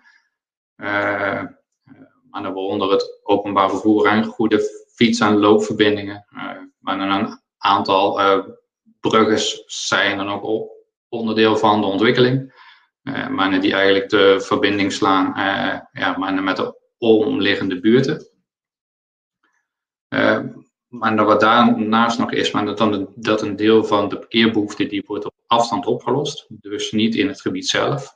maar 2.29 2.43
dan 2.43 2.53
waaronder 2.53 2.91
het 2.91 3.19
openbaar 3.23 3.69
vervoer 3.69 4.05
en 4.05 4.23
goede 4.23 4.59
fiets- 4.95 5.19
en 5.19 5.38
loopverbindingen. 5.38 6.25
Eh, 6.29 6.57
maar 6.79 6.99
een 6.99 7.41
aantal 7.57 8.19
bruggen 8.99 9.63
zijn 9.65 10.17
dan 10.17 10.29
ook 10.29 10.71
onderdeel 11.09 11.57
van 11.57 11.82
de 11.82 11.88
ontwikkeling. 11.88 12.59
Maar 13.29 13.61
die 13.61 13.73
eigenlijk 13.73 14.09
de 14.09 14.41
verbinding 14.41 14.91
slaan 14.91 15.34
ja, 15.91 16.17
maar 16.17 16.43
met 16.43 16.57
de 16.57 16.79
omliggende 16.97 17.79
buurten. 17.79 18.29
Maar 20.92 21.26
wat 21.26 21.39
daarnaast 21.39 22.20
nog 22.20 22.32
is, 22.32 22.52
maar 22.52 22.66
dat, 22.66 22.78
dan, 22.78 23.10
dat 23.16 23.42
een 23.42 23.56
deel 23.56 23.84
van 23.84 24.10
de 24.10 24.18
parkeerbehoefte 24.18 24.86
die 24.86 25.04
wordt 25.06 25.26
op 25.26 25.34
afstand 25.48 25.86
opgelost. 25.86 26.46
Dus 26.50 26.92
niet 26.92 27.16
in 27.16 27.28
het 27.28 27.42
gebied 27.42 27.68
zelf, 27.68 28.14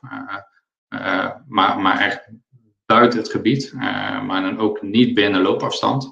maar, 1.48 1.80
maar 1.80 1.98
echt 1.98 2.28
buiten 2.86 3.18
het 3.18 3.30
gebied, 3.30 3.72
maar 4.26 4.42
dan 4.42 4.58
ook 4.58 4.82
niet 4.82 5.14
binnen 5.14 5.42
loopafstand. 5.42 6.10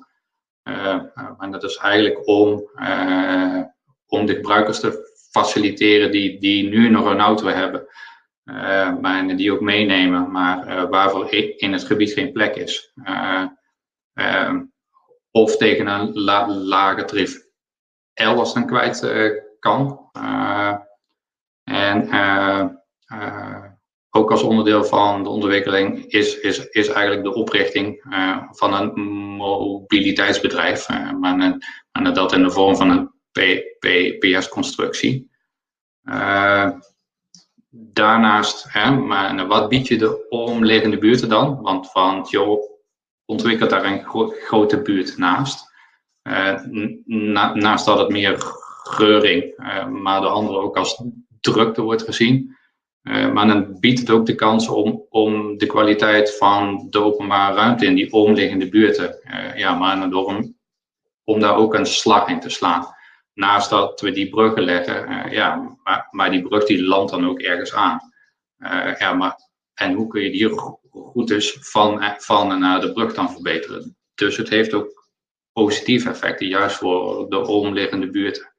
En 1.39 1.51
dat 1.51 1.63
is 1.63 1.77
eigenlijk 1.77 2.29
om, 2.29 2.71
om 4.07 4.27
de 4.27 4.35
gebruikers 4.35 4.81
te 4.81 5.13
faciliteren 5.31 6.11
die, 6.11 6.41
die 6.41 6.69
nu 6.69 6.89
nog 6.89 7.07
een 7.07 7.21
auto 7.21 7.47
hebben, 7.47 7.87
maar 9.01 9.37
die 9.37 9.53
ook 9.53 9.61
meenemen, 9.61 10.31
maar 10.31 10.89
waarvoor 10.89 11.33
in 11.57 11.73
het 11.73 11.85
gebied 11.85 12.13
geen 12.13 12.33
plek 12.33 12.57
is. 12.57 12.93
Of 15.37 15.57
tegen 15.57 15.87
een 15.87 16.13
la 16.13 16.49
lage 16.49 17.05
tarif 17.05 17.43
elders 18.13 18.53
dan 18.53 18.67
kwijt 18.67 19.07
kan. 19.59 20.11
en 21.65 22.09
ook 24.11 24.31
als 24.31 24.43
onderdeel 24.43 24.85
van 24.85 25.23
de 25.23 25.29
ontwikkeling 25.29 26.05
is, 26.07 26.41
is, 26.41 26.69
is 26.69 26.89
eigenlijk 26.89 27.23
de 27.23 27.35
oprichting 27.35 28.05
van 28.51 28.75
een 28.75 29.01
mobiliteitsbedrijf, 29.37 30.89
uh, 30.91 31.13
maar, 31.13 31.59
dat 32.13 32.33
in 32.33 32.43
de 32.43 32.51
vorm 32.51 32.77
van 32.77 32.91
een 32.91 33.13
PPS-constructie. 33.79 35.31
Daarnaast, 37.71 38.67
hè, 38.69 38.91
maar 38.91 39.47
wat 39.47 39.69
bied 39.69 39.89
je 39.89 39.97
de 39.99 40.29
omliggende 40.29 40.99
buurten 40.99 41.29
dan? 41.29 41.63
Want, 41.63 42.31
je 42.31 42.73
ontwikkelt 43.25 43.71
daar 43.71 43.85
een 43.85 44.05
gro 44.05 44.33
grote 44.41 44.83
buurt 44.83 45.17
naast. 45.19 45.73
Na, 47.05 47.55
naast 47.55 47.87
dat 47.87 47.99
het 47.99 48.09
meer 48.09 48.37
geuring, 48.83 49.57
maar 49.91 50.21
de 50.21 50.27
andere 50.27 50.59
ook 50.59 50.77
als 50.77 51.03
drukte 51.41 51.83
wordt 51.83 52.03
gezien. 52.03 52.57
Uh, 53.03 53.33
maar 53.33 53.47
dan 53.47 53.81
biedt 53.81 53.99
het 53.99 54.11
ook 54.11 54.27
de 54.27 54.35
kans 54.35 54.69
om, 54.69 55.07
om 55.09 55.59
de 55.59 55.67
kwaliteit 55.67 56.37
van 56.37 56.87
de 56.91 56.99
openbare 56.99 57.55
ruimte 57.55 57.87
in 57.87 57.95
die 57.95 58.13
omliggende 58.13 58.69
buurten, 58.69 59.19
ja, 59.57 59.75
maar 59.75 60.13
om, 60.13 60.57
om 61.25 61.41
daar 61.41 61.57
ook 61.57 61.75
een 61.75 61.87
slag 61.87 62.29
in 62.29 62.41
te 62.41 62.51
slaan. 62.51 62.87
Naast 63.35 63.71
dat 63.71 64.01
we 64.01 64.11
die 64.11 64.29
bruggen 64.29 64.63
leggen, 64.63 65.31
ja, 65.31 65.77
maar, 65.83 66.09
maar 66.11 66.31
die 66.31 66.43
brug 66.43 66.65
die 66.65 66.85
landt 66.85 67.11
dan 67.11 67.27
ook 67.27 67.41
ergens 67.41 67.75
aan. 67.75 68.01
ja, 68.99 69.13
maar, 69.13 69.37
en 69.75 69.93
hoe 69.95 70.07
kun 70.07 70.23
je 70.23 70.31
die 70.31 70.49
routes 70.95 71.57
van, 71.61 72.15
van 72.19 72.53
en 72.53 72.59
naar 72.59 72.81
de 72.81 72.93
brug 72.93 73.15
dan 73.15 73.33
verbeteren? 73.33 73.97
Dus 74.15 74.37
het 74.37 74.49
heeft 74.49 74.75
ook 74.75 75.09
positieve 75.53 76.09
effecten, 76.09 76.47
juist 76.47 76.77
voor 76.77 77.31
de 77.31 77.47
omliggende 77.47 78.11
buurten. 78.11 78.55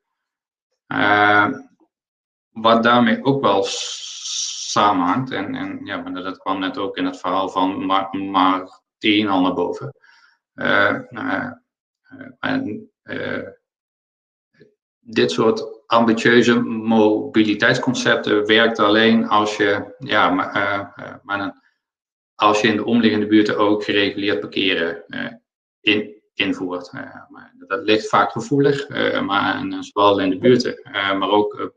wat 2.49 2.83
daarmee 2.83 3.23
ook 3.23 3.41
wel 3.41 3.63
samenhangt, 4.71 5.31
en, 5.31 5.55
en 5.55 5.79
ja, 5.83 6.01
dat 6.01 6.37
kwam 6.37 6.59
net 6.59 6.77
ook 6.77 6.97
in 6.97 7.05
het 7.05 7.19
verhaal 7.19 7.49
van 7.49 7.85
Mar 7.85 8.17
Martien 8.17 9.27
al 9.27 9.41
naar 9.41 9.53
boven. 9.53 9.95
en, 12.39 12.89
dit 14.99 15.31
soort 15.31 15.87
ambitieuze 15.87 16.59
mobiliteitsconcepten 16.63 18.45
werkt 18.45 18.79
alleen 18.79 19.27
als 19.27 19.57
je, 19.57 19.95
ja, 19.99 20.29
maar, 20.29 21.21
maar 21.23 21.64
als 22.35 22.61
je 22.61 22.67
in 22.67 22.75
de 22.75 22.85
omliggende 22.85 23.27
buurten 23.27 23.57
ook 23.57 23.83
gereguleerd 23.83 24.39
parkeren 24.39 25.03
uh, 25.07 25.27
in, 25.79 26.21
invoert. 26.33 26.93
maar 27.29 27.53
dat 27.67 27.83
ligt 27.83 28.09
vaak 28.09 28.31
gevoelig, 28.31 28.89
maar 29.21 29.65
zowel 29.79 30.19
in 30.19 30.29
de 30.29 30.37
buurten, 30.37 30.79
maar 30.91 31.29
ook 31.29 31.73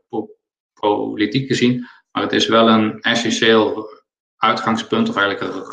politiek 0.79 1.47
gezien. 1.47 1.87
Maar 2.11 2.23
het 2.23 2.33
is 2.33 2.47
wel 2.47 2.69
een 2.69 3.01
essentieel 3.01 3.89
uitgangspunt 4.37 5.09
of 5.09 5.15
eigenlijk 5.15 5.53
een 5.53 5.63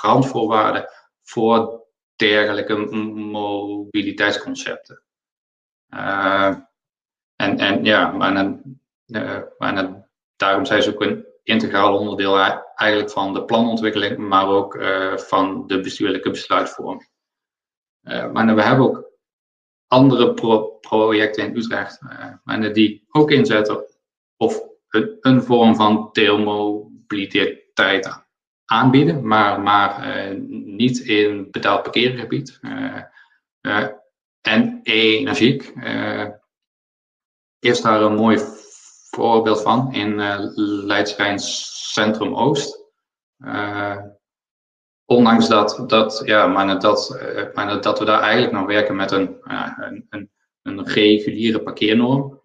randvoorwaarde 0.00 0.92
voor 1.22 1.86
dergelijke 2.16 2.76
mobiliteitsconcepten. 2.76 5.02
En, 7.36 7.58
en 7.58 7.84
ja, 7.84 8.12
maar, 8.12 8.34
dan, 8.34 8.62
maar 9.58 9.74
dan, 9.74 10.06
daarom 10.36 10.64
zijn 10.64 10.82
ze 10.82 10.94
ook 10.94 11.02
een 11.02 11.26
integraal 11.48 11.98
onderdeel 11.98 12.38
eigenlijk 12.74 13.10
van 13.10 13.32
de 13.32 13.44
planontwikkeling, 13.44 14.18
maar 14.18 14.48
ook 14.48 14.74
uh, 14.74 15.16
van 15.16 15.66
de 15.66 15.80
bestuurlijke 15.80 16.30
besluitvorming. 16.30 17.08
Uh, 18.02 18.32
maar 18.32 18.54
we 18.54 18.62
hebben 18.62 18.86
ook 18.86 19.10
andere 19.86 20.34
pro 20.34 20.78
projecten 20.80 21.44
in 21.44 21.56
Utrecht 21.56 22.00
uh, 22.44 22.72
die 22.72 23.06
ook 23.10 23.30
inzetten 23.30 23.84
of 24.36 24.60
een, 24.88 25.16
een 25.20 25.42
vorm 25.42 25.76
van 25.76 26.08
deelmobiliteit 26.12 28.26
aanbieden, 28.64 29.26
maar, 29.26 29.60
maar 29.60 30.04
niet 30.48 30.98
in 30.98 31.50
betaald 31.50 31.82
parkeergebied. 31.82 32.60
en 34.40 34.80
energiek 34.82 35.72
is 37.58 37.80
daar 37.80 38.02
een 38.02 38.14
mooi 38.14 38.38
voorbeeld 39.18 39.62
van 39.62 39.92
in 39.92 40.18
uh, 40.18 40.36
Leidsrijn 40.84 41.38
Centrum 41.38 42.34
Oost. 42.34 42.86
Uh, 43.38 43.96
ondanks 45.04 45.48
dat, 45.48 45.84
dat, 45.86 46.22
ja, 46.24 46.46
maar 46.46 46.80
dat, 46.80 47.20
uh, 47.22 47.54
maar 47.54 47.82
dat 47.82 47.98
we 47.98 48.04
daar 48.04 48.20
eigenlijk 48.20 48.52
nog 48.52 48.66
werken 48.66 48.96
met 48.96 49.10
een, 49.10 49.36
een, 49.42 50.06
een, 50.10 50.30
een, 50.62 50.84
reguliere 50.84 51.62
parkeernorm. 51.62 52.40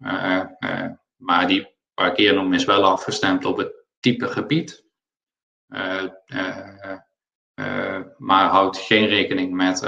maar 1.16 1.46
die 1.46 1.76
parkeernorm 1.94 2.52
is 2.52 2.64
wel 2.64 2.84
afgestemd 2.84 3.44
op 3.44 3.56
het 3.56 3.72
type 4.00 4.28
gebied. 4.28 4.84
maar 8.16 8.46
houdt 8.48 8.78
geen 8.78 9.06
rekening 9.06 9.52
met 9.52 9.80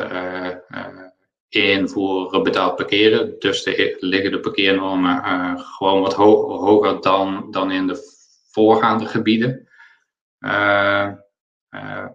in 1.49 1.89
voor 1.89 2.43
betaald 2.43 2.77
parkeren. 2.77 3.39
Dus 3.39 3.63
de, 3.63 3.97
liggen 4.01 4.31
de 4.31 4.41
parkeernormen 4.41 5.17
uh, 5.17 5.59
gewoon 5.59 6.01
wat 6.01 6.15
ho 6.15 6.59
hoger 6.59 7.01
dan, 7.01 7.51
dan 7.51 7.71
in 7.71 7.87
de 7.87 7.99
voorgaande 8.51 9.07
gebieden. 9.07 9.69
Uh, 10.39 11.09
uh, 11.71 12.07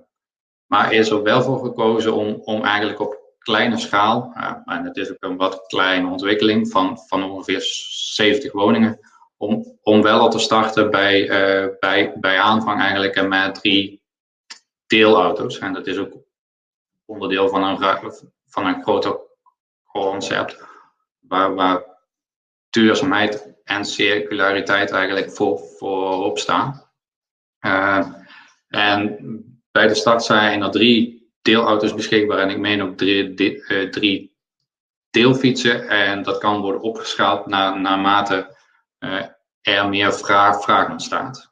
maar 0.65 0.93
is 0.93 1.09
er 1.09 1.23
wel 1.23 1.41
voor 1.41 1.59
gekozen 1.59 2.13
om, 2.13 2.41
om 2.43 2.63
eigenlijk 2.63 2.99
op 2.99 3.19
kleine 3.37 3.77
schaal, 3.77 4.33
en 4.65 4.83
het 4.83 4.97
is 4.97 5.11
ook 5.11 5.23
een 5.23 5.37
wat 5.37 5.65
kleine 5.67 6.07
ontwikkeling 6.07 6.69
van, 6.69 6.97
van 7.07 7.23
ongeveer 7.23 7.61
70 7.61 8.51
woningen, 8.51 8.99
om, 9.37 9.77
om 9.81 10.01
wel 10.01 10.19
al 10.19 10.29
te 10.29 10.39
starten 10.39 10.91
bij, 10.91 11.27
bij, 11.79 12.13
bij 12.19 12.39
aanvang 12.39 12.79
eigenlijk 12.79 13.27
met 13.27 13.55
drie 13.55 14.03
deelauto's. 14.87 15.59
En 15.59 15.73
dat 15.73 15.87
is 15.87 15.97
ook 15.97 16.13
onderdeel 17.05 17.49
van 17.49 17.63
een, 17.63 17.77
van 18.51 18.65
een 18.65 18.83
groter 18.83 19.19
concept 19.83 20.63
waar, 21.19 21.53
waar 21.53 21.83
duurzaamheid 22.69 23.53
en 23.63 23.85
circulariteit 23.85 24.91
eigenlijk 24.91 25.31
voor, 25.31 25.59
voorop 25.77 26.39
staan. 26.39 26.89
Uh, 27.65 28.07
en 28.67 29.17
bij 29.71 29.87
de 29.87 29.95
start 29.95 30.23
zijn 30.23 30.61
er 30.61 30.71
drie 30.71 31.29
deelauto's 31.41 31.93
beschikbaar 31.93 32.37
en 32.37 32.49
ik 32.49 32.57
meen 32.57 32.81
ook 32.81 32.97
drie, 32.97 33.35
uh, 33.37 33.89
drie 33.89 34.35
deelfietsen. 35.09 35.89
En 35.89 36.23
dat 36.23 36.37
kan 36.37 36.61
worden 36.61 36.81
opgeschaald 36.81 37.45
na, 37.45 37.75
naarmate 37.75 38.57
uh, 38.99 39.25
er 39.61 39.89
meer 39.89 40.13
vraag, 40.13 40.63
vraag 40.63 40.89
ontstaat. 40.89 41.51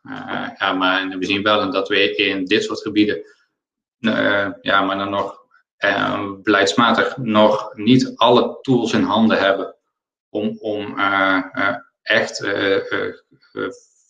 maar 0.60 1.08
we 1.20 1.26
zien 1.26 1.44
wel 1.44 1.72
dat 1.72 1.88
we 1.88 2.16
in 2.16 2.46
dit 2.46 2.64
soort 2.64 2.82
gebieden 2.82 3.24
ja, 4.62 4.82
maar 4.82 4.98
dan 4.98 5.10
nog 5.10 5.39
beleidsmatig 6.44 7.18
nog 7.18 7.72
niet 7.74 8.14
alle 8.16 8.58
tools 8.62 8.94
in 8.94 9.04
handen 9.04 9.38
hebben 9.38 9.76
om, 10.30 10.58
om 10.60 11.00
uh, 11.00 11.44
uh, 11.54 11.76
echt 12.02 12.48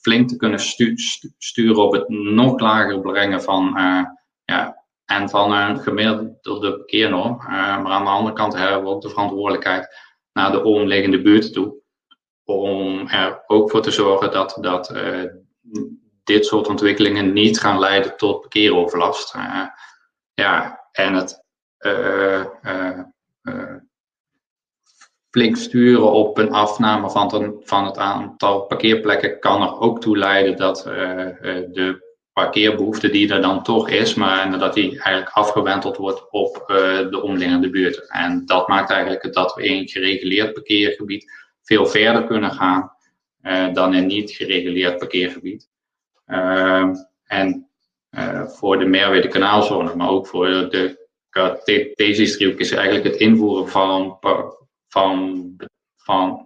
flink 0.01 0.30
te 0.30 0.36
kunnen 0.36 0.59
stu 0.59 0.93
sturen 1.38 1.84
op 1.84 1.91
het 1.91 2.09
nog 2.09 2.59
lager 2.59 2.99
brengen 2.99 3.41
van, 3.41 3.74
ja, 4.43 4.84
en 5.05 5.30
van 5.30 5.51
een 5.51 5.80
gemiddelde 5.80 6.78
parkeernorm. 6.78 7.38
maar 7.47 7.91
aan 7.91 8.03
de 8.03 8.09
andere 8.09 8.36
kant 8.36 8.53
hebben 8.53 8.84
we 8.84 8.89
ook 8.89 9.01
de 9.01 9.09
verantwoordelijkheid 9.09 9.88
naar 10.34 10.51
de 10.51 10.63
omliggende 10.63 11.22
buurten 11.22 11.51
toe. 11.51 11.78
Om 12.43 13.07
er 13.07 13.43
ook 13.47 13.72
voor 13.72 13.82
te 13.82 13.91
zorgen 13.91 14.32
dat, 14.32 14.57
dat 14.61 14.93
dit 16.24 16.45
soort 16.45 16.67
ontwikkelingen 16.67 17.34
niet 17.34 17.59
gaan 17.59 17.80
leiden 17.80 18.17
tot 18.17 18.41
parkeeroverlast. 18.41 19.36
ja, 20.34 20.80
en 20.91 21.13
het 21.13 21.39
flink 25.30 25.57
sturen 25.57 26.11
op 26.11 26.38
een 26.38 26.51
afname 26.51 27.09
van 27.09 27.34
het, 27.34 27.53
van 27.63 27.86
het 27.86 27.97
aantal 27.97 28.61
parkeerplekken 28.61 29.39
kan 29.39 29.61
er 29.61 29.80
ook 29.80 30.01
toe 30.01 30.17
leiden 30.17 30.57
dat 30.57 30.84
de 30.84 32.07
parkeerbehoefte 32.34 33.09
die 33.09 33.34
er 33.34 33.41
dan 33.41 33.63
toch 33.63 33.89
is, 33.89 34.13
maar 34.13 34.59
dat 34.59 34.73
die 34.73 34.89
eigenlijk 34.89 35.30
afgewenteld 35.30 35.97
wordt 35.97 36.32
op 36.32 36.63
de 37.09 37.21
omliggende 37.21 37.69
buurten. 37.69 38.07
En 38.07 38.45
dat 38.45 38.67
maakt 38.67 38.91
eigenlijk 38.91 39.34
dat 39.34 39.55
we 39.55 39.63
in 39.63 39.88
gereguleerd 39.88 40.53
parkeergebied 40.53 41.32
veel 41.61 41.86
verder 41.86 42.23
kunnen 42.23 42.51
gaan 42.51 42.91
dan 43.73 43.93
in 43.93 44.05
niet 44.05 44.32
gereguleerd 44.32 44.97
parkeergebied. 44.97 45.69
Ehm, 46.25 46.95
en 47.25 47.69
voor 48.47 48.80
de 48.80 48.86
Merwede 48.86 49.27
kanaalzone, 49.27 49.95
maar 49.95 50.09
ook 50.09 50.27
voor 50.27 50.45
de 50.69 50.99
deze 51.95 52.36
driehoek 52.36 52.59
is 52.59 52.71
eigenlijk 52.71 53.05
het 53.05 53.15
invoeren 53.15 53.67
van, 53.67 54.17
van, 54.88 55.55
van 55.95 56.45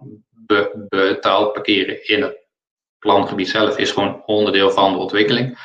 betaald 0.88 1.52
parkeren 1.52 2.06
in 2.08 2.22
het 2.22 2.44
plangebied 2.98 3.48
zelf 3.48 3.78
is 3.78 3.90
gewoon 3.90 4.22
onderdeel 4.26 4.70
van 4.70 4.92
de 4.92 4.98
ontwikkeling. 4.98 5.58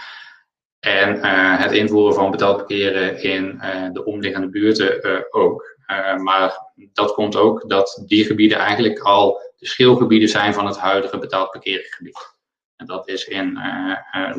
En 0.80 1.16
uh, 1.16 1.60
het 1.60 1.72
invoeren 1.72 2.14
van 2.14 2.32
betaald 2.32 2.58
parkeren 2.58 3.22
in 3.22 3.60
uh, 3.64 3.92
de 3.92 4.06
omliggende 4.06 4.50
buurten 4.50 5.08
uh, 5.08 5.20
ook. 5.30 5.78
maar 6.18 6.74
dat 6.94 7.14
komt 7.14 7.36
ook 7.36 7.70
dat 7.70 8.04
die 8.06 8.26
gebieden 8.26 8.58
eigenlijk 8.58 9.00
al 9.00 9.42
de 9.58 9.66
schilgebieden 9.66 10.30
zijn 10.30 10.54
van 10.54 10.66
het 10.66 10.78
huidige 10.78 11.18
betaald 11.18 11.52
parkeergebied. 11.52 12.38
En 12.76 12.86
dat 12.86 13.08
is 13.08 13.26
in 13.26 13.60
uh, 14.14 14.36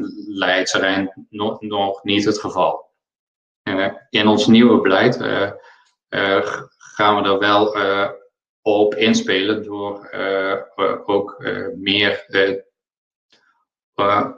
nog 1.58 2.04
niet 2.04 2.24
het 2.24 2.38
geval. 2.38 2.89
Eh, 3.62 3.92
in 4.10 4.26
ons 4.26 4.46
nieuwe 4.46 4.80
beleid 4.80 5.20
eh, 5.20 5.50
eh, 6.08 6.62
gaan 6.78 7.22
we 7.22 7.28
er 7.28 7.38
wel 7.38 7.74
op 8.62 8.94
inspelen 8.94 9.62
door 9.62 10.10
ook 11.06 11.44
meer 11.76 12.24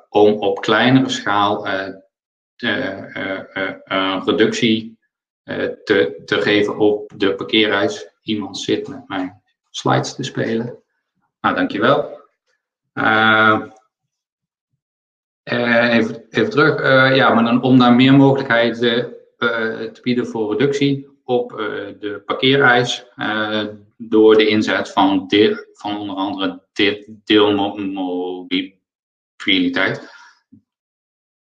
om 0.08 0.32
op 0.32 0.60
kleinere 0.60 1.08
schaal 1.08 1.66
een 2.56 4.24
reductie 4.24 4.98
te, 5.84 6.22
te 6.24 6.40
geven 6.40 6.78
op 6.78 7.12
de 7.16 7.34
parkeerreis. 7.34 8.08
Iemand 8.22 8.58
zit 8.58 8.88
met 8.88 9.08
mijn 9.08 9.42
slides 9.70 10.14
te 10.14 10.22
spelen. 10.22 10.82
Nou, 11.40 11.54
dankjewel. 11.54 12.20
Uh, 12.94 13.62
uh, 15.44 15.94
even, 15.94 16.50
terug. 16.50 16.80
Uh, 16.80 17.16
ja, 17.16 17.34
maar 17.34 17.44
dan 17.44 17.62
om 17.62 17.78
daar 17.78 17.94
meer 17.94 18.14
mogelijkheden 18.14 19.12
eh, 19.42 19.90
te 19.90 20.00
bieden 20.02 20.26
voor 20.26 20.50
reductie 20.50 21.08
op 21.24 21.52
eh, 21.52 21.58
de 22.00 22.22
parkeereis 22.26 23.06
eh, 23.16 23.64
door 23.96 24.36
de 24.36 24.48
inzet 24.48 24.92
van, 24.92 25.26
deel, 25.26 25.56
van 25.72 25.98
onder 25.98 26.16
andere 26.16 26.62
deelmobiliteit. 27.24 30.10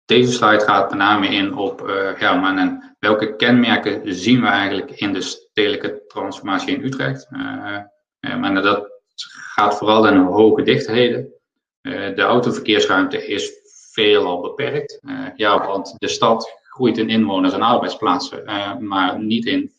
deze 0.05 0.33
slide 0.33 0.61
gaat 0.61 0.91
met 0.91 0.99
name 0.99 1.29
in 1.29 1.55
op 1.55 1.89
ja, 2.19 2.35
maar 2.35 2.57
en 2.57 2.97
welke 2.99 3.37
kenmerken 3.37 4.15
zien 4.15 4.41
we 4.41 4.47
eigenlijk 4.47 4.91
in 4.91 5.13
de 5.13 5.21
stedelijke 5.21 6.03
transformatie 6.07 6.77
in 6.77 6.85
Utrecht. 6.85 7.31
maar 8.21 8.63
dat 8.63 8.89
gaat 9.55 9.79
vooral 9.79 10.09
in 10.09 10.17
hoge 10.17 10.63
dichtheden. 10.63 11.33
de 11.83 12.23
autoverkeersruimte 12.23 13.27
is 13.27 13.60
veelal 14.01 14.41
beperkt. 14.41 15.01
ja, 15.37 15.67
want 15.67 15.95
de 15.99 16.09
stad 16.09 16.59
groeit 16.63 16.99
in 16.99 17.09
inwoners 17.09 17.55
en 17.55 17.63
arbeidsplaatsen, 17.63 18.45
maar 18.87 19.21
niet 19.21 19.47
in 19.47 19.73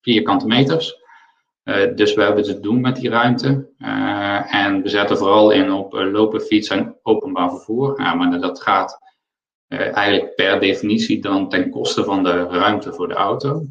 vierkante 0.00 0.46
meters. 0.46 0.96
Uh, 1.68 1.94
dus 1.94 2.14
we 2.14 2.22
hebben 2.22 2.44
te 2.44 2.60
doen 2.60 2.80
met 2.80 2.96
die 2.96 3.10
ruimte. 3.10 3.68
Uh, 3.78 4.54
en 4.54 4.82
we 4.82 4.88
zetten 4.88 5.18
vooral 5.18 5.50
in 5.50 5.72
op 5.72 5.94
uh, 5.94 6.12
lopen, 6.12 6.40
fietsen 6.40 6.78
en 6.78 6.96
openbaar 7.02 7.50
vervoer. 7.50 8.00
Ja, 8.00 8.14
maar 8.14 8.40
dat 8.40 8.62
gaat 8.62 8.98
eigenlijk 9.68 10.34
per 10.34 10.60
definitie 10.60 11.20
dan 11.20 11.48
ten 11.48 11.70
koste 11.70 12.04
van 12.04 12.22
de 12.22 12.46
ruimte 12.46 12.92
voor 12.92 13.08
de 13.08 13.14
auto. 13.14 13.66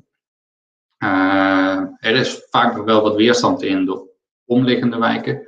er 2.00 2.16
is 2.16 2.46
vaak 2.50 2.86
wel 2.86 3.02
wat 3.02 3.16
weerstand 3.16 3.64
in 3.64 3.86
de 3.86 4.10
omliggende 4.46 4.98
wijken. 4.98 5.47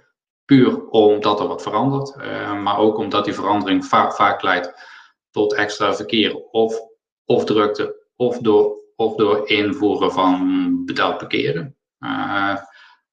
Puur 0.50 0.88
omdat 0.90 1.40
er 1.40 1.48
wat 1.48 1.62
verandert. 1.62 2.16
maar 2.64 2.78
ook 2.78 2.98
omdat 2.98 3.26
die 3.26 3.34
verandering 3.34 3.86
vaak, 3.86 4.14
vaak 4.14 4.42
leidt 4.42 4.74
tot 5.32 5.54
extra 5.54 5.96
verkeer 5.96 6.36
of, 6.36 6.80
of 7.26 7.46
drukte 7.46 8.00
of 8.16 8.38
door, 8.38 8.78
of 8.96 9.16
door 9.16 9.50
invoeren 9.50 10.12
van 10.12 10.86
betaald 10.86 11.18
parkeren. 11.18 11.76
Eh, 12.00 12.56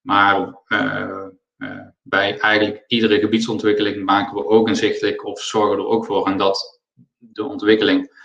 maar 0.00 0.60
eh, 0.66 1.26
eh, 1.56 1.86
bij 2.02 2.38
eigenlijk 2.38 2.84
iedere 2.86 3.18
gebiedsontwikkeling 3.18 4.04
maken 4.04 4.34
we 4.34 4.46
ook 4.46 4.68
inzichtelijk 4.68 5.24
of 5.24 5.40
zorgen 5.40 5.78
er 5.78 5.86
ook 5.86 6.06
voor 6.06 6.26
en 6.26 6.36
dat 6.36 6.80
de 7.16 7.44
ontwikkeling 7.44 8.24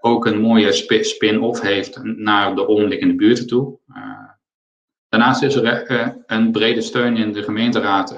ook 0.00 0.26
een 0.26 0.40
mooie 0.40 0.72
spin-off 1.02 1.60
heeft 1.60 2.02
naar 2.02 2.54
de 2.54 2.66
omliggende 2.66 3.14
buurten 3.14 3.46
toe. 3.46 3.78
Daarnaast 5.08 5.42
is 5.42 5.54
er 5.54 6.24
een 6.26 6.52
brede 6.52 6.80
steun 6.80 7.16
in 7.16 7.32
de 7.32 7.42
gemeenteraad 7.42 8.14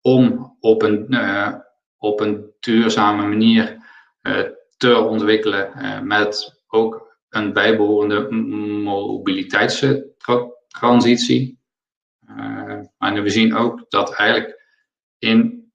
om 0.00 0.56
op 0.60 0.82
een, 0.82 1.18
op 1.96 2.20
een 2.20 2.52
duurzame 2.60 3.26
manier 3.26 3.84
te 4.76 4.98
ontwikkelen 4.98 5.72
met 6.06 6.62
ook 6.66 7.16
een 7.28 7.52
bijbehorende 7.52 8.30
mobiliteitstransitie. 8.82 11.58
Maar 12.98 13.22
we 13.22 13.30
zien 13.30 13.54
ook 13.54 13.84
dat 13.88 14.14
eigenlijk 14.14 14.64
in 15.18 15.70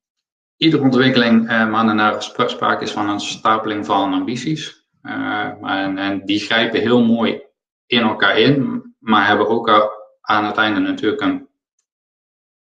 iedere 0.57 0.83
ontwikkeling 0.83 1.47
maar 1.47 1.95
naar 1.95 2.23
sprake 2.23 2.83
is 2.83 2.91
van 2.91 3.09
een 3.09 3.19
stapeling 3.19 3.85
van 3.85 4.13
ambities. 4.13 4.85
En, 5.01 6.21
die 6.25 6.39
grijpen 6.39 6.79
heel 6.79 7.03
mooi 7.03 7.41
in 7.85 8.01
elkaar 8.01 8.39
in, 8.39 8.90
maar 9.01 9.27
hebben 9.27 9.47
ook 9.47 9.69
aan 10.21 10.45
het 10.45 10.57
einde 10.57 10.79
natuurlijk 10.79 11.21
een 11.21 11.49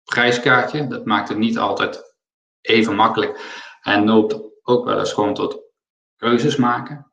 prijskaartje. 0.04 0.88
Dat 0.88 1.06
maakt 1.06 1.30
het 1.30 1.38
niet 1.38 1.58
altijd 1.58 2.16
even 2.62 2.96
makkelijk 2.96 3.40
en 3.82 4.04
noopt 4.04 4.40
ook 4.64 4.86
wel 4.86 5.00
eens 5.00 5.14
gewoon 5.14 5.34
tot 5.34 5.62
keuzes 6.16 6.56
maken. 6.56 7.12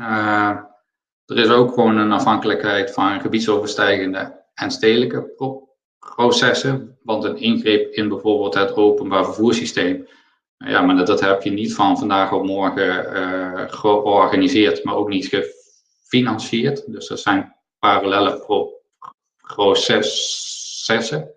Uh, 0.00 0.58
er 1.26 1.38
is 1.38 1.48
ook 1.48 1.74
gewoon 1.74 1.96
een 1.96 2.12
afhankelijkheid 2.12 2.92
van 2.92 3.20
gebiedsoverstijgende 3.20 4.44
en 4.54 4.70
stedelijke 4.70 5.56
processen. 5.98 6.98
Want 7.02 7.24
een 7.24 7.36
ingreep 7.36 7.92
in 7.92 8.08
bijvoorbeeld 8.08 8.54
het 8.54 8.74
openbaar 8.74 9.24
vervoerssysteem, 9.24 10.08
ja, 10.56 10.82
maar 10.82 11.04
dat, 11.04 11.20
heb 11.20 11.42
je 11.42 11.50
niet 11.50 11.74
van 11.74 11.98
vandaag 11.98 12.32
op 12.32 12.44
morgen 12.44 13.16
uh, 13.16 13.64
georganiseerd, 13.66 14.84
maar 14.84 14.94
ook 14.94 15.08
niet 15.08 15.26
gefinancierd. 16.06 16.92
Dus 16.92 17.08
dat 17.08 17.20
zijn 17.20 17.59
parallele 17.80 18.38
pro 18.38 18.72
processen. 19.54 21.30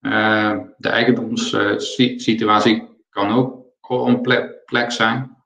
Uh, 0.00 0.58
de 0.76 0.88
eigendomssituatie 0.88 2.88
kan 3.10 3.30
ook 3.30 3.64
complex 3.80 4.96
zijn. 4.96 5.36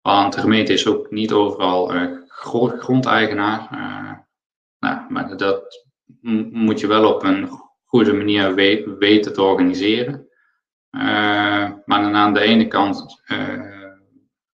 Want 0.00 0.34
de 0.34 0.40
gemeente 0.40 0.72
is 0.72 0.86
ook 0.86 1.10
niet 1.10 1.32
overal 1.32 1.92
grondeigenaar. 2.28 3.68
Nou, 4.78 5.00
maar 5.08 5.36
dat 5.36 5.86
moet 6.50 6.80
je 6.80 6.86
wel 6.86 7.14
op 7.14 7.22
een 7.22 7.48
goede 7.84 8.12
manier 8.12 8.54
we 8.54 8.96
weten 8.98 9.32
te 9.32 9.42
organiseren. 9.42 10.28
Maar 11.84 12.14
aan 12.14 12.34
de 12.34 12.40
ene 12.40 12.68
kant 12.68 13.22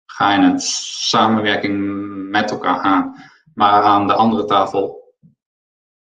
ga 0.07 0.33
je 0.33 0.39
een 0.39 0.61
samenwerking 0.61 1.77
met 2.31 2.51
elkaar 2.51 2.79
aan. 2.79 3.28
Maar 3.59 3.83
aan 3.83 4.07
de 4.07 4.13
andere 4.15 4.45
tafel 4.45 5.15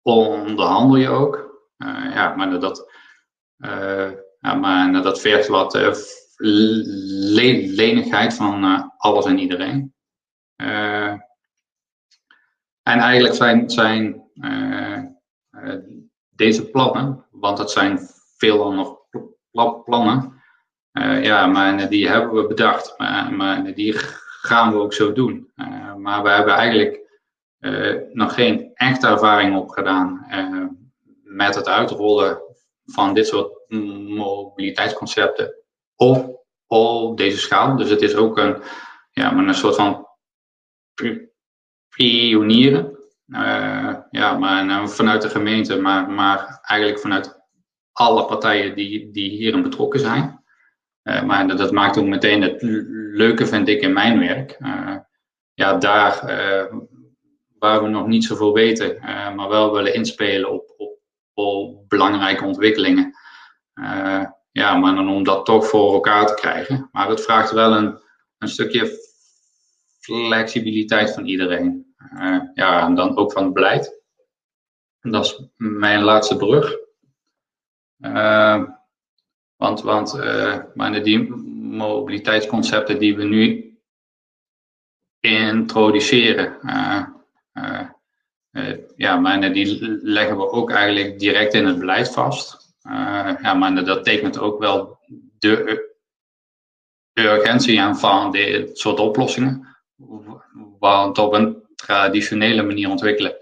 onderhandel 0.03 0.97
je 0.97 1.09
ook. 1.09 1.61
ja, 2.15 2.35
maar 2.37 2.61
dat, 2.61 2.93
ja, 4.41 4.55
maar 4.61 5.03
dat 5.03 5.21
vergt 5.21 5.49
wat 5.49 5.75
lenigheid 7.75 8.35
van 8.35 8.91
alles 8.97 9.25
en 9.25 9.39
iedereen. 9.39 9.95
En 12.83 12.99
eigenlijk 12.99 13.35
zijn, 13.35 13.71
zijn 13.71 14.31
deze 16.29 16.71
plannen, 16.71 17.27
want 17.31 17.59
het 17.59 17.71
zijn 17.71 17.99
veelal 18.37 18.73
nog 18.73 19.85
plannen, 19.85 20.43
ja, 21.23 21.47
maar 21.47 21.89
die 21.89 22.09
hebben 22.09 22.35
we 22.35 22.47
bedacht, 22.47 22.99
maar, 22.99 23.33
maar 23.33 23.75
die 23.75 23.95
gaan 24.43 24.73
we 24.73 24.79
ook 24.79 24.93
zo 24.93 25.13
doen. 25.13 25.53
maar 25.97 26.23
we 26.23 26.29
hebben 26.29 26.55
eigenlijk 26.55 27.02
nog 28.13 28.35
geen 28.35 28.71
echte 28.75 29.07
ervaring 29.07 29.57
opgedaan 29.57 30.27
met 31.23 31.55
het 31.55 31.69
uitrollen 31.69 32.41
van 32.85 33.15
dit 33.15 33.27
soort 33.27 33.53
mobiliteitsconcepten 34.09 35.55
op, 35.97 36.45
op 36.67 37.17
deze 37.17 37.39
schaal. 37.39 37.77
Dus 37.77 37.91
het 37.91 38.03
is 38.03 38.15
ook 38.15 38.39
een, 38.39 38.63
ja, 39.11 39.31
maar 39.31 39.47
een 39.47 39.55
soort 39.55 39.75
van 39.75 40.07
pionieren. 41.89 43.01
Uh, 43.27 43.95
ja, 44.11 44.39
maar 44.39 44.89
vanuit 44.89 45.23
de 45.23 45.29
gemeente, 45.29 45.81
maar, 45.81 46.11
maar 46.11 46.59
eigenlijk 46.63 47.01
vanuit 47.01 47.41
alle 47.93 48.25
partijen 48.25 48.75
die, 48.75 49.11
die 49.11 49.31
hierin 49.31 49.63
betrokken 49.63 50.01
zijn. 50.01 50.41
Maar 51.03 51.49
dat, 51.49 51.59
dat, 51.59 51.73
maakt 51.73 51.99
ook 51.99 52.07
meteen 52.07 52.43
het 52.43 52.63
leuke, 53.13 53.47
vind 53.47 53.69
ik, 53.69 53.81
in 53.81 53.93
mijn 53.93 54.19
werk. 54.19 54.59
ja, 55.55 55.75
daar 55.79 56.25
waar 57.63 57.83
we 57.83 57.89
nog 57.89 58.07
niet 58.07 58.25
zoveel 58.25 58.53
weten, 58.53 58.99
maar 59.37 59.49
wel 59.49 59.73
willen 59.73 59.95
inspelen 59.95 60.53
op, 60.53 60.75
op, 60.77 60.99
op 61.35 61.89
belangrijke 61.89 62.45
ontwikkelingen 62.45 63.15
ja, 64.53 64.77
maar 64.77 64.95
dan 64.95 65.09
om 65.09 65.25
dat 65.25 65.45
toch 65.45 65.67
voor 65.67 65.93
elkaar 65.93 66.27
te 66.27 66.35
krijgen. 66.35 66.89
Maar 66.93 67.09
het 67.09 67.23
vraagt 67.23 67.51
wel 67.51 67.73
een, 67.73 67.99
een 68.39 68.49
stukje 68.49 68.99
flexibiliteit 70.01 71.13
van 71.13 71.27
iedereen. 71.27 71.95
Uh, 72.15 72.41
ja, 72.55 72.87
en 72.87 72.95
dan 72.95 73.17
ook 73.17 73.33
van 73.33 73.45
het 73.45 73.53
beleid. 73.53 74.03
En 75.01 75.11
dat 75.11 75.25
is 75.25 75.49
mijn 75.57 76.03
laatste 76.03 76.37
brug. 76.37 76.77
Want 79.57 79.83
want 79.83 80.15
maar 80.75 81.03
die 81.03 81.35
mobiliteitsconcepten 81.57 82.99
die 82.99 83.17
we 83.17 83.25
nu 83.25 83.77
introduceren, 85.21 86.59
ja, 88.97 89.17
maar 89.17 89.53
die 89.53 89.99
leggen 90.03 90.37
we 90.37 90.51
ook 90.51 90.71
eigenlijk 90.71 91.19
direct 91.19 91.55
in 91.55 91.67
het 91.67 91.79
beleid 91.79 92.13
vast. 92.13 92.75
Uh, 92.87 93.33
ja, 93.43 93.55
maar 93.55 93.85
dat 93.85 94.05
tekent 94.05 94.39
ook 94.39 94.59
wel 94.59 94.99
de, 95.39 95.91
de 97.13 97.23
urgentie 97.23 97.81
aan 97.81 97.99
van 97.99 98.31
dit 98.31 98.79
soort 98.79 99.01
oplossingen. 99.01 99.77
Want 100.79 101.19
op 101.19 101.33
een 101.33 101.63
traditionele 101.75 102.63
manier 102.63 102.91
ontwikkelen, 102.91 103.37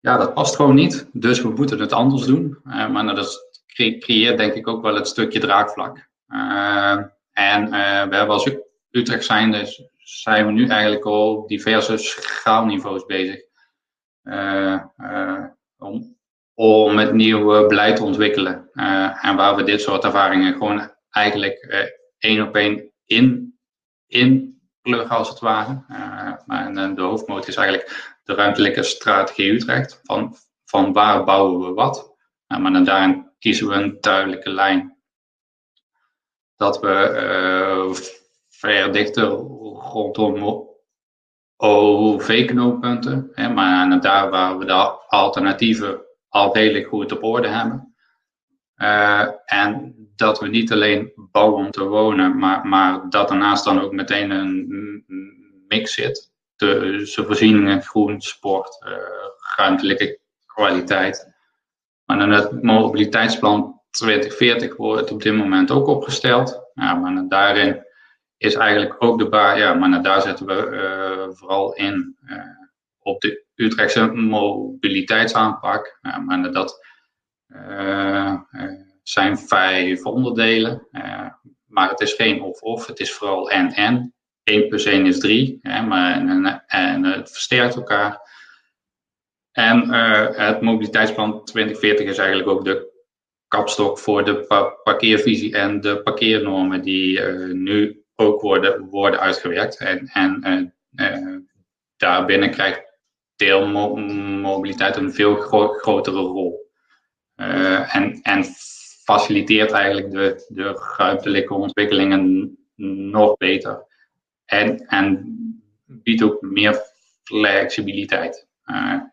ja, 0.00 0.16
dat 0.16 0.34
past 0.34 0.56
gewoon 0.56 0.74
niet. 0.74 1.08
Dus 1.12 1.42
we 1.42 1.48
moeten 1.48 1.80
het 1.80 1.92
anders 1.92 2.24
doen. 2.24 2.58
Uh, 2.66 2.90
maar 2.90 3.14
dat 3.14 3.46
creëert 3.98 4.38
denk 4.38 4.54
ik 4.54 4.68
ook 4.68 4.82
wel 4.82 4.94
het 4.94 5.08
stukje 5.08 5.40
draagvlak. 5.40 6.08
En 7.32 7.70
we 7.70 8.16
hebben 8.16 8.28
als 8.28 8.50
Utrecht 8.90 9.24
zijn, 9.24 9.52
dus 9.52 9.82
zijn 9.96 10.46
we 10.46 10.52
nu 10.52 10.68
eigenlijk 10.68 11.04
al 11.04 11.46
diverse 11.46 11.96
schaalniveaus 11.96 13.04
bezig. 13.06 13.47
Om 15.78 16.18
om 16.58 16.94
met 16.94 17.12
nieuw 17.12 17.66
beleid 17.66 17.96
te 17.96 18.02
ontwikkelen. 18.02 18.70
Uh, 18.74 19.24
en 19.24 19.36
waar 19.36 19.56
we 19.56 19.62
dit 19.62 19.80
soort 19.80 20.04
ervaringen 20.04 20.52
gewoon 20.52 20.92
eigenlijk 21.10 21.66
uh, 21.68 21.78
één 22.18 22.42
op 22.46 22.56
één 22.56 22.92
in, 23.04 23.58
in 24.06 24.60
pluggen 24.82 25.16
als 25.16 25.28
het 25.28 25.38
ware. 25.38 25.84
Uh, 25.90 26.32
maar 26.46 26.94
de 26.94 27.02
hoofdmoot 27.02 27.48
is 27.48 27.56
eigenlijk 27.56 28.16
de 28.24 28.34
ruimtelijke 28.34 28.82
strategie 28.82 29.52
Utrecht. 29.52 30.00
Van, 30.02 30.36
van 30.64 30.92
waar 30.92 31.24
bouwen 31.24 31.66
we 31.66 31.72
wat? 31.74 32.16
maar 32.46 32.72
dan 32.72 32.84
daarin 32.84 33.30
kiezen 33.38 33.68
we 33.68 33.74
een 33.74 33.98
duidelijke 34.00 34.50
lijn. 34.50 34.96
dat 36.56 36.80
we 36.80 38.14
ver 38.48 38.92
dichter 38.92 39.24
rondom 39.24 40.67
OV-knooppunten, 41.60 43.30
maar 43.54 44.00
daar 44.00 44.30
waar 44.30 44.58
we 44.58 44.64
de 44.64 44.72
alternatieven 45.08 46.00
al 46.28 46.54
redelijk 46.54 46.86
goed 46.86 47.12
op 47.12 47.22
orde 47.22 47.48
hebben. 47.48 47.94
en 49.44 49.94
dat 50.16 50.40
we 50.40 50.48
niet 50.48 50.72
alleen 50.72 51.12
bouwen 51.14 51.64
om 51.64 51.70
te 51.70 51.84
wonen, 51.84 52.38
maar, 52.38 52.66
maar 52.66 53.10
dat 53.10 53.28
daarnaast 53.28 53.64
dan 53.64 53.80
ook 53.80 53.92
meteen 53.92 54.30
een 54.30 55.04
mix 55.68 55.94
zit. 55.94 56.32
De 56.56 57.22
voorzieningen, 57.26 57.82
groen, 57.82 58.20
sport, 58.20 58.84
uh, 58.86 58.92
ruimtelijke 59.56 60.18
kwaliteit. 60.46 61.34
Maar 62.04 62.18
dan 62.18 62.30
het 62.30 62.62
mobiliteitsplan 62.62 63.80
2040 63.90 64.76
wordt 64.76 65.12
op 65.12 65.22
dit 65.22 65.34
moment 65.34 65.70
ook 65.70 65.86
opgesteld. 65.86 66.70
Ja, 66.74 66.94
maar 66.94 67.28
daarin 67.28 67.86
is 68.38 68.54
eigenlijk 68.54 68.94
ook 68.98 69.18
de 69.18 69.28
baar, 69.28 69.58
ja, 69.58 69.74
maar 69.74 70.02
daar 70.02 70.22
zetten 70.22 70.46
we 70.46 70.68
uh, 70.70 71.34
vooral 71.36 71.74
in 71.74 72.16
uh, 72.26 72.42
op 72.98 73.20
de 73.20 73.44
Utrechtse 73.54 74.06
mobiliteitsaanpak. 74.06 75.98
Maar 76.24 76.52
dat 76.52 76.86
zijn 79.02 79.38
vijf 79.38 80.04
onderdelen. 80.04 80.86
maar 81.66 81.90
het 81.90 82.00
is 82.00 82.12
geen 82.12 82.42
of-of, 82.42 82.86
het 82.86 83.00
is 83.00 83.12
vooral 83.12 83.50
en-en. 83.50 84.14
1 84.42 84.68
plus 84.68 84.84
1 84.84 85.06
is 85.06 85.18
3, 85.18 85.58
hè, 85.62 85.82
maar, 85.82 86.14
en, 86.14 86.64
en, 86.66 87.04
het 87.04 87.30
versterkt 87.32 87.74
elkaar. 87.74 88.20
En 89.52 89.88
het 90.34 90.60
mobiliteitsplan 90.60 91.44
2040 91.44 92.06
is 92.06 92.18
eigenlijk 92.18 92.48
ook 92.48 92.64
de 92.64 93.02
kapstok 93.48 93.98
voor 93.98 94.24
de 94.24 94.44
parkeervisie 94.82 95.54
en 95.54 95.80
de 95.80 96.02
parkeernormen 96.02 96.82
die 96.82 97.22
nu 97.52 98.02
ook 98.20 98.40
worden, 98.40 98.88
worden 98.88 99.20
uitgewerkt. 99.20 99.78
En, 99.78 100.06
en 100.06 100.74
uh, 100.94 101.36
daarbinnen 101.96 102.50
krijgt 102.50 102.82
deelmobiliteit 103.36 104.96
een 104.96 105.12
veel 105.12 105.36
gro 105.36 105.68
grotere 105.68 106.20
rol. 106.20 106.70
en, 107.34 108.20
en 108.22 108.44
faciliteert 109.04 109.70
eigenlijk 109.70 110.10
de, 110.10 110.46
de 110.48 110.94
ruimtelijke 110.96 111.54
ontwikkelingen 111.54 112.56
nog 113.10 113.36
beter. 113.36 113.86
En, 114.44 114.86
en 114.86 115.36
biedt 115.84 116.22
ook 116.22 116.40
meer 116.40 116.80
flexibiliteit 117.22 118.46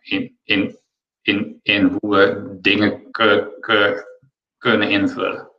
in, 0.02 0.38
in, 0.44 0.80
in, 1.22 1.60
in 1.62 1.98
hoe 2.00 2.16
we 2.16 2.58
dingen 2.62 3.12
kunnen 4.58 4.90
invullen. 4.90 5.52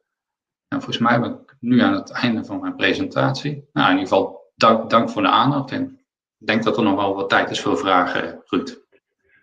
En 0.68 0.82
volgens 0.82 0.98
mij 0.98 1.20
ben 1.20 1.45
nu 1.66 1.80
aan 1.80 1.94
het 1.94 2.12
einde 2.12 2.44
van 2.44 2.60
mijn 2.60 2.76
presentatie. 2.76 3.68
Nou, 3.72 3.90
in 3.90 3.98
ieder 3.98 4.08
geval 4.08 4.52
dank, 4.56 4.90
dank 4.90 5.10
voor 5.10 5.22
de 5.22 5.28
aandacht. 5.28 5.72
En 5.72 5.98
ik 6.38 6.46
denk 6.46 6.62
dat 6.62 6.76
er 6.76 6.82
nog 6.82 6.96
wel 6.96 7.14
wat 7.14 7.28
tijd 7.28 7.50
is 7.50 7.60
voor 7.60 7.78
vragen, 7.78 8.42
Ruud. 8.44 8.84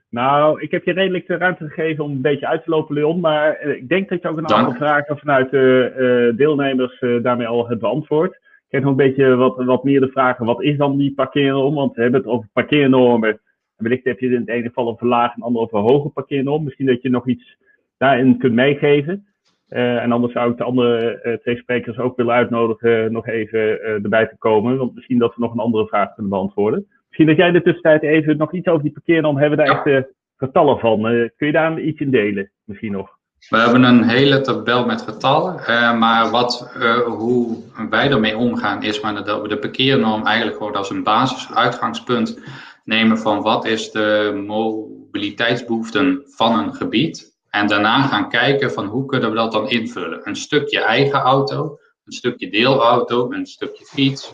Nou, 0.09 0.61
ik 0.61 0.71
heb 0.71 0.83
je 0.83 0.93
redelijk 0.93 1.27
de 1.27 1.37
ruimte 1.37 1.67
gegeven 1.67 2.03
om 2.03 2.11
een 2.11 2.21
beetje 2.21 2.47
uit 2.47 2.63
te 2.63 2.69
lopen, 2.69 2.95
Leon. 2.95 3.19
Maar 3.19 3.53
eh, 3.53 3.75
ik 3.75 3.89
denk 3.89 4.09
dat 4.09 4.21
je 4.21 4.27
ook 4.27 4.37
een 4.37 4.49
aantal 4.49 4.75
vragen 4.75 5.17
vanuit 5.17 5.51
de 5.51 5.93
uh, 6.31 6.37
deelnemers 6.37 7.01
uh, 7.01 7.23
daarmee 7.23 7.47
al 7.47 7.67
hebt 7.67 7.81
beantwoord. 7.81 8.31
Ik 8.33 8.79
heb 8.79 8.81
nog 8.81 8.91
een 8.91 8.97
beetje 8.97 9.35
wat, 9.35 9.63
wat 9.63 9.83
meer 9.83 9.99
de 9.99 10.11
vragen, 10.11 10.45
wat 10.45 10.61
is 10.61 10.77
dan 10.77 10.97
die 10.97 11.13
parkeernorm? 11.13 11.75
Want 11.75 11.95
we 11.95 12.01
hebben 12.01 12.19
het 12.19 12.29
over 12.29 12.49
parkeernormen. 12.53 13.29
En 13.29 13.39
wellicht 13.83 14.03
heb 14.03 14.19
je 14.19 14.27
in 14.27 14.39
het 14.39 14.47
ene 14.47 14.67
geval 14.67 14.89
een 14.89 14.97
verlaag, 14.97 15.29
en 15.29 15.35
het 15.35 15.43
andere 15.43 15.65
over 15.65 15.77
een 15.77 15.83
hoge 15.83 16.09
parkeernorm. 16.09 16.63
Misschien 16.63 16.85
dat 16.85 17.01
je 17.01 17.09
nog 17.09 17.27
iets 17.27 17.57
daarin 17.97 18.37
kunt 18.37 18.53
meegeven. 18.53 19.27
Uh, 19.73 20.03
en 20.03 20.11
anders 20.11 20.33
zou 20.33 20.51
ik 20.51 20.57
de 20.57 20.63
andere 20.63 21.19
uh, 21.23 21.33
twee 21.33 21.57
sprekers 21.57 21.97
ook 21.97 22.17
willen 22.17 22.33
uitnodigen 22.33 23.11
nog 23.11 23.27
even 23.27 23.59
uh, 23.59 23.87
erbij 23.87 24.27
te 24.27 24.37
komen. 24.37 24.77
Want 24.77 24.95
misschien 24.95 25.17
dat 25.17 25.35
we 25.35 25.41
nog 25.41 25.53
een 25.53 25.59
andere 25.59 25.87
vraag 25.87 26.13
kunnen 26.13 26.31
beantwoorden. 26.31 26.87
Misschien 27.07 27.27
dat 27.27 27.37
jij 27.37 27.47
in 27.47 27.53
de 27.53 27.61
tussentijd 27.61 28.03
even 28.03 28.37
nog 28.37 28.53
iets 28.53 28.67
over 28.67 28.83
die 28.83 28.91
parkeernorm 28.91 29.37
hebben. 29.37 29.57
Daar 29.57 29.85
echt 29.85 30.07
getallen 30.37 30.79
van. 30.79 31.01
kun 31.37 31.47
je 31.47 31.51
daar 31.51 31.79
iets 31.79 31.99
in 31.99 32.11
delen? 32.11 32.51
Misschien 32.63 32.91
nog. 32.91 33.17
We 33.49 33.57
hebben 33.57 33.83
een 33.83 34.03
hele 34.03 34.41
tabel 34.41 34.85
met 34.85 35.01
getallen, 35.01 35.59
uh, 35.59 35.99
maar 35.99 36.29
wat, 36.29 36.73
uh, 36.77 36.97
hoe 36.97 37.57
wij 37.89 38.11
ermee 38.11 38.37
omgaan 38.37 38.83
is 38.83 39.01
maar 39.01 39.25
dat 39.25 39.41
we 39.41 39.47
de 39.47 39.57
parkeernorm 39.57 40.25
eigenlijk 40.25 40.57
gewoon 40.57 40.75
als 40.75 40.89
een 40.89 41.03
basisuitgangspunt 41.03 42.39
nemen 42.83 43.17
van 43.17 43.41
wat 43.41 43.65
is 43.65 43.91
de 43.91 44.41
mobiliteitsbehoeften 44.47 46.21
van 46.25 46.59
een 46.59 46.73
gebied. 46.73 47.32
En 47.53 47.67
daarna 47.67 48.01
gaan 48.01 48.29
kijken 48.29 48.71
van 48.71 48.85
hoe 48.85 49.05
kunnen 49.05 49.29
we 49.29 49.35
dat 49.35 49.51
dan 49.51 49.69
invullen. 49.69 50.27
Een 50.27 50.35
stukje 50.35 50.79
eigen 50.79 51.19
auto, 51.19 51.79
een 52.05 52.13
stukje 52.13 52.49
deelauto, 52.49 53.31
een 53.31 53.45
stukje 53.45 53.85
fiets. 53.85 54.33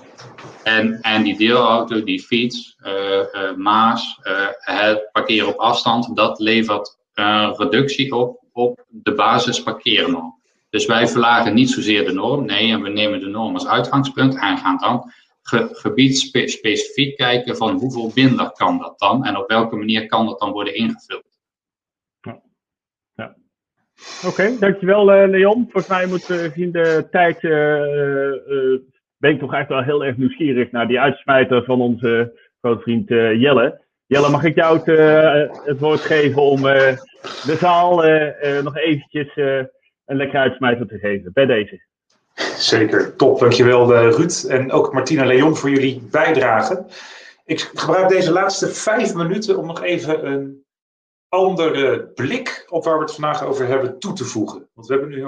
En, 0.64 1.02
en 1.02 1.24
die 1.24 1.38
deelauto, 1.38 2.04
die 2.04 2.22
fiets, 2.22 2.76
uh, 2.86 3.56
Maas, 3.56 4.20
het 4.60 5.10
parkeren 5.12 5.48
op 5.48 5.58
afstand, 5.58 6.16
dat 6.16 6.40
levert 6.40 6.98
een 7.14 7.56
reductie 7.56 8.16
op 8.16 8.40
op 8.60 8.86
de 8.88 9.14
basis 9.14 9.64
parkeernorm. 9.64 10.40
Dus 10.70 10.86
wij 10.86 11.08
verlagen 11.08 11.54
niet 11.54 11.70
zozeer 11.70 12.06
de 12.06 12.14
norm, 12.14 12.46
nee, 12.46 12.72
en 12.72 12.82
we 12.82 12.90
nemen 12.90 13.20
de 13.20 13.30
norm 13.30 13.54
als 13.54 13.68
uitgangspunt 13.68 14.40
en 14.40 14.58
gaan 14.58 14.78
dan 14.78 15.12
ge 15.42 15.70
gebiedspecifiek 15.72 17.18
kijken 17.18 17.58
van 17.58 17.80
hoeveel 17.80 18.12
minder 18.16 18.52
kan 18.52 18.78
dat 18.78 19.00
dan 19.00 19.26
en 19.26 19.38
op 19.38 19.50
welke 19.50 19.76
manier 19.76 20.06
kan 20.06 20.26
dat 20.26 20.40
dan 20.40 20.52
worden 20.52 20.76
ingevuld. 20.76 21.29
Oké, 24.28 24.56
dankjewel 24.60 25.24
uh, 25.24 25.30
Leon. 25.30 25.68
Volgens 25.72 25.88
mij 25.88 26.06
moet 26.06 26.30
uh, 26.30 26.38
gezien 26.38 26.72
de 26.72 27.08
tijd, 27.12 27.44
uh, 27.44 27.52
ben 29.18 29.32
ik 29.32 29.40
toch 29.40 29.54
echt 29.54 29.68
wel 29.68 29.84
heel 29.84 30.06
erg 30.06 30.18
nieuwsgierig 30.18 30.72
naar 30.72 30.88
die 30.88 31.00
uitsmijter 31.00 31.64
van 31.64 31.82
onze 31.82 32.34
grote 32.62 32.82
vriend 32.82 33.10
Jelle. 33.10 33.82
Jelle, 34.06 34.30
mag 34.30 34.44
ik 34.44 34.56
jou 34.56 34.92
het, 34.92 35.80
woord 35.80 36.00
geven 36.00 36.42
om 36.42 36.62
de 36.62 37.56
zaal 37.60 37.96
nog 38.64 38.78
eventjes 38.78 39.36
een 40.06 40.18
lekker 40.18 40.40
uitsmijter 40.40 40.88
te 40.88 40.98
geven 40.98 41.32
bij 41.34 41.46
deze? 41.46 41.82
Zeker, 42.58 43.16
top. 43.16 43.40
Dankjewel 43.40 43.94
Ruud 43.96 44.46
en 44.50 44.72
ook 44.72 44.94
Martina 44.94 45.26
Leon 45.26 45.56
voor 45.56 45.70
jullie 45.70 46.08
bijdrage. 46.12 46.86
Ik 47.46 47.60
gebruik 47.60 48.10
deze 48.10 48.32
laatste 48.32 48.68
vijf 48.68 49.14
minuten 49.14 49.58
om 49.58 49.68
nog 49.68 49.84
even 49.84 50.32
een 50.32 50.64
andere 51.30 52.12
blik 52.16 52.66
op 52.70 52.84
waar 52.84 52.96
we 52.96 53.04
het 53.04 53.14
vandaag 53.14 53.44
over 53.44 53.68
hebben 53.68 54.00
toe 54.00 54.14
te 54.14 54.26
voegen. 54.26 54.70
Want 54.74 54.88
we 54.88 54.94
hebben 54.94 55.12
nu 55.12 55.26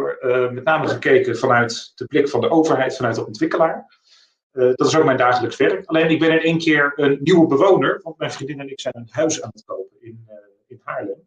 met 0.54 0.64
name 0.64 0.88
gekeken 0.88 1.38
vanuit 1.38 1.91
de 1.95 2.06
blik 2.06 2.30
van 2.30 2.41
de 2.41 2.49
overheid, 2.49 2.95
vanuit 2.95 3.16
de 3.16 3.26
ontwikkelaar. 3.26 3.99
Uh, 4.54 4.72
dat 4.76 4.88
is 4.88 4.97
ook 4.97 5.06
mijn 5.06 5.18
dagelijks 5.18 5.58
werk. 5.58 5.86
Alleen 5.86 6.10
ik 6.10 6.20
ben 6.20 6.32
in 6.32 6.39
één 6.39 6.58
keer 6.58 6.93
een 6.95 7.18
nieuwe 7.22 7.47
bewoner, 7.47 7.99
want 8.04 8.18
mijn 8.18 8.32
vriendin 8.32 8.60
en 8.60 8.70
ik 8.70 8.80
zijn 8.80 8.97
een 8.97 9.08
huis 9.10 9.41
aan 9.41 9.49
het 9.54 9.64
kopen 9.66 9.97
in, 10.02 10.26
uh, 10.28 10.36
in 10.68 10.82
Haarlem. 10.84 11.24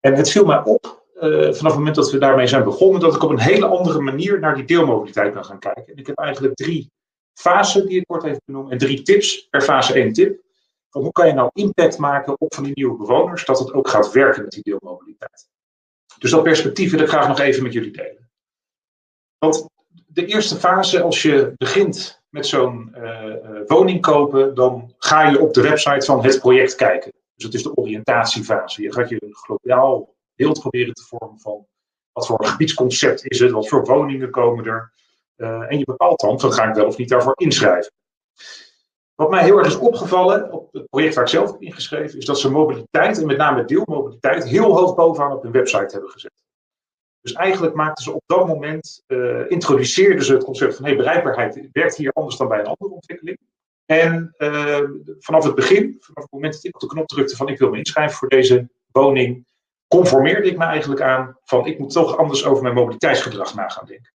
En 0.00 0.14
het 0.14 0.30
viel 0.30 0.44
mij 0.44 0.62
op, 0.64 1.04
vanaf 1.18 1.60
het 1.60 1.74
moment 1.74 1.94
dat 1.94 2.10
we 2.10 2.18
daarmee 2.18 2.46
zijn 2.46 2.64
begonnen, 2.64 3.00
dat 3.00 3.14
ik 3.14 3.22
op 3.22 3.30
een 3.30 3.40
hele 3.40 3.66
andere 3.66 4.00
manier 4.00 4.40
naar 4.40 4.54
die 4.54 4.64
deelmobiliteit 4.64 5.34
ben 5.34 5.44
gaan 5.44 5.58
kijken. 5.58 5.86
En 5.86 5.96
ik 5.96 6.06
heb 6.06 6.18
eigenlijk 6.18 6.54
drie 6.54 6.90
fasen 7.34 7.86
die 7.86 7.98
ik 7.98 8.06
kort 8.06 8.24
even 8.24 8.40
benoem 8.44 8.70
en 8.70 8.78
drie 8.78 9.02
tips, 9.02 9.46
per 9.50 9.62
fase 9.62 9.94
één 9.94 10.12
tip. 10.12 10.40
Hoe 11.02 11.12
kan 11.12 11.26
je 11.26 11.32
nou 11.32 11.50
impact 11.52 11.98
maken 11.98 12.40
op 12.40 12.54
van 12.54 12.64
die 12.64 12.72
nieuwe 12.74 12.96
bewoners, 12.96 13.44
dat 13.44 13.58
het 13.58 13.72
ook 13.72 13.88
gaat 13.88 14.12
werken 14.12 14.42
met 14.42 14.50
die 14.50 14.62
deelmobiliteit. 14.62 15.48
Dus 16.18 16.30
dat 16.30 16.42
perspectief 16.42 16.90
wil 16.90 17.00
ik 17.00 17.08
graag 17.08 17.28
nog 17.28 17.38
even 17.38 17.62
met 17.62 17.72
jullie 17.72 17.92
delen. 17.92 18.30
Want 19.38 19.68
de 20.06 20.26
eerste 20.26 20.56
fase, 20.56 21.02
als 21.02 21.22
je 21.22 21.52
begint 21.56 22.22
met 22.28 22.46
zo'n 22.46 22.94
uh, 22.96 23.34
woning 23.66 24.00
kopen, 24.00 24.54
dan 24.54 24.94
ga 24.98 25.28
je 25.28 25.40
op 25.40 25.54
de 25.54 25.62
website 25.62 26.06
van 26.06 26.24
het 26.24 26.38
project 26.38 26.74
kijken. 26.74 27.12
Dus 27.34 27.44
het 27.44 27.54
is 27.54 27.62
de 27.62 27.76
oriëntatiefase. 27.76 28.82
Je 28.82 28.92
gaat 28.92 29.08
je 29.08 29.24
een 29.24 29.34
globaal 29.34 30.14
beeld 30.34 30.60
proberen 30.60 30.94
te 30.94 31.02
vormen 31.02 31.40
van 31.40 31.66
wat 32.12 32.26
voor 32.26 32.46
gebiedsconcept 32.46 33.26
is 33.26 33.38
het, 33.38 33.50
wat 33.50 33.68
voor 33.68 33.84
woningen 33.84 34.30
komen 34.30 34.64
er. 34.64 34.92
Uh, 35.36 35.72
en 35.72 35.78
je 35.78 35.84
bepaalt 35.84 36.20
dan, 36.20 36.40
van 36.40 36.52
ga 36.52 36.68
ik 36.68 36.74
wel 36.74 36.86
of 36.86 36.96
niet 36.96 37.08
daarvoor 37.08 37.34
inschrijven. 37.36 37.92
Wat 39.16 39.30
mij 39.30 39.42
heel 39.42 39.58
erg 39.58 39.66
is 39.66 39.78
opgevallen 39.78 40.52
op 40.52 40.72
het 40.72 40.88
project 40.88 41.14
waar 41.14 41.24
ik 41.24 41.30
zelf 41.30 41.50
heb 41.50 41.62
ingeschreven, 41.62 42.18
is 42.18 42.24
dat 42.24 42.38
ze 42.38 42.50
mobiliteit, 42.50 43.18
en 43.18 43.26
met 43.26 43.36
name 43.36 43.64
deelmobiliteit, 43.64 44.44
heel 44.44 44.76
hoog 44.76 44.94
bovenaan 44.94 45.32
op 45.32 45.42
hun 45.42 45.52
website 45.52 45.92
hebben 45.92 46.10
gezet. 46.10 46.44
Dus 47.20 47.32
eigenlijk 47.32 47.74
maakten 47.74 48.04
ze 48.04 48.12
op 48.12 48.22
dat 48.26 48.46
moment, 48.46 49.02
uh, 49.06 49.50
introduceerden 49.50 50.24
ze 50.24 50.32
het 50.32 50.44
concept 50.44 50.76
van 50.76 50.84
hey, 50.84 50.96
bereikbaarheid 50.96 51.68
werkt 51.72 51.96
hier 51.96 52.12
anders 52.12 52.36
dan 52.36 52.48
bij 52.48 52.58
een 52.58 52.66
andere 52.66 52.90
ontwikkeling. 52.90 53.38
En 53.86 54.34
uh, 54.38 54.80
vanaf 55.18 55.44
het 55.44 55.54
begin, 55.54 55.96
vanaf 56.00 56.22
het 56.22 56.32
moment 56.32 56.52
dat 56.52 56.64
ik 56.64 56.74
op 56.74 56.80
de 56.80 56.86
knop 56.86 57.06
drukte 57.06 57.36
van 57.36 57.48
ik 57.48 57.58
wil 57.58 57.70
me 57.70 57.78
inschrijven 57.78 58.16
voor 58.16 58.28
deze 58.28 58.68
woning, 58.92 59.46
conformeerde 59.88 60.48
ik 60.48 60.58
me 60.58 60.64
eigenlijk 60.64 61.00
aan 61.00 61.38
van 61.44 61.66
ik 61.66 61.78
moet 61.78 61.92
toch 61.92 62.16
anders 62.16 62.44
over 62.44 62.62
mijn 62.62 62.74
mobiliteitsgedrag 62.74 63.54
na 63.54 63.68
gaan 63.68 63.86
denken. 63.86 64.12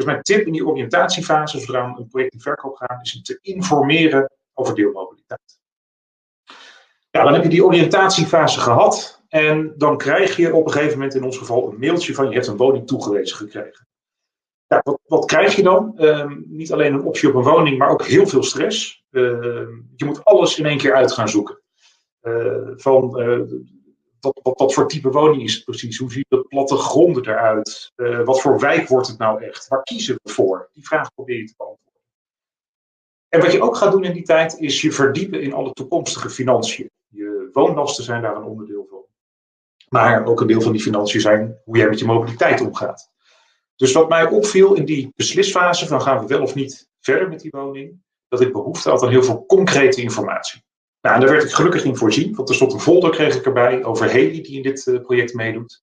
Dus 0.00 0.08
mijn 0.08 0.22
tip 0.22 0.46
in 0.46 0.52
die 0.52 0.66
oriëntatiefase, 0.66 1.58
zodra 1.58 1.84
een 1.84 2.08
project 2.08 2.32
in 2.32 2.40
verkoop 2.40 2.76
gaat, 2.76 3.00
is 3.02 3.16
om 3.16 3.22
te 3.22 3.38
informeren 3.42 4.30
over 4.54 4.74
deelmobiliteit. 4.74 5.60
Ja, 7.10 7.24
dan 7.24 7.32
heb 7.32 7.42
je 7.42 7.48
die 7.48 7.64
oriëntatiefase 7.64 8.60
gehad. 8.60 9.22
En 9.28 9.74
dan 9.76 9.96
krijg 9.96 10.36
je 10.36 10.54
op 10.54 10.66
een 10.66 10.72
gegeven 10.72 10.98
moment 10.98 11.14
in 11.14 11.24
ons 11.24 11.38
geval 11.38 11.68
een 11.68 11.78
mailtje 11.78 12.14
van 12.14 12.28
je 12.28 12.34
hebt 12.34 12.46
een 12.46 12.56
woning 12.56 12.86
toegewezen 12.86 13.36
gekregen. 13.36 13.86
Ja, 14.66 14.80
wat, 14.84 15.00
wat, 15.04 15.24
krijg 15.24 15.56
je 15.56 15.62
dan? 15.62 15.98
Ehm, 15.98 16.40
niet 16.46 16.72
alleen 16.72 16.94
een 16.94 17.04
optie 17.04 17.28
op 17.28 17.34
een 17.34 17.52
woning, 17.52 17.78
maar 17.78 17.90
ook 17.90 18.04
heel 18.04 18.26
veel 18.26 18.42
stress. 18.42 19.04
Ehm, 19.10 19.70
je 19.96 20.04
moet 20.04 20.24
alles 20.24 20.58
in 20.58 20.66
één 20.66 20.78
keer 20.78 20.94
uit 20.94 21.12
gaan 21.12 21.28
zoeken. 21.28 21.60
Uh, 22.22 22.68
van 22.76 23.20
uh, 23.20 23.40
wat, 24.20 24.74
voor 24.74 24.88
type 24.88 25.10
woning 25.10 25.42
is 25.42 25.54
het 25.54 25.64
precies? 25.64 25.98
Hoe 25.98 26.12
zien 26.12 26.24
de 26.28 26.44
plattegronden 26.48 27.28
eruit? 27.28 27.92
Uh, 27.96 28.24
wat 28.24 28.40
voor 28.40 28.60
wijk 28.60 28.88
wordt 28.88 29.08
het 29.08 29.18
nou 29.18 29.42
echt? 29.42 29.68
Waar 29.68 29.82
kiezen 29.82 30.18
we 30.22 30.32
voor? 30.32 30.68
Die 30.72 30.86
vraag 30.86 31.14
probeer 31.14 31.36
je 31.36 31.44
te 31.44 31.54
beantwoorden. 31.56 32.02
En 33.28 33.40
wat 33.40 33.52
je 33.52 33.62
ook 33.62 33.76
gaat 33.76 33.92
doen 33.92 34.04
in 34.04 34.12
die 34.12 34.22
tijd, 34.22 34.58
is 34.58 34.80
je 34.80 34.92
verdiepen 34.92 35.42
in 35.42 35.52
alle 35.52 35.72
toekomstige 35.72 36.30
financiën. 36.30 36.90
Je 37.08 37.48
woonlasten 37.52 38.04
zijn 38.04 38.22
daar 38.22 38.36
een 38.36 38.42
onderdeel 38.42 38.86
van. 38.90 39.04
Maar 39.88 40.26
ook 40.26 40.40
een 40.40 40.46
deel 40.46 40.60
van 40.60 40.72
die 40.72 40.82
financiën 40.82 41.20
zijn 41.20 41.58
hoe 41.64 41.76
jij 41.76 41.88
met 41.88 41.98
je 41.98 42.04
mobiliteit 42.04 42.60
omgaat. 42.60 43.10
Dus 43.76 43.92
wat 43.92 44.08
mij 44.08 44.26
opviel 44.26 44.74
in 44.74 44.84
die 44.84 45.12
beslisfase 45.16 45.86
van 45.86 46.02
gaan 46.02 46.20
we 46.20 46.26
wel 46.26 46.42
of 46.42 46.54
niet 46.54 46.88
verder 47.00 47.28
met 47.28 47.40
die 47.40 47.50
woning, 47.50 48.02
dat 48.28 48.40
ik 48.40 48.52
behoefte 48.52 48.90
had 48.90 49.02
aan 49.02 49.10
heel 49.10 49.22
veel 49.22 49.46
concrete 49.46 50.02
informatie. 50.02 50.62
Nou, 51.00 51.20
daar 51.20 51.30
werd 51.30 51.42
ik 51.42 51.50
gelukkig 51.50 51.84
in 51.84 51.96
voorzien, 51.96 52.34
want 52.34 52.48
er 52.48 52.54
stond 52.54 52.72
een 52.72 52.80
folder 52.80 53.10
kreeg 53.10 53.36
ik 53.36 53.44
erbij 53.44 53.84
over 53.84 54.10
Heli 54.10 54.42
die 54.42 54.56
in 54.56 54.62
dit 54.62 54.86
uh, 54.86 55.00
project 55.00 55.34
meedoet. 55.34 55.82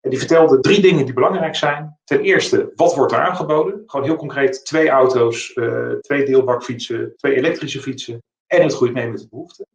En 0.00 0.10
die 0.10 0.18
vertelde 0.18 0.60
drie 0.60 0.80
dingen 0.80 1.04
die 1.04 1.14
belangrijk 1.14 1.56
zijn. 1.56 1.98
Ten 2.04 2.20
eerste, 2.20 2.72
wat 2.74 2.94
wordt 2.94 3.12
er 3.12 3.18
aangeboden? 3.18 3.82
Gewoon 3.86 4.06
heel 4.06 4.16
concreet, 4.16 4.64
twee 4.64 4.88
auto's, 4.88 5.52
uh, 5.54 5.92
twee 5.92 6.24
deelbakfietsen, 6.24 7.16
twee 7.16 7.34
elektrische 7.34 7.80
fietsen 7.80 8.22
en 8.46 8.62
het 8.62 8.74
groeit 8.74 8.92
mee 8.92 9.10
met 9.10 9.20
de 9.20 9.28
behoeften. 9.28 9.66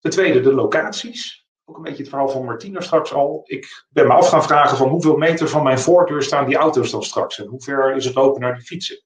Ten 0.00 0.10
tweede, 0.10 0.40
de 0.40 0.54
locaties 0.54 1.44
ook 1.64 1.76
een 1.76 1.82
beetje 1.82 1.98
het 1.98 2.08
verhaal 2.08 2.28
van 2.28 2.44
Martina 2.44 2.80
straks 2.80 3.12
al. 3.12 3.42
Ik 3.46 3.84
ben 3.88 4.06
me 4.06 4.12
af 4.12 4.28
gaan 4.28 4.42
vragen 4.42 4.76
van 4.76 4.88
hoeveel 4.88 5.16
meter 5.16 5.48
van 5.48 5.62
mijn 5.62 5.78
voordeur 5.78 6.22
staan 6.22 6.46
die 6.46 6.56
auto's 6.56 6.90
dan 6.90 7.02
straks 7.02 7.38
en 7.38 7.46
hoe 7.46 7.62
ver 7.62 7.96
is 7.96 8.04
het 8.04 8.14
lopen 8.14 8.40
naar 8.40 8.54
die 8.54 8.64
fietsen. 8.64 9.02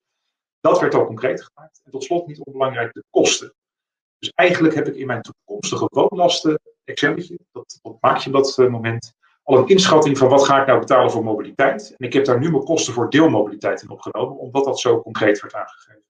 Dat 0.61 0.81
werd 0.81 0.95
al 0.95 1.07
concreet 1.07 1.43
gemaakt. 1.43 1.81
En 1.85 1.91
tot 1.91 2.05
slot 2.05 2.27
niet 2.27 2.45
onbelangrijk 2.45 2.93
de 2.93 3.05
kosten. 3.11 3.55
Dus 4.19 4.33
eigenlijk 4.35 4.75
heb 4.75 4.87
ik 4.87 4.95
in 4.95 5.07
mijn 5.07 5.23
toekomstige 5.23 5.89
woonlasten, 5.91 6.61
Excelletje, 6.85 7.39
dat, 7.53 7.81
maak 8.01 8.19
je 8.19 8.27
op 8.27 8.33
dat 8.33 8.59
uh, 8.59 8.69
moment, 8.69 9.14
al 9.43 9.59
een 9.59 9.69
inschatting 9.69 10.19
van 10.19 10.29
wat 10.29 10.45
ga 10.45 10.61
ik 10.61 10.66
nou 10.66 10.79
betalen 10.79 11.11
voor 11.11 11.25
mobiliteit. 11.25 11.95
En 11.99 12.07
ik 12.07 12.12
heb 12.12 12.25
daar 12.25 12.39
nu 12.39 12.51
mijn 12.51 12.64
kosten 12.64 12.93
voor 12.93 13.11
deelmobiliteit 13.11 13.83
in 13.83 13.91
opgenomen, 13.91 14.39
omdat 14.39 14.64
dat 14.64 14.81
zo 14.81 15.03
concreet 15.03 15.41
werd 15.41 15.55
aangegeven. 15.55 16.03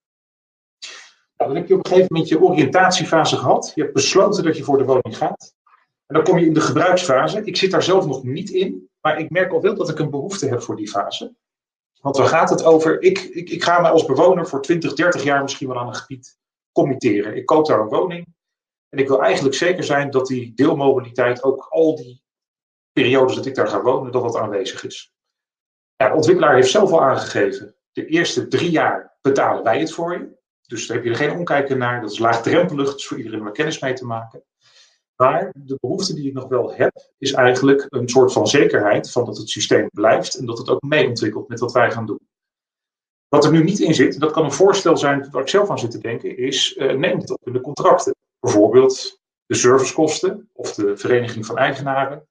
Nou, 1.36 1.50
dan 1.50 1.54
heb 1.54 1.68
je 1.68 1.74
op 1.74 1.84
een 1.84 1.90
gegeven 1.90 2.12
moment 2.12 2.28
je 2.28 2.40
oriëntatiefase 2.40 3.36
gehad. 3.36 3.72
Je 3.74 3.82
hebt 3.82 3.94
besloten 3.94 4.44
dat 4.44 4.56
je 4.56 4.64
voor 4.64 4.78
de 4.78 4.84
woning 4.84 5.16
gaat. 5.16 5.54
En 6.06 6.14
dan 6.14 6.24
kom 6.24 6.38
je 6.38 6.46
in 6.46 6.54
de 6.54 6.60
gebruiksfase. 6.60 7.44
Ik 7.44 7.56
zit 7.56 7.70
daar 7.70 7.82
zelf 7.82 8.06
nog 8.06 8.22
niet 8.22 8.50
in, 8.50 8.88
maar 9.00 9.18
ik 9.18 9.30
merk 9.30 9.52
al 9.52 9.60
wel 9.60 9.74
dat 9.74 9.88
ik 9.88 9.98
een 9.98 10.10
behoefte 10.10 10.48
heb 10.48 10.62
voor 10.62 10.76
die 10.76 10.88
fase. 10.88 11.34
Want 12.00 12.16
waar 12.16 12.26
gaat 12.26 12.50
het 12.50 12.64
over? 12.64 13.02
Ik, 13.02 13.18
ik, 13.18 13.50
ik 13.50 13.62
ga 13.64 13.80
me 13.80 13.88
als 13.88 14.04
bewoner 14.04 14.46
voor 14.46 14.62
20, 14.62 14.94
30 14.94 15.22
jaar 15.22 15.42
misschien 15.42 15.68
wel 15.68 15.78
aan 15.78 15.88
een 15.88 15.94
gebied 15.94 16.38
committeren. 16.78 17.36
Ik 17.36 17.46
koop 17.46 17.66
daar 17.66 17.80
een 17.80 17.88
woning. 17.88 18.26
En 18.88 18.98
ik 18.98 19.08
wil 19.08 19.22
eigenlijk 19.22 19.54
zeker 19.54 19.84
zijn 19.84 20.10
dat 20.10 20.26
die 20.26 20.54
deelmobiliteit 20.54 21.42
ook 21.42 21.66
al 21.68 21.96
die 21.96 22.22
periodes 22.92 23.36
dat 23.36 23.46
ik 23.46 23.54
daar 23.54 23.68
ga 23.68 23.82
wonen, 23.82 24.12
dat 24.12 24.22
dat 24.22 24.36
aanwezig 24.36 24.84
is. 24.84 25.12
Ja, 25.96 26.08
de 26.08 26.14
ontwikkelaar 26.14 26.54
heeft 26.54 26.70
zelf 26.70 26.90
al 26.90 27.02
aangegeven, 27.02 27.74
de 27.92 28.06
eerste 28.06 28.48
drie 28.48 28.70
jaar 28.70 29.16
betalen 29.20 29.62
wij 29.62 29.80
het 29.80 29.92
voor 29.92 30.12
je. 30.12 30.36
Dus 30.66 30.86
daar 30.86 30.96
heb 30.96 31.06
je 31.06 31.12
er 31.12 31.16
geen 31.16 31.38
omkijken 31.38 31.78
naar. 31.78 32.00
Dat 32.00 32.10
is 32.10 32.18
laagdrempelig, 32.18 32.94
is 32.94 33.06
voor 33.06 33.16
iedereen 33.16 33.40
om 33.40 33.52
kennis 33.52 33.80
mee 33.80 33.92
te 33.92 34.04
maken. 34.04 34.44
Maar 35.16 35.52
de 35.54 35.76
behoefte 35.80 36.14
die 36.14 36.28
ik 36.28 36.34
nog 36.34 36.48
wel 36.48 36.74
heb, 36.74 37.10
is 37.18 37.32
eigenlijk 37.32 37.86
een 37.88 38.08
soort 38.08 38.32
van 38.32 38.46
zekerheid 38.46 39.10
van 39.10 39.24
dat 39.24 39.36
het 39.36 39.48
systeem 39.48 39.88
blijft 39.92 40.34
en 40.34 40.46
dat 40.46 40.58
het 40.58 40.68
ook 40.68 40.82
mee 40.82 41.08
ontwikkelt 41.08 41.48
met 41.48 41.60
wat 41.60 41.72
wij 41.72 41.90
gaan 41.90 42.06
doen. 42.06 42.28
Wat 43.28 43.44
er 43.44 43.52
nu 43.52 43.64
niet 43.64 43.78
in 43.78 43.94
zit, 43.94 44.20
dat 44.20 44.32
kan 44.32 44.44
een 44.44 44.52
voorstel 44.52 44.96
zijn 44.96 45.28
waar 45.30 45.42
ik 45.42 45.48
zelf 45.48 45.70
aan 45.70 45.78
zit 45.78 45.90
te 45.90 45.98
denken, 45.98 46.36
is 46.36 46.76
uh, 46.76 46.92
neem 46.92 47.18
het 47.18 47.30
op 47.30 47.46
in 47.46 47.52
de 47.52 47.60
contracten. 47.60 48.14
Bijvoorbeeld 48.40 49.20
de 49.46 49.54
servicekosten 49.54 50.50
of 50.52 50.74
de 50.74 50.96
vereniging 50.96 51.46
van 51.46 51.58
eigenaren, 51.58 52.28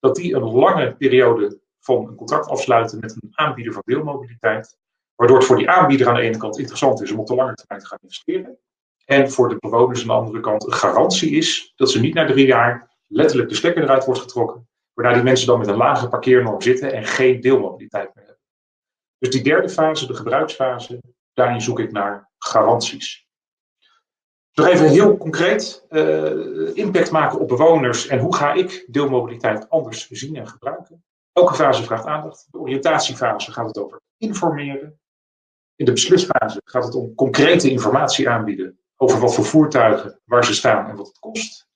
dat 0.00 0.16
die 0.16 0.34
een 0.34 0.52
lange 0.52 0.94
periode 0.96 1.60
van 1.80 2.06
een 2.08 2.14
contract 2.14 2.46
afsluiten 2.46 3.00
met 3.00 3.16
een 3.20 3.30
aanbieder 3.32 3.72
van 3.72 3.82
deelmobiliteit, 3.84 4.76
waardoor 5.14 5.36
het 5.36 5.46
voor 5.46 5.56
die 5.56 5.70
aanbieder 5.70 6.08
aan 6.08 6.14
de 6.14 6.20
ene 6.20 6.36
kant 6.36 6.58
interessant 6.58 7.02
is 7.02 7.10
om 7.10 7.18
op 7.18 7.26
de 7.26 7.34
lange 7.34 7.54
termijn 7.54 7.80
te 7.80 7.86
gaan 7.86 7.98
investeren. 8.02 8.58
En 9.04 9.30
voor 9.30 9.48
de 9.48 9.56
bewoners 9.58 10.00
aan 10.00 10.06
de 10.06 10.12
andere 10.12 10.40
kant 10.40 10.66
een 10.66 10.72
garantie 10.72 11.30
is 11.30 11.72
dat 11.76 11.90
ze 11.90 12.00
niet 12.00 12.14
na 12.14 12.26
drie 12.26 12.46
jaar 12.46 12.96
letterlijk 13.06 13.48
de 13.48 13.54
stekker 13.54 13.82
eruit 13.82 14.04
wordt 14.04 14.20
getrokken. 14.20 14.68
Waarna 14.94 15.14
die 15.14 15.22
mensen 15.22 15.46
dan 15.46 15.58
met 15.58 15.68
een 15.68 15.76
lage 15.76 16.08
parkeernorm 16.08 16.60
zitten 16.60 16.92
en 16.92 17.04
geen 17.04 17.40
deelmobiliteit 17.40 18.14
meer. 18.14 18.27
Dus 19.18 19.30
die 19.30 19.42
derde 19.42 19.68
fase, 19.68 20.06
de 20.06 20.14
gebruiksfase, 20.14 21.00
daarin 21.32 21.60
zoek 21.60 21.78
ik 21.78 21.92
naar 21.92 22.30
garanties. 22.38 23.26
Nog 24.52 24.66
even 24.66 24.88
heel 24.88 25.16
concreet, 25.16 25.86
uh, 25.90 26.76
impact 26.76 27.10
maken 27.10 27.38
op 27.38 27.48
bewoners 27.48 28.06
en 28.06 28.18
hoe 28.18 28.34
ga 28.34 28.52
ik 28.52 28.84
deelmobiliteit 28.88 29.70
anders 29.70 30.08
zien 30.08 30.36
en 30.36 30.48
gebruiken. 30.48 31.04
Elke 31.32 31.54
fase 31.54 31.82
vraagt 31.82 32.06
aandacht. 32.06 32.46
De 32.50 32.58
oriëntatiefase 32.58 33.52
gaat 33.52 33.66
het 33.66 33.78
over 33.78 34.00
informeren. 34.16 35.00
In 35.76 35.84
de 35.84 35.92
beslisfase 35.92 36.60
gaat 36.64 36.84
het 36.84 36.94
om 36.94 37.14
concrete 37.14 37.70
informatie 37.70 38.28
aanbieden 38.28 38.78
over 38.96 39.20
wat 39.20 39.34
voor 39.34 39.44
voertuigen, 39.44 40.20
waar 40.24 40.44
ze 40.44 40.54
staan 40.54 40.88
en 40.88 40.96
wat 40.96 41.06
het 41.06 41.18
kost. 41.18 41.68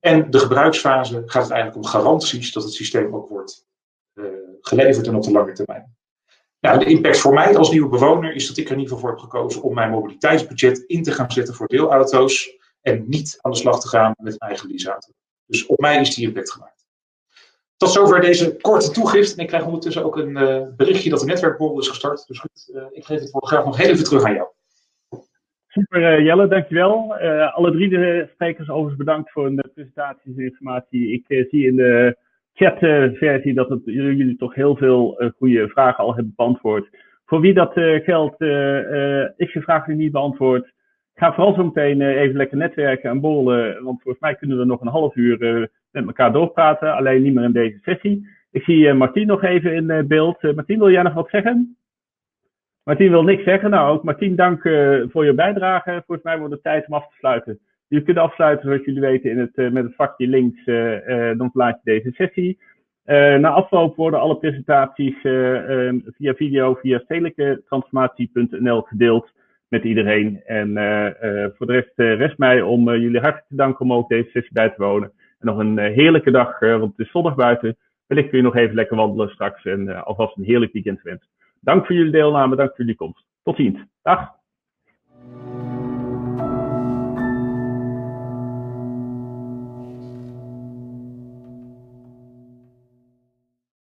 En 0.00 0.30
de 0.30 0.38
gebruiksfase 0.38 1.22
gaat 1.26 1.42
het 1.42 1.52
eigenlijk 1.52 1.84
om 1.84 1.90
garanties 1.90 2.52
dat 2.52 2.62
het 2.62 2.72
systeem 2.72 3.14
ook 3.14 3.28
wordt 3.28 3.66
uh, 4.14 4.26
geleverd 4.60 5.06
en 5.06 5.14
op 5.14 5.22
de 5.22 5.32
lange 5.32 5.52
termijn. 5.52 5.96
Nou, 6.60 6.78
de 6.78 6.84
impact 6.84 7.18
voor 7.18 7.32
mij 7.32 7.56
als 7.56 7.70
nieuwe 7.70 7.88
bewoner 7.88 8.34
is 8.34 8.48
dat 8.48 8.56
ik 8.56 8.66
er 8.66 8.72
in 8.72 8.78
ieder 8.78 8.94
geval 8.94 9.08
voor 9.08 9.18
heb 9.18 9.30
gekozen 9.30 9.62
om 9.62 9.74
mijn 9.74 9.90
mobiliteitsbudget 9.90 10.78
in 10.86 11.02
te 11.02 11.12
gaan 11.12 11.32
zetten 11.32 11.54
voor 11.54 11.66
deelauto's 11.66 12.58
en 12.80 13.04
niet 13.06 13.38
aan 13.40 13.50
de 13.50 13.56
slag 13.56 13.80
te 13.80 13.88
gaan 13.88 14.14
met 14.16 14.32
een 14.32 14.48
eigen 14.48 14.68
leaseauto. 14.68 15.08
Dus 15.46 15.66
op 15.66 15.78
mij 15.78 16.00
is 16.00 16.14
die 16.14 16.26
impact 16.26 16.52
gemaakt. 16.52 16.86
Tot 17.76 17.90
zover 17.90 18.20
deze 18.20 18.56
korte 18.56 18.90
toegift. 18.90 19.34
En 19.34 19.42
ik 19.42 19.46
krijg 19.48 19.64
ondertussen 19.64 20.04
ook 20.04 20.16
een 20.16 20.36
uh, 20.36 20.66
berichtje 20.76 21.10
dat 21.10 21.20
de 21.20 21.26
netwerkborrel 21.26 21.78
is 21.78 21.88
gestart. 21.88 22.26
Dus 22.26 22.38
goed, 22.38 22.70
uh, 22.74 22.82
ik 22.90 23.04
geef 23.04 23.20
het 23.20 23.30
woord 23.30 23.46
graag 23.46 23.64
nog 23.64 23.76
heel 23.76 23.90
even 23.90 24.04
terug 24.04 24.24
aan 24.24 24.34
jou. 24.34 24.48
Super 25.66 26.18
uh, 26.18 26.24
Jelle, 26.24 26.48
dankjewel. 26.48 27.14
Alle 27.54 27.72
drie 27.72 27.88
de 27.88 28.28
sprekers 28.32 28.68
overigens 28.68 28.96
bedankt 28.96 29.30
voor 29.30 29.50
de 29.50 29.70
presentaties 29.74 30.36
en 30.36 30.42
informatie. 30.42 31.12
Ik 31.12 31.46
zie 31.50 31.66
in 31.66 31.76
de 31.76 32.16
chatversie 32.54 33.54
dat 33.54 33.68
het, 33.68 33.80
jullie 33.84 34.36
toch 34.36 34.54
heel 34.54 34.76
veel 34.76 35.32
goede 35.36 35.68
vragen 35.68 36.04
al 36.04 36.14
hebben 36.14 36.32
beantwoord. 36.36 36.88
Voor 37.26 37.40
wie 37.40 37.54
dat 37.54 37.72
geldt, 38.04 38.40
is 39.36 39.52
je 39.52 39.60
vraag 39.62 39.86
nu 39.86 39.94
niet 39.94 40.12
beantwoord. 40.12 40.72
Ga 41.14 41.32
vooral 41.34 41.54
zo 41.54 41.64
meteen 41.64 42.00
even 42.00 42.36
lekker 42.36 42.56
netwerken 42.56 43.10
en 43.10 43.20
borrelen, 43.20 43.84
want 43.84 44.02
volgens 44.02 44.22
mij 44.22 44.34
kunnen 44.34 44.58
we 44.58 44.64
nog 44.64 44.80
een 44.80 44.88
half 44.88 45.16
uur 45.16 45.68
met 45.90 46.06
elkaar 46.06 46.32
doorpraten, 46.32 46.94
alleen 46.94 47.22
niet 47.22 47.34
meer 47.34 47.44
in 47.44 47.52
deze 47.52 47.78
sessie. 47.82 48.28
Ik 48.50 48.62
zie 48.62 48.92
Martien 48.92 49.26
nog 49.26 49.42
even 49.42 49.72
in 49.72 50.06
beeld. 50.06 50.42
Martien, 50.42 50.78
wil 50.78 50.90
jij 50.90 51.02
nog 51.02 51.14
wat 51.14 51.30
zeggen? 51.30 51.76
Martien 52.84 53.10
wil 53.10 53.22
niks 53.22 53.44
zeggen. 53.44 53.70
Nou, 53.70 53.90
ook 53.90 54.04
Martien, 54.04 54.36
dank 54.36 54.62
voor 55.10 55.24
je 55.24 55.34
bijdrage. 55.34 56.02
Volgens 56.06 56.22
mij 56.22 56.38
wordt 56.38 56.52
het 56.54 56.62
tijd 56.62 56.86
om 56.86 56.94
af 56.94 57.08
te 57.08 57.16
sluiten. 57.18 57.58
Jullie 57.90 58.04
kunnen 58.04 58.22
afsluiten, 58.22 58.68
zoals 58.68 58.84
jullie 58.84 59.00
weten, 59.00 59.30
in 59.30 59.38
het, 59.38 59.56
uh, 59.56 59.70
met 59.70 59.84
het 59.84 59.94
vakje 59.94 60.26
links. 60.26 60.66
Uh, 60.66 61.38
dan 61.38 61.50
verlaat 61.50 61.80
je 61.82 61.90
deze 61.92 62.10
sessie. 62.12 62.58
na 63.40 63.48
afloop 63.48 63.96
worden 63.96 64.20
alle 64.20 64.36
presentaties 64.36 65.14
via 66.16 66.34
video 66.34 66.74
via 66.74 66.98
stedelijketransformatie.nl 66.98 68.82
gedeeld 68.82 69.32
met 69.68 69.84
iedereen. 69.84 70.42
En 70.44 70.68
voor 71.56 71.66
de 71.66 71.72
rest 71.72 71.92
rest 71.94 72.38
mij 72.38 72.62
om 72.62 72.90
jullie 72.90 73.20
hartelijk 73.20 73.48
te 73.48 73.56
danken 73.56 73.80
om 73.80 73.92
ook 73.92 74.08
deze 74.08 74.30
sessie 74.30 74.52
bij 74.52 74.68
te 74.68 74.82
wonen. 74.82 75.12
En 75.38 75.46
nog 75.46 75.58
een 75.58 75.78
heerlijke 75.78 76.30
dag, 76.30 76.58
want 76.58 76.96
het 76.96 77.06
is 77.06 77.10
zondag 77.10 77.34
buiten. 77.34 77.76
Wellicht 78.06 78.28
kun 78.28 78.38
je 78.38 78.44
nog 78.44 78.56
even 78.56 78.74
lekker 78.74 78.96
wandelen 78.96 79.28
straks 79.28 79.64
en 79.64 80.04
alvast 80.04 80.36
een 80.36 80.44
heerlijk 80.44 80.72
weekend 80.72 81.02
wensen. 81.02 81.28
Dank 81.60 81.86
voor 81.86 81.94
jullie 81.94 82.12
deelname, 82.12 82.56
dank 82.56 82.68
voor 82.68 82.78
jullie 82.78 82.94
komst. 82.94 83.24
Tot 83.42 83.56
ziens. 83.56 83.78
Dag. 84.02 84.38